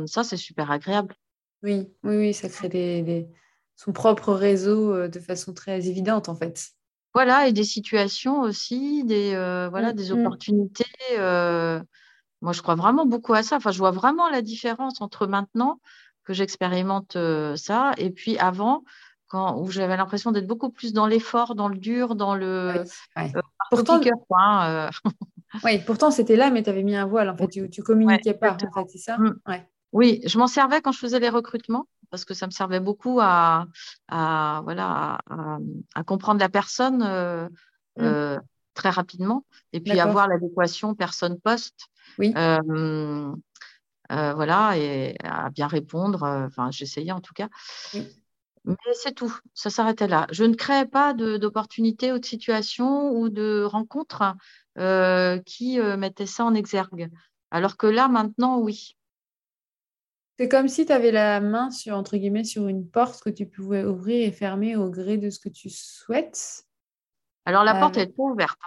ça, 0.07 0.25
c'est 0.25 0.37
super 0.37 0.71
agréable. 0.71 1.15
Oui, 1.63 1.89
oui, 2.03 2.17
oui, 2.17 2.35
ça 2.35 2.49
crée 2.49 2.69
des, 2.69 3.29
son 3.77 3.93
propre 3.93 4.33
réseau 4.33 5.09
de 5.09 5.21
façon 5.21 5.53
très 5.53 5.87
évidente, 5.89 6.29
en 6.29 6.35
fait. 6.35 6.71
Voilà, 7.15 7.49
et 7.49 7.53
des 7.53 7.65
situations 7.65 8.41
aussi, 8.43 9.05
des, 9.05 9.31
voilà, 9.71 9.93
mmh, 9.93 9.97
des 9.97 10.11
mmh. 10.11 10.19
opportunités. 10.19 10.85
moi, 11.17 12.53
je 12.53 12.63
crois 12.63 12.75
vraiment 12.75 13.07
beaucoup 13.07 13.35
à 13.35 13.43
ça. 13.43 13.57
Enfin, 13.57 13.71
je 13.71 13.79
vois 13.79 13.91
vraiment 13.93 14.29
la 14.29 14.43
différence 14.43 15.01
entre 15.01 15.27
maintenant 15.27 15.81
que 16.25 16.33
j'expérimente 16.33 17.17
ça 17.57 17.93
et 17.97 18.11
puis 18.11 18.37
avant 18.39 18.85
quand, 19.29 19.59
où 19.59 19.71
j'avais 19.71 19.97
l'impression 19.97 20.33
d'être 20.33 20.47
beaucoup 20.47 20.71
plus 20.71 20.93
dans 20.93 21.07
l'effort, 21.07 21.55
dans 21.55 21.69
le 21.69 21.77
dur, 21.77 22.15
dans 22.15 22.35
le. 22.35 22.85
Euh, 23.17 23.29
pourtant, 23.71 24.01
hein, 24.33 24.89
euh. 24.89 24.91
oui, 25.65 25.79
pourtant 25.79 26.11
c'était 26.11 26.37
là, 26.37 26.51
mais 26.51 26.63
tu 26.63 26.71
avais 26.71 26.83
mis 26.83 26.97
un 26.97 27.07
voile, 27.07 27.29
en 27.29 27.37
fait, 27.37 27.49
tu, 27.49 27.71
tu 27.71 27.83
communiquais 27.83 28.35
pas, 28.35 28.53
en 28.55 28.59
fait, 28.59 28.89
c'est 28.89 28.99
ça 28.99 29.19
mm. 29.19 29.39
Oui, 29.93 30.21
je 30.27 30.39
m'en 30.39 30.47
servais 30.47 30.81
quand 30.83 30.93
je 30.93 30.99
faisais 30.99 31.21
les 31.21 31.29
recrutements, 31.29 31.87
parce 32.11 32.25
que 32.25 32.35
ça 32.35 32.47
me 32.47 32.51
servait 32.51 32.81
beaucoup 32.81 33.21
à, 33.21 33.67
à 34.09 34.61
voilà, 34.65 35.19
à, 35.95 36.05
comprendre 36.05 36.41
la 36.41 36.49
personne 36.49 37.03
euh, 37.03 37.49
mm. 37.99 38.43
très 38.75 38.91
rapidement, 38.91 39.45
et 39.73 39.81
puis 39.81 40.01
avoir 40.01 40.29
l'adéquation 40.29 40.95
personne-poste. 40.95 41.87
Oui. 42.19 42.33
voilà, 44.11 44.77
et 44.77 45.17
à 45.23 45.51
bien 45.51 45.67
répondre. 45.67 46.23
Enfin, 46.47 46.71
j'essayais 46.71 47.13
en 47.13 47.21
tout 47.21 47.35
cas. 47.35 47.49
Oui. 47.93 48.07
Mais 48.69 48.93
c'est 48.93 49.15
tout, 49.15 49.35
ça 49.55 49.71
s'arrêtait 49.71 50.09
là. 50.09 50.27
Je 50.31 50.45
ne 50.45 50.55
créais 50.55 50.85
pas 50.85 51.15
d'opportunités 51.15 52.13
ou 52.13 52.19
de 52.19 52.25
situations 52.25 53.13
ou 53.13 53.31
de 53.31 53.65
rencontres 53.65 54.37
euh, 54.77 55.39
qui 55.39 55.81
euh, 55.81 55.97
mettaient 55.97 56.27
ça 56.27 56.45
en 56.45 56.53
exergue. 56.53 57.09
Alors 57.51 57.79
que 57.79 57.87
là, 57.87 58.09
maintenant, 58.09 58.59
oui. 58.59 58.95
C'est 60.39 60.51
comme 60.51 60.69
si 60.69 60.85
tu 60.85 60.93
avais 60.93 61.13
la 61.13 61.41
main 61.41 61.71
sur, 61.71 61.97
entre 61.97 62.19
guillemets, 62.19 62.45
sur 62.45 62.69
une 62.69 62.87
porte 62.87 63.23
que 63.23 63.31
tu 63.31 63.47
pouvais 63.47 63.85
ouvrir 63.85 64.29
et 64.29 64.33
fermer 64.33 64.77
au 64.77 64.91
gré 64.91 65.17
de 65.17 65.31
ce 65.31 65.41
que 65.41 65.49
tu 65.49 65.71
souhaites. 65.71 66.65
Alors 67.47 67.65
la 67.65 67.75
porte, 67.75 67.97
est 67.97 68.15
pas 68.15 68.23
ouverte. 68.23 68.61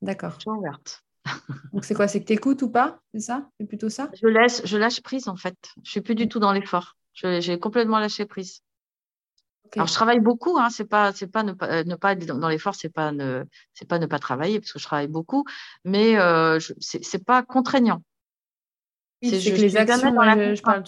D'accord. 0.00 0.38
Toujours 0.38 0.60
ouverte. 0.60 1.02
Donc 1.72 1.84
c'est 1.84 1.94
quoi 1.94 2.06
C'est 2.06 2.20
que 2.20 2.26
tu 2.26 2.34
écoutes 2.34 2.62
ou 2.62 2.70
pas 2.70 3.00
C'est 3.12 3.20
ça? 3.20 3.50
C'est 3.58 3.66
plutôt 3.66 3.90
ça? 3.90 4.10
Je, 4.14 4.28
laisse, 4.28 4.62
je 4.64 4.78
lâche 4.78 5.02
prise 5.02 5.26
en 5.26 5.36
fait. 5.36 5.56
Je 5.82 5.90
suis 5.90 6.02
plus 6.02 6.14
du 6.14 6.28
tout 6.28 6.38
dans 6.38 6.52
l'effort. 6.52 6.96
J'ai 7.14 7.58
complètement 7.58 7.98
lâché 7.98 8.26
prise. 8.26 8.62
Alors, 9.74 9.88
je 9.88 9.94
travaille 9.94 10.20
beaucoup, 10.20 10.58
hein, 10.58 10.68
c'est 10.70 10.84
pas, 10.84 11.12
c'est 11.12 11.26
pas 11.26 11.42
ne 11.42 11.52
pas, 11.52 11.68
euh, 11.68 11.84
ne 11.84 11.94
pas 11.94 12.12
être 12.12 12.26
dans 12.26 12.48
l'effort, 12.48 12.74
c'est 12.74 12.92
pas 12.92 13.12
ne, 13.12 13.44
c'est 13.72 13.88
pas 13.88 13.98
ne 13.98 14.06
pas 14.06 14.18
travailler 14.18 14.60
parce 14.60 14.72
que 14.72 14.78
je 14.78 14.84
travaille 14.84 15.08
beaucoup, 15.08 15.44
mais 15.84 16.18
euh, 16.18 16.58
c'est 16.80 17.24
pas 17.24 17.42
contraignant. 17.42 18.02
c'est 19.22 19.38
que 19.38 19.60
les 19.60 19.76
actions, 19.76 20.10
je, 20.10 20.62
parle 20.62 20.84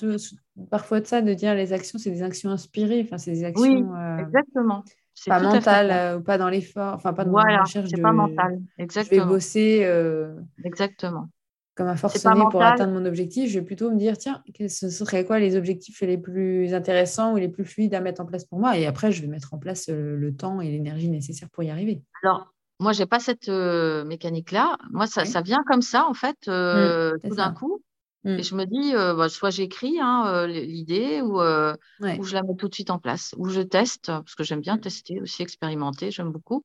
parfois 0.70 1.00
de 1.00 1.06
ça, 1.06 1.22
de 1.22 1.34
dire 1.34 1.54
les 1.54 1.72
actions, 1.72 1.98
c'est 1.98 2.10
des 2.10 2.22
actions 2.22 2.50
inspirées, 2.50 3.02
enfin, 3.04 3.18
c'est 3.18 3.32
des 3.32 3.44
actions. 3.44 3.62
Oui, 3.62 3.84
euh, 3.96 4.18
exactement. 4.18 4.84
Pas 5.26 5.40
mentales 5.40 6.18
ou 6.18 6.22
pas 6.22 6.36
dans 6.36 6.50
l'effort, 6.50 6.94
enfin, 6.94 7.14
pas 7.14 7.24
dans 7.24 7.30
voilà, 7.30 7.54
la 7.54 7.62
recherche 7.62 7.90
de. 7.90 8.00
pas 8.00 8.12
mental, 8.12 8.60
exactement. 8.78 9.22
Je 9.22 9.26
vais 9.26 9.28
bosser. 9.28 10.34
Exactement 10.64 11.28
comme 11.76 11.88
un 11.88 11.96
forcené 11.96 12.42
pour 12.50 12.62
atteindre 12.62 12.92
mon 12.92 13.04
objectif, 13.04 13.50
je 13.50 13.58
vais 13.58 13.64
plutôt 13.64 13.90
me 13.90 13.96
dire, 13.96 14.18
tiens, 14.18 14.42
ce 14.68 14.88
serait 14.90 15.24
quoi 15.24 15.38
les 15.38 15.56
objectifs 15.56 16.00
les 16.00 16.18
plus 16.18 16.74
intéressants 16.74 17.34
ou 17.34 17.36
les 17.36 17.48
plus 17.48 17.64
fluides 17.64 17.94
à 17.94 18.00
mettre 18.00 18.22
en 18.22 18.26
place 18.26 18.44
pour 18.44 18.58
moi? 18.58 18.76
Et 18.78 18.86
après, 18.86 19.12
je 19.12 19.22
vais 19.22 19.28
mettre 19.28 19.54
en 19.54 19.58
place 19.58 19.88
le 19.88 20.34
temps 20.34 20.60
et 20.60 20.70
l'énergie 20.70 21.08
nécessaires 21.08 21.50
pour 21.50 21.62
y 21.62 21.70
arriver. 21.70 22.02
Alors, 22.22 22.52
moi, 22.78 22.92
je 22.92 23.00
n'ai 23.00 23.06
pas 23.06 23.20
cette 23.20 23.48
euh, 23.48 24.04
mécanique-là. 24.04 24.76
Moi, 24.90 25.06
ça, 25.06 25.24
ça, 25.24 25.40
vient 25.40 25.62
comme 25.66 25.82
ça, 25.82 26.06
en 26.06 26.14
fait, 26.14 26.36
euh, 26.48 27.14
mmh, 27.14 27.28
tout 27.28 27.36
d'un 27.36 27.52
coup. 27.52 27.82
Et 28.26 28.38
mmh. 28.38 28.42
je 28.42 28.54
me 28.56 28.64
dis, 28.64 28.92
bah, 28.92 29.28
soit 29.28 29.50
j'écris 29.50 30.00
hein, 30.00 30.46
l'idée 30.46 31.22
ou, 31.22 31.40
ou, 31.40 32.24
je 32.24 32.34
la 32.34 32.42
mets 32.42 32.56
tout 32.56 32.68
de 32.68 32.74
suite 32.74 32.90
en 32.90 32.98
place, 32.98 33.34
ou 33.38 33.48
je 33.48 33.60
teste, 33.60 34.06
parce 34.06 34.34
que 34.34 34.42
j'aime 34.42 34.60
bien 34.60 34.76
mmh. 34.76 34.80
tester 34.80 35.20
aussi, 35.20 35.42
expérimenter, 35.42 36.10
j'aime 36.10 36.32
beaucoup. 36.32 36.64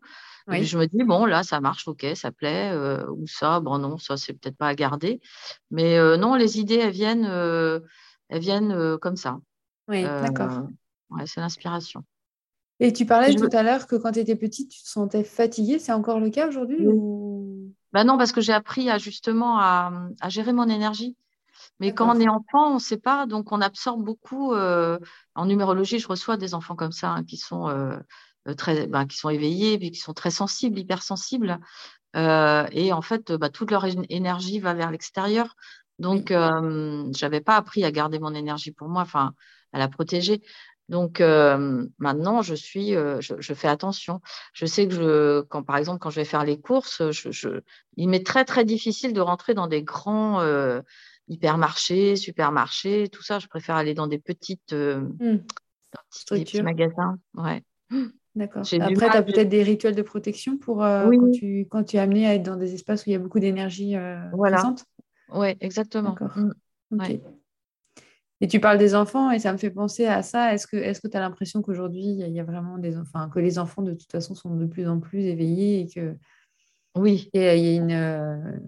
Et 0.51 0.63
je 0.63 0.77
me 0.77 0.87
dis, 0.87 1.03
bon, 1.03 1.25
là, 1.25 1.43
ça 1.43 1.61
marche, 1.61 1.87
ok, 1.87 2.05
ça 2.15 2.31
plaît, 2.31 2.73
ou 3.09 3.27
ça, 3.27 3.59
bon, 3.59 3.77
non, 3.77 3.97
ça, 3.97 4.17
c'est 4.17 4.33
peut-être 4.33 4.57
pas 4.57 4.67
à 4.67 4.75
garder. 4.75 5.21
Mais 5.69 5.97
non, 6.17 6.35
les 6.35 6.59
idées, 6.59 6.77
elles 6.77 6.91
viennent, 6.91 7.29
elles 8.29 8.41
viennent 8.41 8.97
comme 8.97 9.15
ça. 9.15 9.39
Oui, 9.87 10.03
d'accord. 10.03 10.67
Ouais, 11.11 11.23
c'est 11.27 11.41
l'inspiration. 11.41 12.03
Et 12.79 12.91
tu 12.93 13.05
parlais 13.05 13.35
tout 13.35 13.49
à 13.51 13.61
l'heure 13.61 13.85
que 13.85 13.95
quand 13.95 14.13
tu 14.13 14.19
étais 14.19 14.35
petite, 14.35 14.71
tu 14.71 14.81
te 14.81 14.87
sentais 14.87 15.23
fatiguée. 15.23 15.77
C'est 15.77 15.91
encore 15.91 16.19
le 16.19 16.31
cas 16.31 16.47
aujourd'hui 16.47 16.79
bah 17.93 18.03
Non, 18.03 18.17
parce 18.17 18.31
que 18.31 18.41
j'ai 18.41 18.53
appris 18.53 18.89
à, 18.89 18.97
justement 18.97 19.59
à, 19.59 20.09
gérer 20.29 20.51
mon 20.51 20.67
énergie. 20.67 21.15
Mais 21.81 21.93
quand 21.93 22.15
on 22.15 22.19
est 22.19 22.29
enfant, 22.29 22.69
on 22.69 22.73
ne 22.75 22.79
sait 22.79 22.97
pas, 22.97 23.25
donc 23.25 23.51
on 23.51 23.59
absorbe 23.59 24.05
beaucoup. 24.05 24.53
en 24.55 25.45
numérologie, 25.45 25.99
je 25.99 26.07
reçois 26.07 26.37
des 26.37 26.53
enfants 26.53 26.77
comme 26.77 26.93
ça 26.93 27.09
hein, 27.09 27.23
qui 27.25 27.35
sont 27.35 27.67
euh, 28.47 28.55
très, 28.55 28.87
ben, 28.87 29.05
qui 29.05 29.17
sont 29.17 29.29
éveillés, 29.29 29.77
puis 29.77 29.91
qui 29.91 29.99
sont 29.99 30.13
très 30.13 30.31
sensibles, 30.31 30.79
hypersensibles. 30.79 31.59
Euh, 32.15 32.67
et 32.71 32.91
en 32.93 33.01
fait, 33.01 33.31
bah, 33.33 33.49
toute 33.49 33.71
leur 33.71 33.85
énergie 34.09 34.59
va 34.59 34.73
vers 34.73 34.91
l'extérieur. 34.91 35.55
Donc, 35.99 36.31
euh, 36.31 37.11
je 37.15 37.25
n'avais 37.25 37.41
pas 37.41 37.55
appris 37.55 37.83
à 37.85 37.91
garder 37.91 38.19
mon 38.19 38.33
énergie 38.33 38.71
pour 38.71 38.89
moi, 38.89 39.03
enfin, 39.03 39.33
à 39.73 39.79
la 39.79 39.87
protéger. 39.87 40.41
Donc 40.89 41.21
maintenant, 41.99 42.41
je 42.41 42.53
suis, 42.53 42.91
je, 42.91 43.53
fais 43.53 43.69
attention. 43.69 44.19
Je 44.51 44.65
sais 44.65 44.89
que 44.89 44.93
je, 44.93 45.41
quand 45.43 45.63
par 45.63 45.77
exemple, 45.77 45.99
quand 45.99 46.09
je 46.09 46.17
vais 46.17 46.25
faire 46.25 46.43
les 46.43 46.59
courses, 46.59 47.11
je, 47.11 47.61
il 47.95 48.09
m'est 48.09 48.25
très 48.25 48.43
très 48.43 48.65
difficile 48.65 49.13
de 49.13 49.21
rentrer 49.21 49.53
dans 49.53 49.67
des 49.67 49.83
grands 49.83 50.41
hypermarchés, 51.31 52.15
supermarchés, 52.15 53.07
tout 53.07 53.23
ça. 53.23 53.39
Je 53.39 53.47
préfère 53.47 53.75
aller 53.75 53.93
dans 53.93 54.07
des 54.07 54.19
petites, 54.19 54.73
mmh. 54.73 55.37
petits, 56.27 56.61
magasins. 56.61 57.17
Ouais. 57.33 57.63
D'accord. 58.35 58.63
Après, 58.79 59.09
tu 59.09 59.17
as 59.17 59.23
peut-être 59.23 59.49
des 59.49 59.63
rituels 59.63 59.95
de 59.95 60.01
protection 60.01 60.57
pour 60.57 60.83
euh, 60.83 61.09
quand, 61.09 61.31
tu, 61.31 61.67
quand 61.69 61.83
tu 61.83 61.97
es 61.97 61.99
amené 61.99 62.27
à 62.27 62.35
être 62.35 62.43
dans 62.43 62.55
des 62.55 62.73
espaces 62.73 63.05
où 63.05 63.09
il 63.09 63.13
y 63.13 63.15
a 63.15 63.19
beaucoup 63.19 63.39
d'énergie 63.39 63.95
euh, 63.95 64.19
présente? 64.37 64.85
Oui, 65.33 65.55
exactement. 65.59 66.15
Mmh. 66.91 67.01
Et 68.43 68.47
tu 68.47 68.59
parles 68.59 68.77
des 68.77 68.95
enfants 68.95 69.31
et 69.31 69.39
ça 69.39 69.53
me 69.53 69.57
fait 69.57 69.69
penser 69.69 70.05
à 70.05 70.23
ça. 70.23 70.53
Est-ce 70.53 70.67
que 70.67 71.07
tu 71.07 71.17
as 71.17 71.19
l'impression 71.19 71.61
qu'aujourd'hui, 71.61 72.03
il 72.03 72.33
y 72.33 72.39
a 72.39 72.43
vraiment 72.43 72.77
des 72.77 72.97
enfants, 72.97 73.29
que 73.29 73.39
les 73.39 73.59
enfants 73.59 73.81
de 73.81 73.93
toute 73.93 74.11
façon 74.11 74.33
sont 74.33 74.55
de 74.55 74.65
plus 74.65 74.87
en 74.87 74.99
plus 74.99 75.21
éveillés 75.25 75.81
et 75.81 75.87
que 75.87 76.15
oui. 76.95 77.29
il 77.33 77.41
y 77.41 77.45
a, 77.45 77.75
une, 77.75 78.61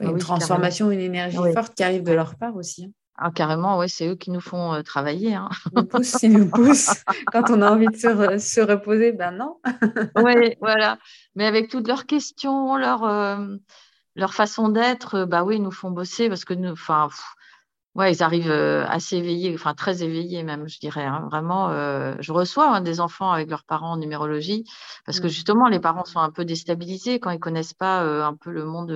euh, 0.00 0.12
ah 0.14 0.18
transformation, 0.18 0.90
une 0.90 1.00
énergie 1.00 1.36
forte 1.54 1.74
qui 1.74 1.82
arrive 1.82 2.02
de 2.02 2.12
leur 2.12 2.36
part 2.36 2.56
aussi. 2.56 2.84
Hein. 2.84 2.92
Ah, 3.22 3.30
carrément, 3.30 3.76
ouais, 3.76 3.88
c'est 3.88 4.08
eux 4.08 4.14
qui 4.14 4.30
nous 4.30 4.40
font 4.40 4.72
euh, 4.72 4.82
travailler. 4.82 5.34
Hein. 5.34 5.50
Ils 5.72 5.78
nous 5.78 5.84
poussent, 5.84 6.22
ils 6.22 6.32
nous 6.32 6.48
poussent. 6.48 7.04
Quand 7.32 7.50
on 7.50 7.60
a 7.60 7.70
envie 7.70 7.86
de 7.86 7.96
se, 7.96 8.60
reposer, 8.60 9.12
ben 9.12 9.32
non. 9.32 9.60
oui, 10.16 10.56
voilà. 10.62 10.98
Mais 11.34 11.46
avec 11.46 11.68
toutes 11.68 11.86
leurs 11.86 12.06
questions, 12.06 12.76
leur, 12.76 13.04
euh, 13.04 13.56
leur 14.16 14.32
façon 14.32 14.70
d'être, 14.70 15.26
bah 15.26 15.44
oui, 15.44 15.56
ils 15.56 15.62
nous 15.62 15.70
font 15.70 15.90
bosser 15.90 16.30
parce 16.30 16.46
que 16.46 16.54
nous, 16.54 16.70
enfin, 16.70 17.10
ouais, 17.94 18.12
ils 18.12 18.22
arrivent 18.22 18.50
euh, 18.50 18.84
assez 18.86 19.16
éveillés, 19.16 19.52
enfin 19.54 19.74
très 19.74 20.02
éveillés 20.02 20.42
même, 20.42 20.68
je 20.68 20.78
dirais. 20.78 21.04
Hein. 21.04 21.26
Vraiment, 21.30 21.70
je 22.20 22.32
reçois 22.32 22.68
hein, 22.68 22.80
des 22.80 23.00
enfants 23.00 23.30
avec 23.30 23.50
leurs 23.50 23.64
parents 23.64 23.92
en 23.92 23.96
numérologie 23.96 24.64
parce 25.06 25.20
que 25.20 25.26
mmh. 25.26 25.30
justement, 25.30 25.68
les 25.68 25.80
parents 25.80 26.04
sont 26.04 26.20
un 26.20 26.30
peu 26.30 26.44
déstabilisés 26.44 27.20
quand 27.20 27.30
ils 27.30 27.40
connaissent 27.40 27.74
pas 27.74 28.00
un 28.00 28.34
peu 28.34 28.50
le 28.50 28.64
monde, 28.64 28.90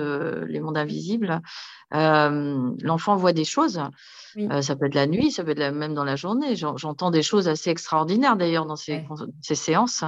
les 0.47 0.59
mondes 0.59 0.77
invisibles. 0.77 1.41
L'enfant 1.91 3.15
voit 3.15 3.33
des 3.33 3.45
choses. 3.45 3.81
ça 4.61 4.75
peut 4.75 4.85
être 4.85 4.95
la 4.95 5.07
nuit, 5.07 5.31
ça 5.31 5.43
peut 5.43 5.51
être 5.51 5.73
même 5.73 5.93
dans 5.93 6.03
la 6.03 6.15
journée. 6.15 6.55
J'entends 6.55 7.11
des 7.11 7.23
choses 7.23 7.47
assez 7.47 7.69
extraordinaires 7.69 8.35
d'ailleurs 8.35 8.65
dans 8.65 8.75
ces, 8.75 9.05
ces, 9.41 9.55
séances. 9.55 10.03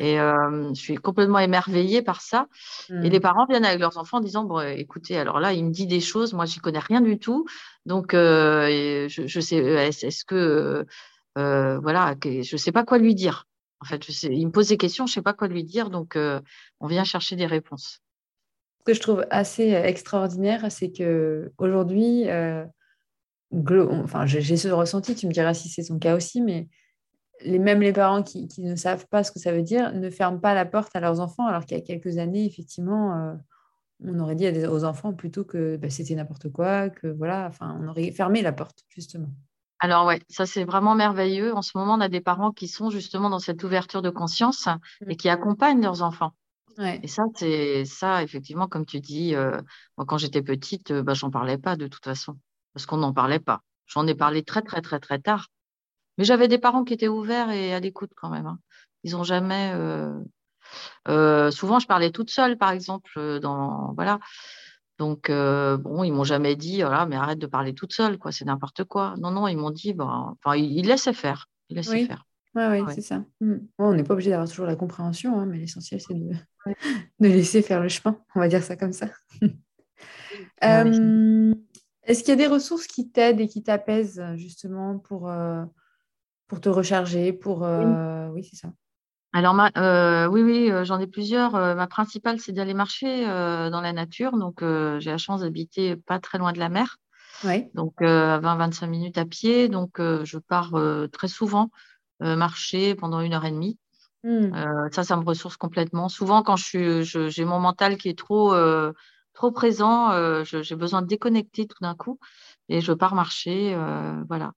Et 0.00 0.16
je 0.16 0.74
suis 0.74 0.96
complètement 0.96 1.38
émerveillée 1.38 2.02
par 2.02 2.20
ça. 2.20 2.46
Et 2.90 3.10
les 3.10 3.18
mmh. 3.18 3.22
parents 3.22 3.46
viennent 3.46 3.64
avec 3.64 3.80
leurs 3.80 3.98
enfants 3.98 4.18
en 4.18 4.20
disant 4.20 4.44
bon, 4.44 4.60
écoutez, 4.60 5.18
alors 5.18 5.40
là, 5.40 5.52
il 5.52 5.64
me 5.64 5.70
dit 5.70 5.86
des 5.86 6.00
choses, 6.00 6.32
moi, 6.32 6.44
j'y 6.44 6.60
connais 6.60 6.78
rien 6.78 7.00
du 7.00 7.18
tout. 7.18 7.46
Donc, 7.86 8.12
je, 8.12 9.06
je, 9.08 9.40
sais, 9.40 9.56
est-ce 9.56 10.24
que 10.24 10.86
voilà, 11.34 12.14
je 12.22 12.56
sais 12.56 12.72
pas 12.72 12.84
quoi 12.84 12.98
lui 12.98 13.14
dire. 13.14 13.46
En 13.80 13.84
fait, 13.84 14.06
il 14.24 14.46
me 14.46 14.52
pose 14.52 14.68
des 14.68 14.76
questions, 14.76 15.06
je 15.06 15.14
sais 15.14 15.22
pas 15.22 15.34
quoi 15.34 15.48
lui 15.48 15.64
dire, 15.64 15.90
donc 15.90 16.18
on 16.80 16.86
vient 16.86 17.04
chercher 17.04 17.36
des 17.36 17.46
réponses 17.46 18.02
que 18.86 18.94
je 18.94 19.00
trouve 19.00 19.26
assez 19.30 19.74
euh, 19.74 19.82
extraordinaire, 19.82 20.70
c'est 20.70 20.92
que 20.92 21.52
aujourd'hui, 21.58 22.30
euh, 22.30 22.64
enfin, 23.52 24.24
j'ai 24.24 24.56
ce 24.56 24.68
ressenti, 24.68 25.14
tu 25.14 25.26
me 25.26 25.32
diras 25.32 25.52
si 25.52 25.68
c'est 25.68 25.82
son 25.82 25.98
cas 25.98 26.16
aussi, 26.16 26.40
mais 26.40 26.68
les, 27.40 27.58
même 27.58 27.80
les 27.80 27.92
parents 27.92 28.22
qui, 28.22 28.48
ne 28.58 28.76
savent 28.76 29.06
pas 29.08 29.24
ce 29.24 29.32
que 29.32 29.40
ça 29.40 29.52
veut 29.52 29.62
dire 29.62 29.92
ne 29.92 30.08
ferment 30.08 30.38
pas 30.38 30.54
la 30.54 30.64
porte 30.64 30.94
à 30.94 31.00
leurs 31.00 31.20
enfants, 31.20 31.46
alors 31.46 31.66
qu'il 31.66 31.76
y 31.76 31.80
a 31.80 31.84
quelques 31.84 32.18
années, 32.18 32.46
effectivement, 32.46 33.14
euh, 33.14 33.34
on 34.04 34.18
aurait 34.20 34.34
dit 34.34 34.48
aux 34.66 34.84
enfants 34.84 35.12
plutôt 35.12 35.44
que 35.44 35.76
bah, 35.76 35.90
c'était 35.90 36.14
n'importe 36.14 36.50
quoi, 36.50 36.90
que 36.90 37.06
voilà, 37.06 37.46
enfin, 37.46 37.78
on 37.80 37.88
aurait 37.88 38.10
fermé 38.10 38.42
la 38.42 38.52
porte, 38.52 38.84
justement. 38.88 39.28
Alors 39.78 40.06
ouais, 40.06 40.20
ça 40.28 40.46
c'est 40.46 40.64
vraiment 40.64 40.94
merveilleux. 40.94 41.54
En 41.54 41.62
ce 41.62 41.76
moment, 41.76 41.94
on 41.94 42.00
a 42.00 42.08
des 42.08 42.20
parents 42.20 42.52
qui 42.52 42.66
sont 42.66 42.90
justement 42.90 43.28
dans 43.28 43.38
cette 43.38 43.62
ouverture 43.62 44.02
de 44.02 44.10
conscience 44.10 44.68
et 45.06 45.14
mm. 45.14 45.16
qui 45.16 45.28
accompagnent 45.28 45.82
leurs 45.82 46.02
enfants. 46.02 46.32
Et 46.78 47.08
ça, 47.08 47.24
c'est 47.34 47.86
ça, 47.86 48.22
effectivement, 48.22 48.68
comme 48.68 48.84
tu 48.84 49.00
dis, 49.00 49.34
euh, 49.34 49.58
moi 49.96 50.04
quand 50.06 50.18
j'étais 50.18 50.42
petite, 50.42 50.92
bah, 50.92 51.14
j'en 51.14 51.30
parlais 51.30 51.56
pas 51.56 51.74
de 51.74 51.86
toute 51.86 52.04
façon, 52.04 52.38
parce 52.74 52.84
qu'on 52.84 52.98
n'en 52.98 53.14
parlait 53.14 53.38
pas. 53.38 53.62
J'en 53.86 54.06
ai 54.06 54.14
parlé 54.14 54.42
très, 54.42 54.60
très, 54.60 54.82
très, 54.82 55.00
très 55.00 55.18
tard. 55.18 55.48
Mais 56.18 56.24
j'avais 56.24 56.48
des 56.48 56.58
parents 56.58 56.84
qui 56.84 56.92
étaient 56.92 57.08
ouverts 57.08 57.50
et 57.50 57.72
à 57.72 57.80
l'écoute 57.80 58.10
quand 58.14 58.28
même. 58.28 58.46
Hein. 58.46 58.58
Ils 59.04 59.12
n'ont 59.12 59.24
jamais. 59.24 59.72
Euh, 59.74 60.18
euh, 61.08 61.50
souvent, 61.50 61.78
je 61.78 61.86
parlais 61.86 62.10
toute 62.10 62.30
seule, 62.30 62.56
par 62.56 62.70
exemple, 62.70 63.10
euh, 63.16 63.38
dans 63.38 63.92
voilà. 63.94 64.18
Donc 64.98 65.30
bon, 65.30 66.04
ils 66.04 66.12
m'ont 66.12 66.24
jamais 66.24 66.56
dit, 66.56 66.80
voilà, 66.80 67.04
mais 67.04 67.16
arrête 67.16 67.38
de 67.38 67.46
parler 67.46 67.74
toute 67.74 67.92
seule, 67.92 68.16
quoi. 68.16 68.32
C'est 68.32 68.46
n'importe 68.46 68.84
quoi. 68.84 69.14
Non, 69.18 69.30
non, 69.30 69.46
ils 69.46 69.58
m'ont 69.58 69.70
dit, 69.70 69.92
ben, 69.92 70.34
enfin, 70.42 70.56
ils, 70.56 70.86
laissaient 70.86 71.12
faire. 71.12 71.50
Ils 71.68 71.76
laissaient 71.76 71.92
oui. 71.92 72.06
faire. 72.06 72.24
Ouais, 72.54 72.82
c'est 72.94 73.02
ça. 73.02 73.22
Mmh. 73.42 73.56
on 73.76 73.92
n'est 73.92 74.04
pas 74.04 74.14
obligé 74.14 74.30
d'avoir 74.30 74.48
toujours 74.48 74.64
la 74.64 74.76
compréhension, 74.76 75.38
hein, 75.38 75.44
mais 75.44 75.58
l'essentiel, 75.58 76.00
c'est 76.00 76.14
de... 76.14 76.30
de, 77.20 77.28
laisser 77.28 77.60
faire 77.60 77.82
le 77.82 77.90
chemin. 77.90 78.18
On 78.34 78.40
va 78.40 78.48
dire 78.48 78.62
ça 78.62 78.76
comme 78.76 78.94
ça. 78.94 79.08
Est-ce 80.62 82.20
qu'il 82.20 82.28
y 82.28 82.32
a 82.32 82.36
des 82.36 82.46
ressources 82.46 82.86
qui 82.86 83.10
t'aident 83.10 83.40
et 83.40 83.48
qui 83.48 83.62
t'apaisent 83.62 84.24
justement 84.36 84.98
pour, 84.98 85.30
pour 86.48 86.60
te 86.60 86.68
recharger, 86.68 87.32
pour... 87.32 87.64
Euh, 87.64 88.28
oui, 88.28 88.44
c'est 88.44 88.56
ça. 88.56 88.72
Alors, 89.36 89.54
euh, 89.76 90.26
oui, 90.28 90.42
oui, 90.42 90.70
euh, 90.70 90.82
j'en 90.86 90.98
ai 90.98 91.06
plusieurs. 91.06 91.52
ma 91.52 91.86
principale, 91.86 92.40
c'est 92.40 92.52
d'aller 92.52 92.72
marcher 92.72 93.26
dans 93.26 93.82
la 93.82 93.92
nature. 93.92 94.38
Donc, 94.38 94.60
j'ai 94.62 95.10
la 95.10 95.18
chance 95.18 95.42
d'habiter 95.42 95.94
pas 95.94 96.18
très 96.18 96.38
loin 96.38 96.54
de 96.54 96.58
la 96.58 96.70
mer. 96.70 96.96
Oui. 97.44 97.66
Donc, 97.74 98.00
à 98.00 98.38
20-25 98.38 98.86
minutes 98.86 99.18
à 99.18 99.26
pied. 99.26 99.68
Donc, 99.68 99.98
je 99.98 100.38
pars 100.38 100.72
très 101.12 101.28
souvent 101.28 101.68
marcher 102.20 102.94
pendant 102.94 103.20
une 103.20 103.34
heure 103.34 103.44
et 103.44 103.50
demie. 103.50 103.78
Mmh. 104.24 104.52
ça, 104.90 105.04
ça 105.04 105.16
me 105.18 105.22
ressource 105.22 105.58
complètement. 105.58 106.08
Souvent, 106.08 106.42
quand 106.42 106.56
je 106.56 107.02
j'ai 107.28 107.44
mon 107.44 107.60
mental 107.60 107.98
qui 107.98 108.08
est 108.08 108.18
trop, 108.18 108.56
trop 109.34 109.52
présent, 109.52 110.44
j'ai 110.44 110.76
besoin 110.76 111.02
de 111.02 111.06
déconnecter 111.08 111.66
tout 111.66 111.82
d'un 111.82 111.94
coup 111.94 112.18
et 112.70 112.80
je 112.80 112.94
pars 112.94 113.14
marcher. 113.14 113.76
voilà. 114.30 114.52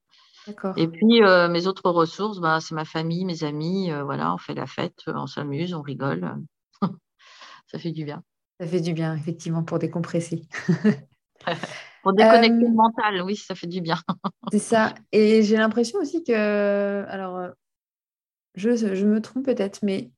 Et 0.76 0.88
puis, 0.88 1.22
euh, 1.22 1.48
mes 1.48 1.66
autres 1.66 1.90
ressources, 1.90 2.40
bah, 2.40 2.58
c'est 2.60 2.74
ma 2.74 2.84
famille, 2.84 3.24
mes 3.24 3.44
amis. 3.44 3.90
Euh, 3.90 4.04
voilà, 4.04 4.34
on 4.34 4.38
fait 4.38 4.54
la 4.54 4.66
fête, 4.66 4.98
euh, 5.08 5.12
on 5.16 5.26
s'amuse, 5.26 5.74
on 5.74 5.82
rigole. 5.82 6.36
ça 7.66 7.78
fait 7.78 7.92
du 7.92 8.04
bien. 8.04 8.22
Ça 8.60 8.66
fait 8.66 8.80
du 8.80 8.92
bien, 8.92 9.14
effectivement, 9.14 9.62
pour 9.62 9.78
décompresser. 9.78 10.42
pour 12.02 12.12
déconnecter 12.12 12.64
le 12.64 12.74
mental, 12.74 13.22
oui, 13.22 13.36
ça 13.36 13.54
fait 13.54 13.66
du 13.66 13.80
bien. 13.80 13.98
c'est 14.50 14.58
ça. 14.58 14.94
Et 15.12 15.42
j'ai 15.42 15.56
l'impression 15.56 15.98
aussi 15.98 16.22
que, 16.24 17.04
alors, 17.08 17.48
je, 18.54 18.76
je 18.76 19.06
me 19.06 19.20
trompe 19.20 19.46
peut-être, 19.46 19.80
mais 19.82 20.10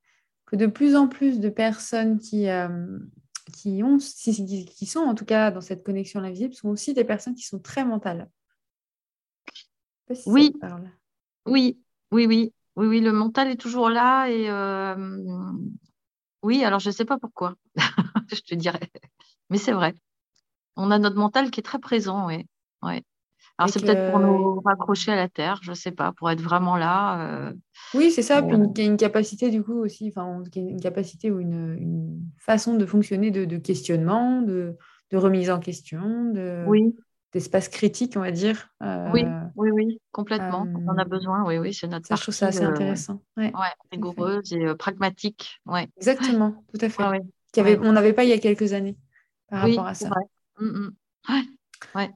que 0.47 0.57
de 0.57 0.67
plus 0.67 0.97
en 0.97 1.09
plus 1.09 1.41
de 1.41 1.49
personnes 1.49 2.19
qui, 2.19 2.47
qui, 3.53 3.83
ont, 3.83 3.99
qui 3.99 4.87
sont 4.87 5.01
en 5.01 5.15
tout 5.15 5.25
cas 5.25 5.51
dans 5.51 5.61
cette 5.61 5.85
connexion 5.85 6.21
à 6.21 6.25
l'invisible 6.25 6.55
sont 6.55 6.69
aussi 6.69 6.95
des 6.95 7.05
personnes 7.05 7.35
qui 7.35 7.45
sont 7.45 7.61
très 7.61 7.85
mentales 7.85 8.29
oui. 10.27 10.53
oui, 11.47 11.79
oui, 12.11 12.27
oui, 12.27 12.53
oui, 12.77 12.87
oui, 12.87 13.01
le 13.01 13.13
mental 13.13 13.49
est 13.49 13.61
toujours 13.61 13.91
là 13.91 14.29
et 14.29 14.49
oui, 16.43 16.65
alors 16.65 16.81
je 16.81 16.89
ne 16.89 16.95
sais 16.95 17.05
pas 17.05 17.19
pourquoi, 17.19 17.55
je 18.33 18.41
te 18.41 18.55
dirais, 18.55 18.91
mais 19.51 19.59
c'est 19.59 19.73
vrai. 19.73 19.95
On 20.77 20.91
a 20.91 20.99
notre 20.99 21.17
mental 21.17 21.51
qui 21.51 21.61
est 21.61 21.63
très 21.63 21.79
présent, 21.79 22.27
oui. 22.27 22.47
Ouais. 22.83 23.03
Alors 23.59 23.71
c'est 23.71 23.81
peut-être 23.81 24.11
pour 24.11 24.19
nous 24.19 24.61
raccrocher 24.61 25.13
à 25.13 25.17
la 25.17 25.29
terre, 25.29 25.61
je 25.63 25.71
ne 25.71 25.77
sais 25.77 25.93
pas, 25.93 26.13
pour 26.13 26.31
être 26.31 26.41
vraiment 26.41 26.77
là. 26.77 27.21
Euh, 27.21 27.53
oui, 27.95 28.11
c'est 28.11 28.23
ça. 28.23 28.43
Puis 28.43 28.57
il 28.57 28.83
y 28.83 28.87
a 28.87 28.91
une 28.91 28.97
capacité 28.97 29.51
du 29.51 29.63
coup 29.63 29.75
aussi, 29.75 30.09
enfin 30.09 30.43
une 30.57 30.81
capacité 30.81 31.31
ou 31.31 31.39
une, 31.39 32.19
façon 32.39 32.75
de 32.75 32.87
fonctionner 32.87 33.31
de, 33.31 33.59
questionnement, 33.59 34.43
de, 34.43 34.77
de, 35.11 35.17
remise 35.17 35.51
en 35.51 35.61
question, 35.61 36.33
de, 36.33 36.65
oui 36.67 36.97
d'espace 37.33 37.69
critique, 37.69 38.15
on 38.17 38.21
va 38.21 38.31
dire. 38.31 38.69
oui, 38.81 39.25
euh, 39.25 39.41
oui, 39.57 39.71
oui, 39.71 40.01
complètement. 40.13 40.67
on 40.87 40.99
a 40.99 41.03
euh, 41.03 41.05
besoin, 41.05 41.45
oui, 41.45 41.59
oui, 41.59 41.73
c'est 41.73 41.87
notre 41.87 42.07
ça, 42.07 42.17
Je 42.17 42.23
trouve 42.23 42.35
ça 42.35 42.49
assez 42.49 42.63
intéressant. 42.63 43.23
Ouais, 43.37 43.53
rigoureuse 43.91 44.53
et 44.53 44.67
euh, 44.67 44.75
pragmatique. 44.75 45.61
Ouais. 45.67 45.89
Exactement, 45.97 46.65
tout 46.73 46.85
à 46.85 46.89
fait. 46.89 47.03
avait, 47.61 47.79
On 47.79 47.93
n'avait 47.93 48.13
pas 48.13 48.25
il 48.25 48.31
y 48.31 48.35
a 48.35 48.39
quelques 48.39 48.73
années 48.73 48.97
par 49.49 49.63
rapport 49.63 49.87
à 49.87 49.95
ça. 49.95 50.11
Mmh, 50.61 50.91
mmh. 51.27 52.13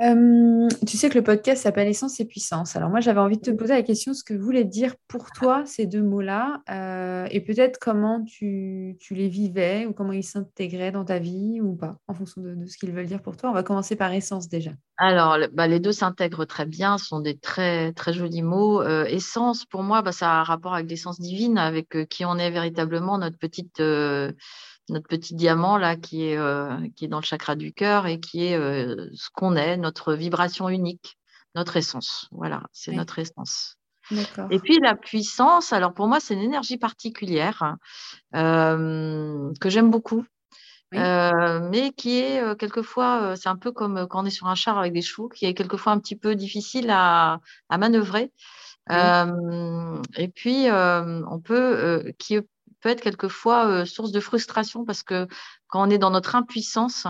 Euh, 0.00 0.68
tu 0.86 0.96
sais 0.96 1.08
que 1.08 1.18
le 1.18 1.24
podcast 1.24 1.64
s'appelle 1.64 1.88
Essence 1.88 2.20
et 2.20 2.24
Puissance. 2.24 2.76
Alors 2.76 2.88
moi, 2.88 3.00
j'avais 3.00 3.18
envie 3.18 3.36
de 3.36 3.42
te 3.42 3.50
poser 3.50 3.74
la 3.74 3.82
question, 3.82 4.14
ce 4.14 4.22
que 4.22 4.34
voulaient 4.34 4.64
dire 4.64 4.94
pour 5.08 5.32
toi 5.32 5.64
ces 5.66 5.86
deux 5.86 6.02
mots-là, 6.02 6.62
euh, 6.70 7.26
et 7.32 7.40
peut-être 7.40 7.78
comment 7.80 8.22
tu, 8.24 8.96
les 9.10 9.28
vivais 9.28 9.86
ou 9.86 9.92
comment 9.92 10.12
ils 10.12 10.22
s'intégraient 10.22 10.92
dans 10.92 11.04
ta 11.04 11.18
vie 11.18 11.60
ou 11.60 11.74
pas, 11.74 11.96
en 12.06 12.14
fonction 12.14 12.40
de, 12.42 12.66
ce 12.66 12.78
qu'ils 12.78 12.92
veulent 12.92 13.06
dire 13.06 13.22
pour 13.22 13.36
toi. 13.36 13.50
On 13.50 13.54
va 13.54 13.64
commencer 13.64 13.96
par 13.96 14.12
Essence 14.12 14.48
déjà. 14.48 14.70
Alors, 14.98 15.36
bah, 15.52 15.66
les 15.66 15.80
deux 15.80 15.92
s'intègrent 15.92 16.44
très 16.44 16.66
bien, 16.66 16.96
sont 16.98 17.20
des 17.20 17.36
très, 17.36 17.92
très 17.92 18.12
jolis 18.12 18.42
mots. 18.42 18.80
Euh, 18.82 19.04
essence, 19.06 19.64
pour 19.64 19.82
moi, 19.82 20.02
bah, 20.02 20.12
ça 20.12 20.30
a 20.30 20.40
un 20.40 20.44
rapport 20.44 20.74
avec 20.74 20.88
l'essence 20.88 21.18
divine, 21.18 21.58
avec 21.58 22.08
qui 22.08 22.24
on 22.24 22.36
est 22.36 22.50
véritablement, 22.50 23.18
notre 23.18 23.38
petite 23.38 23.80
notre 24.88 25.08
petit 25.08 25.34
diamant 25.34 25.76
là 25.78 25.96
qui 25.96 26.28
est, 26.28 26.36
euh, 26.36 26.76
qui 26.96 27.04
est 27.04 27.08
dans 27.08 27.20
le 27.20 27.24
chakra 27.24 27.56
du 27.56 27.72
cœur 27.72 28.06
et 28.06 28.20
qui 28.20 28.46
est 28.46 28.56
euh, 28.56 29.08
ce 29.14 29.28
qu'on 29.32 29.56
est, 29.56 29.76
notre 29.76 30.14
vibration 30.14 30.68
unique, 30.68 31.18
notre 31.54 31.76
essence. 31.76 32.28
Voilà, 32.32 32.62
c'est 32.72 32.92
notre 32.92 33.18
essence. 33.18 33.76
Et 34.50 34.58
puis 34.58 34.78
la 34.82 34.94
puissance, 34.94 35.72
alors 35.74 35.92
pour 35.92 36.08
moi, 36.08 36.18
c'est 36.18 36.32
une 36.32 36.40
énergie 36.40 36.78
particulière 36.78 37.76
euh, 38.34 39.52
que 39.60 39.68
j'aime 39.68 39.90
beaucoup. 39.90 40.24
mais 40.92 41.92
qui 41.94 42.20
est 42.20 42.58
quelquefois, 42.58 43.36
c'est 43.36 43.50
un 43.50 43.56
peu 43.56 43.70
comme 43.70 44.06
quand 44.08 44.22
on 44.22 44.26
est 44.26 44.30
sur 44.30 44.46
un 44.46 44.54
char 44.54 44.78
avec 44.78 44.94
des 44.94 45.02
chevaux, 45.02 45.28
qui 45.28 45.44
est 45.44 45.52
quelquefois 45.52 45.92
un 45.92 45.98
petit 45.98 46.16
peu 46.16 46.34
difficile 46.34 46.88
à, 46.90 47.40
à 47.68 47.76
manœuvrer. 47.76 48.32
et 48.90 50.28
puis, 50.34 50.68
on 50.70 51.40
peut, 51.44 52.14
qui 52.18 52.38
peut 52.80 52.88
être 52.88 53.00
quelquefois 53.00 53.66
euh, 53.66 53.84
source 53.84 54.12
de 54.12 54.20
frustration 54.20 54.84
parce 54.84 55.02
que 55.02 55.26
quand 55.68 55.86
on 55.86 55.90
est 55.90 55.98
dans 55.98 56.10
notre 56.10 56.34
impuissance, 56.34 57.06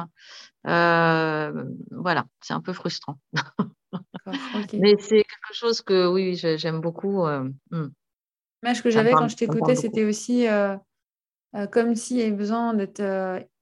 euh, 0.67 1.65
voilà, 1.91 2.27
c'est 2.41 2.55
un 2.55 2.61
peu 2.61 2.73
frustrant. 2.73 3.19
Mais 4.75 4.97
c'est 4.99 5.25
quelque 5.25 5.53
chose 5.53 5.83
que 5.83 6.07
oui, 6.07 6.35
j'aime 6.35 6.81
beaucoup. 6.81 7.27
Euh, 7.27 7.49
hmm. 7.71 7.89
L'image 8.63 8.83
que 8.83 8.91
j'avais 8.91 9.13
quand 9.13 9.29
je 9.29 9.37
t'écoutais, 9.37 9.77
c'était 9.77 10.05
aussi 10.05 10.47
comme 11.71 11.95
s'il 11.95 12.19
y 12.19 12.23
avait 12.23 12.33
besoin 12.33 12.75
d'être 12.75 13.03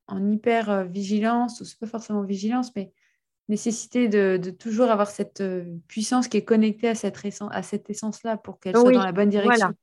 en 0.09 0.31
hyper 0.31 0.85
vigilance, 0.85 1.61
ou 1.61 1.65
c'est 1.65 1.79
pas 1.79 1.87
forcément 1.87 2.23
vigilance, 2.23 2.75
mais 2.75 2.93
nécessité 3.49 4.09
de, 4.09 4.51
toujours 4.51 4.91
avoir 4.91 5.09
cette 5.09 5.45
puissance 5.87 6.29
qui 6.29 6.39
est 6.39 6.45
connectée 6.45 6.89
à 6.89 6.95
cette, 6.95 7.23
essence, 7.25 7.51
à 7.53 7.63
cette 7.63 7.91
essence-là 7.91 8.39
pour 8.39 8.59
qu'elle 8.59 8.75
soit 8.75 8.91
dans 8.91 9.05
la 9.05 9.13
bonne 9.13 9.29
direction. 9.29 9.75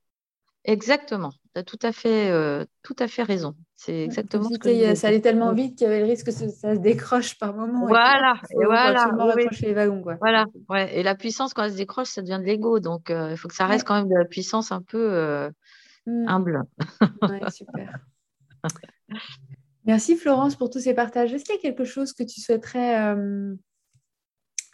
Exactement. 0.66 1.32
Tu 1.54 1.60
as 1.60 1.64
tout 1.64 1.80
à 1.82 1.92
fait, 1.92 2.30
euh, 2.32 2.66
tout 2.84 2.96
à 3.00 3.08
fait 3.08 3.24
raison. 3.24 3.56
C'est 3.76 4.04
exactement 4.04 4.50
ce 4.50 4.58
que 4.58 4.96
Ça 4.96 5.08
allait 5.10 5.20
tellement 5.20 5.54
vite 5.54 5.78
qu'il 5.78 5.86
y 5.86 5.90
avait 5.90 6.00
le 6.00 6.06
risque 6.06 6.28
que 6.28 6.32
ça, 6.32 6.50
se 6.50 6.80
décroche 6.80 7.38
par 7.38 7.54
moment. 7.54 7.86
Voilà, 7.86 8.36
et, 8.50 8.66
voilà. 8.66 9.12
les 9.62 9.74
wagons, 9.74 10.02
quoi. 10.02 10.16
Voilà, 10.22 10.46
ouais. 10.70 10.98
Et 10.98 11.04
la 11.04 11.16
puissance, 11.16 11.54
quand 11.54 11.64
elle 11.64 11.74
se 11.74 11.78
décroche, 11.78 12.08
ça 12.08 12.22
devient 12.22 12.40
de 12.40 12.46
l'ego. 12.46 12.80
Donc, 12.80 13.10
euh, 13.10 13.32
il 13.32 13.38
faut 13.38 13.50
que 13.50 13.56
ça 13.56 13.68
reste 13.68 13.86
quand 13.86 13.96
même 13.96 14.08
de 14.08 14.16
la 14.16 14.26
puissance 14.26 14.72
un 14.72 14.82
peu 14.82 15.12
euh, 15.12 15.50
mmh. 16.06 16.28
humble. 16.28 16.64
ouais, 17.24 17.52
super. 17.52 18.00
Merci 19.86 20.16
Florence 20.16 20.56
pour 20.56 20.70
tous 20.70 20.80
ces 20.80 20.94
partages. 20.94 21.34
Est-ce 21.34 21.44
qu'il 21.44 21.56
y 21.56 21.58
a 21.58 21.62
quelque 21.62 21.84
chose 21.84 22.14
que 22.14 22.24
tu 22.24 22.40
souhaiterais 22.40 23.16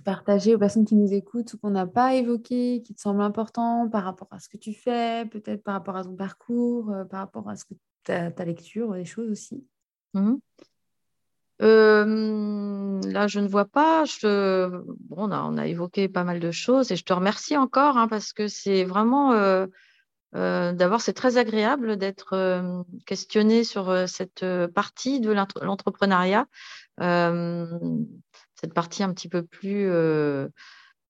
partager 0.03 0.55
aux 0.55 0.59
personnes 0.59 0.85
qui 0.85 0.95
nous 0.95 1.13
écoutent 1.13 1.53
ou 1.53 1.57
qu'on 1.57 1.71
n'a 1.71 1.87
pas 1.87 2.15
évoqué, 2.15 2.81
qui 2.83 2.93
te 2.93 3.01
semble 3.01 3.21
important 3.21 3.89
par 3.89 4.03
rapport 4.03 4.27
à 4.31 4.39
ce 4.39 4.49
que 4.49 4.57
tu 4.57 4.73
fais, 4.73 5.25
peut-être 5.25 5.63
par 5.63 5.75
rapport 5.75 5.95
à 5.95 6.03
ton 6.03 6.15
parcours, 6.15 6.91
euh, 6.91 7.05
par 7.05 7.19
rapport 7.19 7.49
à 7.49 7.55
ce 7.55 7.65
que 7.65 7.73
ta, 8.03 8.31
ta 8.31 8.45
lecture, 8.45 8.93
des 8.93 9.05
choses 9.05 9.29
aussi? 9.29 9.65
Mmh 10.13 10.35
euh, 11.61 13.01
Là, 13.11 13.27
je 13.27 13.39
ne 13.39 13.47
vois 13.47 13.65
pas. 13.65 14.05
Je... 14.05 14.69
Bon, 15.09 15.29
on 15.31 15.57
a, 15.57 15.67
évoqué 15.67 16.07
pas 16.07 16.23
mal 16.23 16.39
de 16.39 16.51
choses 16.51 16.91
et 16.91 16.95
je 16.95 17.03
te 17.03 17.11
remercie 17.11 17.57
encore 17.57 17.97
hein, 17.97 18.07
parce 18.07 18.33
que 18.33 18.47
c'est 18.47 18.85
vraiment. 18.85 19.33
Euh, 19.33 19.67
D'abord, 20.31 21.01
c'est 21.01 21.13
très 21.13 21.37
agréable 21.37 21.97
d'être 21.97 22.73
questionné 23.07 23.63
sur 23.63 24.07
cette 24.07 24.45
partie 24.75 25.19
de 25.19 25.31
l'entrepreneuriat 25.31 26.45
cette 28.59 28.73
partie 28.73 29.03
un 29.03 29.13
petit 29.13 29.29
peu 29.29 29.43
plus, 29.43 29.89
euh, 29.89 30.47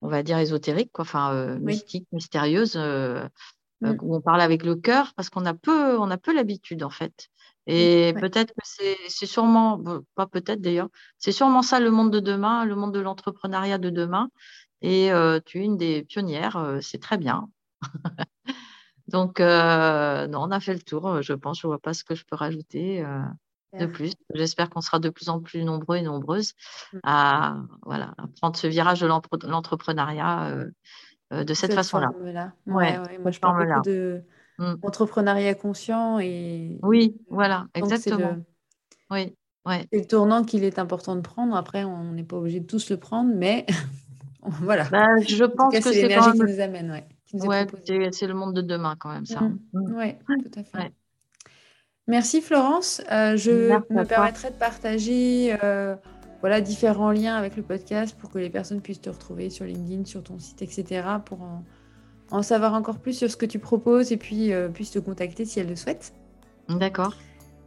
on 0.02 0.08
va 0.08 0.24
dire, 0.24 0.38
ésotérique, 0.38 0.92
quoi, 0.92 1.04
enfin, 1.04 1.34
euh, 1.34 1.60
mystique, 1.60 2.08
mystérieuse, 2.12 2.76
euh, 2.76 3.28
mm. 3.82 3.98
où 4.02 4.16
on 4.16 4.22
parle 4.22 4.42
avec 4.42 4.64
le 4.64 4.76
cœur, 4.76 5.14
parce 5.16 5.30
qu'on 5.30 5.46
a 5.46 5.54
peu, 5.54 5.98
on 5.98 6.12
a 6.12 6.18
peu 6.18 6.34
l'habitude, 6.34 6.84
en 6.84 6.90
fait. 6.90 7.30
Et 7.68 8.16
peut-être 8.20 8.52
que 8.54 8.96
c'est 9.08 9.26
sûrement, 9.28 9.84
pas 10.16 10.26
peut-être 10.26 10.60
d'ailleurs, 10.60 10.90
c'est 11.20 11.32
sûrement 11.32 11.62
ça 11.62 11.80
le 11.80 11.92
monde 11.92 12.12
de 12.12 12.20
demain, 12.20 12.66
le 12.66 12.76
monde 12.76 12.94
de 12.94 13.00
l'entrepreneuriat 13.00 13.78
de 13.78 13.92
demain. 13.92 14.30
Et 14.82 15.12
tu 15.46 15.60
es 15.60 15.66
une 15.66 15.78
des 15.78 16.04
pionnières, 16.04 16.80
c'est 16.82 16.98
très 17.00 17.20
bien. 17.20 17.48
Donc, 19.08 19.40
non, 19.40 20.42
on 20.42 20.52
a 20.52 20.60
fait 20.60 20.74
le 20.74 20.82
tour, 20.82 21.22
je 21.22 21.34
pense. 21.34 21.62
Je 21.62 21.68
ne 21.68 21.70
vois 21.70 21.80
pas 21.80 21.94
ce 21.94 22.04
que 22.04 22.16
je 22.16 22.26
peux 22.26 22.36
rajouter 22.36 23.06
de 23.78 23.86
plus. 23.86 24.14
J'espère 24.34 24.70
qu'on 24.70 24.82
sera 24.82 25.00
de 25.00 25.10
plus 25.10 25.30
en 25.30 25.40
plus 25.40 25.64
nombreux 25.64 25.98
et 25.98 26.02
nombreuses 26.02 26.54
mm. 26.94 27.00
à, 27.04 27.58
voilà, 27.86 28.16
prendre 28.40 28.56
ce 28.56 28.68
virage 28.68 29.02
de 29.02 29.08
l'entrepreneuriat 29.08 30.66
de 31.32 31.54
cette, 31.54 31.74
façon-là. 31.74 32.10
Ouais, 32.66 32.98
Moi, 33.20 33.32
je 33.32 33.40
parle 33.40 33.68
beaucoup 33.68 33.82
de 33.86 34.24
mmh. 34.58 35.56
conscient 35.62 36.20
et. 36.20 36.80
Oui, 36.82 37.18
voilà, 37.30 37.68
exactement. 37.76 38.38
Oui, 39.12 39.36
ouais. 39.66 39.88
C'est 39.92 40.00
le 40.00 40.06
tournant 40.06 40.44
qu'il 40.44 40.64
est 40.64 40.80
important 40.80 41.16
de 41.16 41.22
prendre. 41.22 41.56
Après, 41.56 41.84
on 41.84 42.14
n'est 42.14 42.24
pas 42.24 42.38
obligé 42.38 42.60
de 42.60 42.66
tous 42.66 42.90
le 42.90 42.98
prendre, 42.98 43.32
mais 43.34 43.66
voilà. 44.42 44.86
Bah, 44.90 45.06
je 45.28 45.46
pense 45.46 45.74
que 45.74 45.82
c'est 45.82 46.02
l'énergie 46.02 46.32
qui 46.32 46.40
nous 46.40 46.60
amène, 46.60 46.92
ouais. 46.92 48.12
c'est 48.12 48.28
le 48.28 48.34
monde 48.34 48.56
de 48.56 48.62
demain 48.62 48.96
quand 49.00 49.12
même, 49.12 49.26
ça. 49.26 49.42
Mmh. 49.42 49.60
Mmh. 49.74 49.96
Oui, 49.96 50.16
tout 50.28 50.60
à 50.60 50.64
fait. 50.64 50.94
Merci 52.10 52.42
Florence. 52.42 53.02
Euh, 53.12 53.38
je 53.38 53.52
me 53.94 54.04
permettrai 54.04 54.50
de 54.50 54.56
partager 54.56 55.56
euh, 55.64 55.96
voilà, 56.42 56.60
différents 56.60 57.12
liens 57.12 57.36
avec 57.36 57.56
le 57.56 57.62
podcast 57.62 58.18
pour 58.18 58.32
que 58.32 58.40
les 58.40 58.50
personnes 58.50 58.82
puissent 58.82 59.02
te 59.02 59.12
retrouver 59.12 59.52
sur 59.52 59.66
LinkedIn, 59.66 60.06
sur 60.06 60.24
ton 60.24 60.40
site, 60.40 60.64
etc. 60.64 61.04
pour 61.24 61.44
en, 61.44 61.64
en 62.32 62.42
savoir 62.42 62.74
encore 62.74 62.98
plus 62.98 63.14
sur 63.14 63.30
ce 63.30 63.38
que 63.38 63.46
tu 63.46 63.60
proposes 63.60 64.12
et 64.12 64.18
puis 64.18 64.52
euh, 64.52 64.70
puisse 64.70 64.90
te 64.90 64.98
contacter 64.98 65.46
si 65.46 65.60
elle 65.60 65.70
le 65.70 65.76
souhaite. 65.76 66.14
D'accord. 66.68 67.14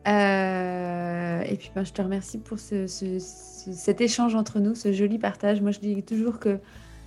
Et 0.04 1.56
puis 1.58 1.70
ben, 1.74 1.84
je 1.84 1.92
te 1.92 2.02
remercie 2.02 2.38
pour 2.38 2.58
cet 2.58 4.00
échange 4.00 4.34
entre 4.34 4.58
nous, 4.58 4.74
ce 4.74 4.92
joli 4.92 5.20
partage. 5.20 5.60
Moi 5.60 5.70
je 5.70 5.78
dis 5.78 6.02
toujours 6.02 6.40
que 6.40 6.58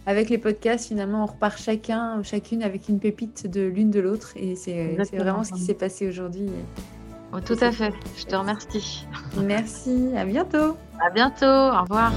avec 0.05 0.29
les 0.29 0.37
podcasts, 0.37 0.87
finalement, 0.87 1.23
on 1.23 1.25
repart 1.25 1.57
chacun, 1.57 2.21
chacune 2.21 2.61
avec 2.61 2.89
une 2.89 2.99
pépite 2.99 3.47
de 3.47 3.61
l'une 3.61 3.89
de 3.89 3.99
l'autre. 3.99 4.33
Et 4.35 4.55
c'est 4.55 4.95
vraiment 5.13 5.43
ce 5.43 5.51
qui 5.51 5.61
s'est 5.61 5.73
passé 5.73 6.07
aujourd'hui. 6.07 6.47
Oh, 7.35 7.41
tout 7.41 7.57
à 7.61 7.71
fait. 7.71 7.93
Je 8.17 8.25
te 8.25 8.35
remercie. 8.35 9.05
Merci. 9.37 10.09
À 10.15 10.25
bientôt. 10.25 10.77
À 10.99 11.09
bientôt. 11.09 11.45
Au 11.45 11.81
revoir. 11.81 12.13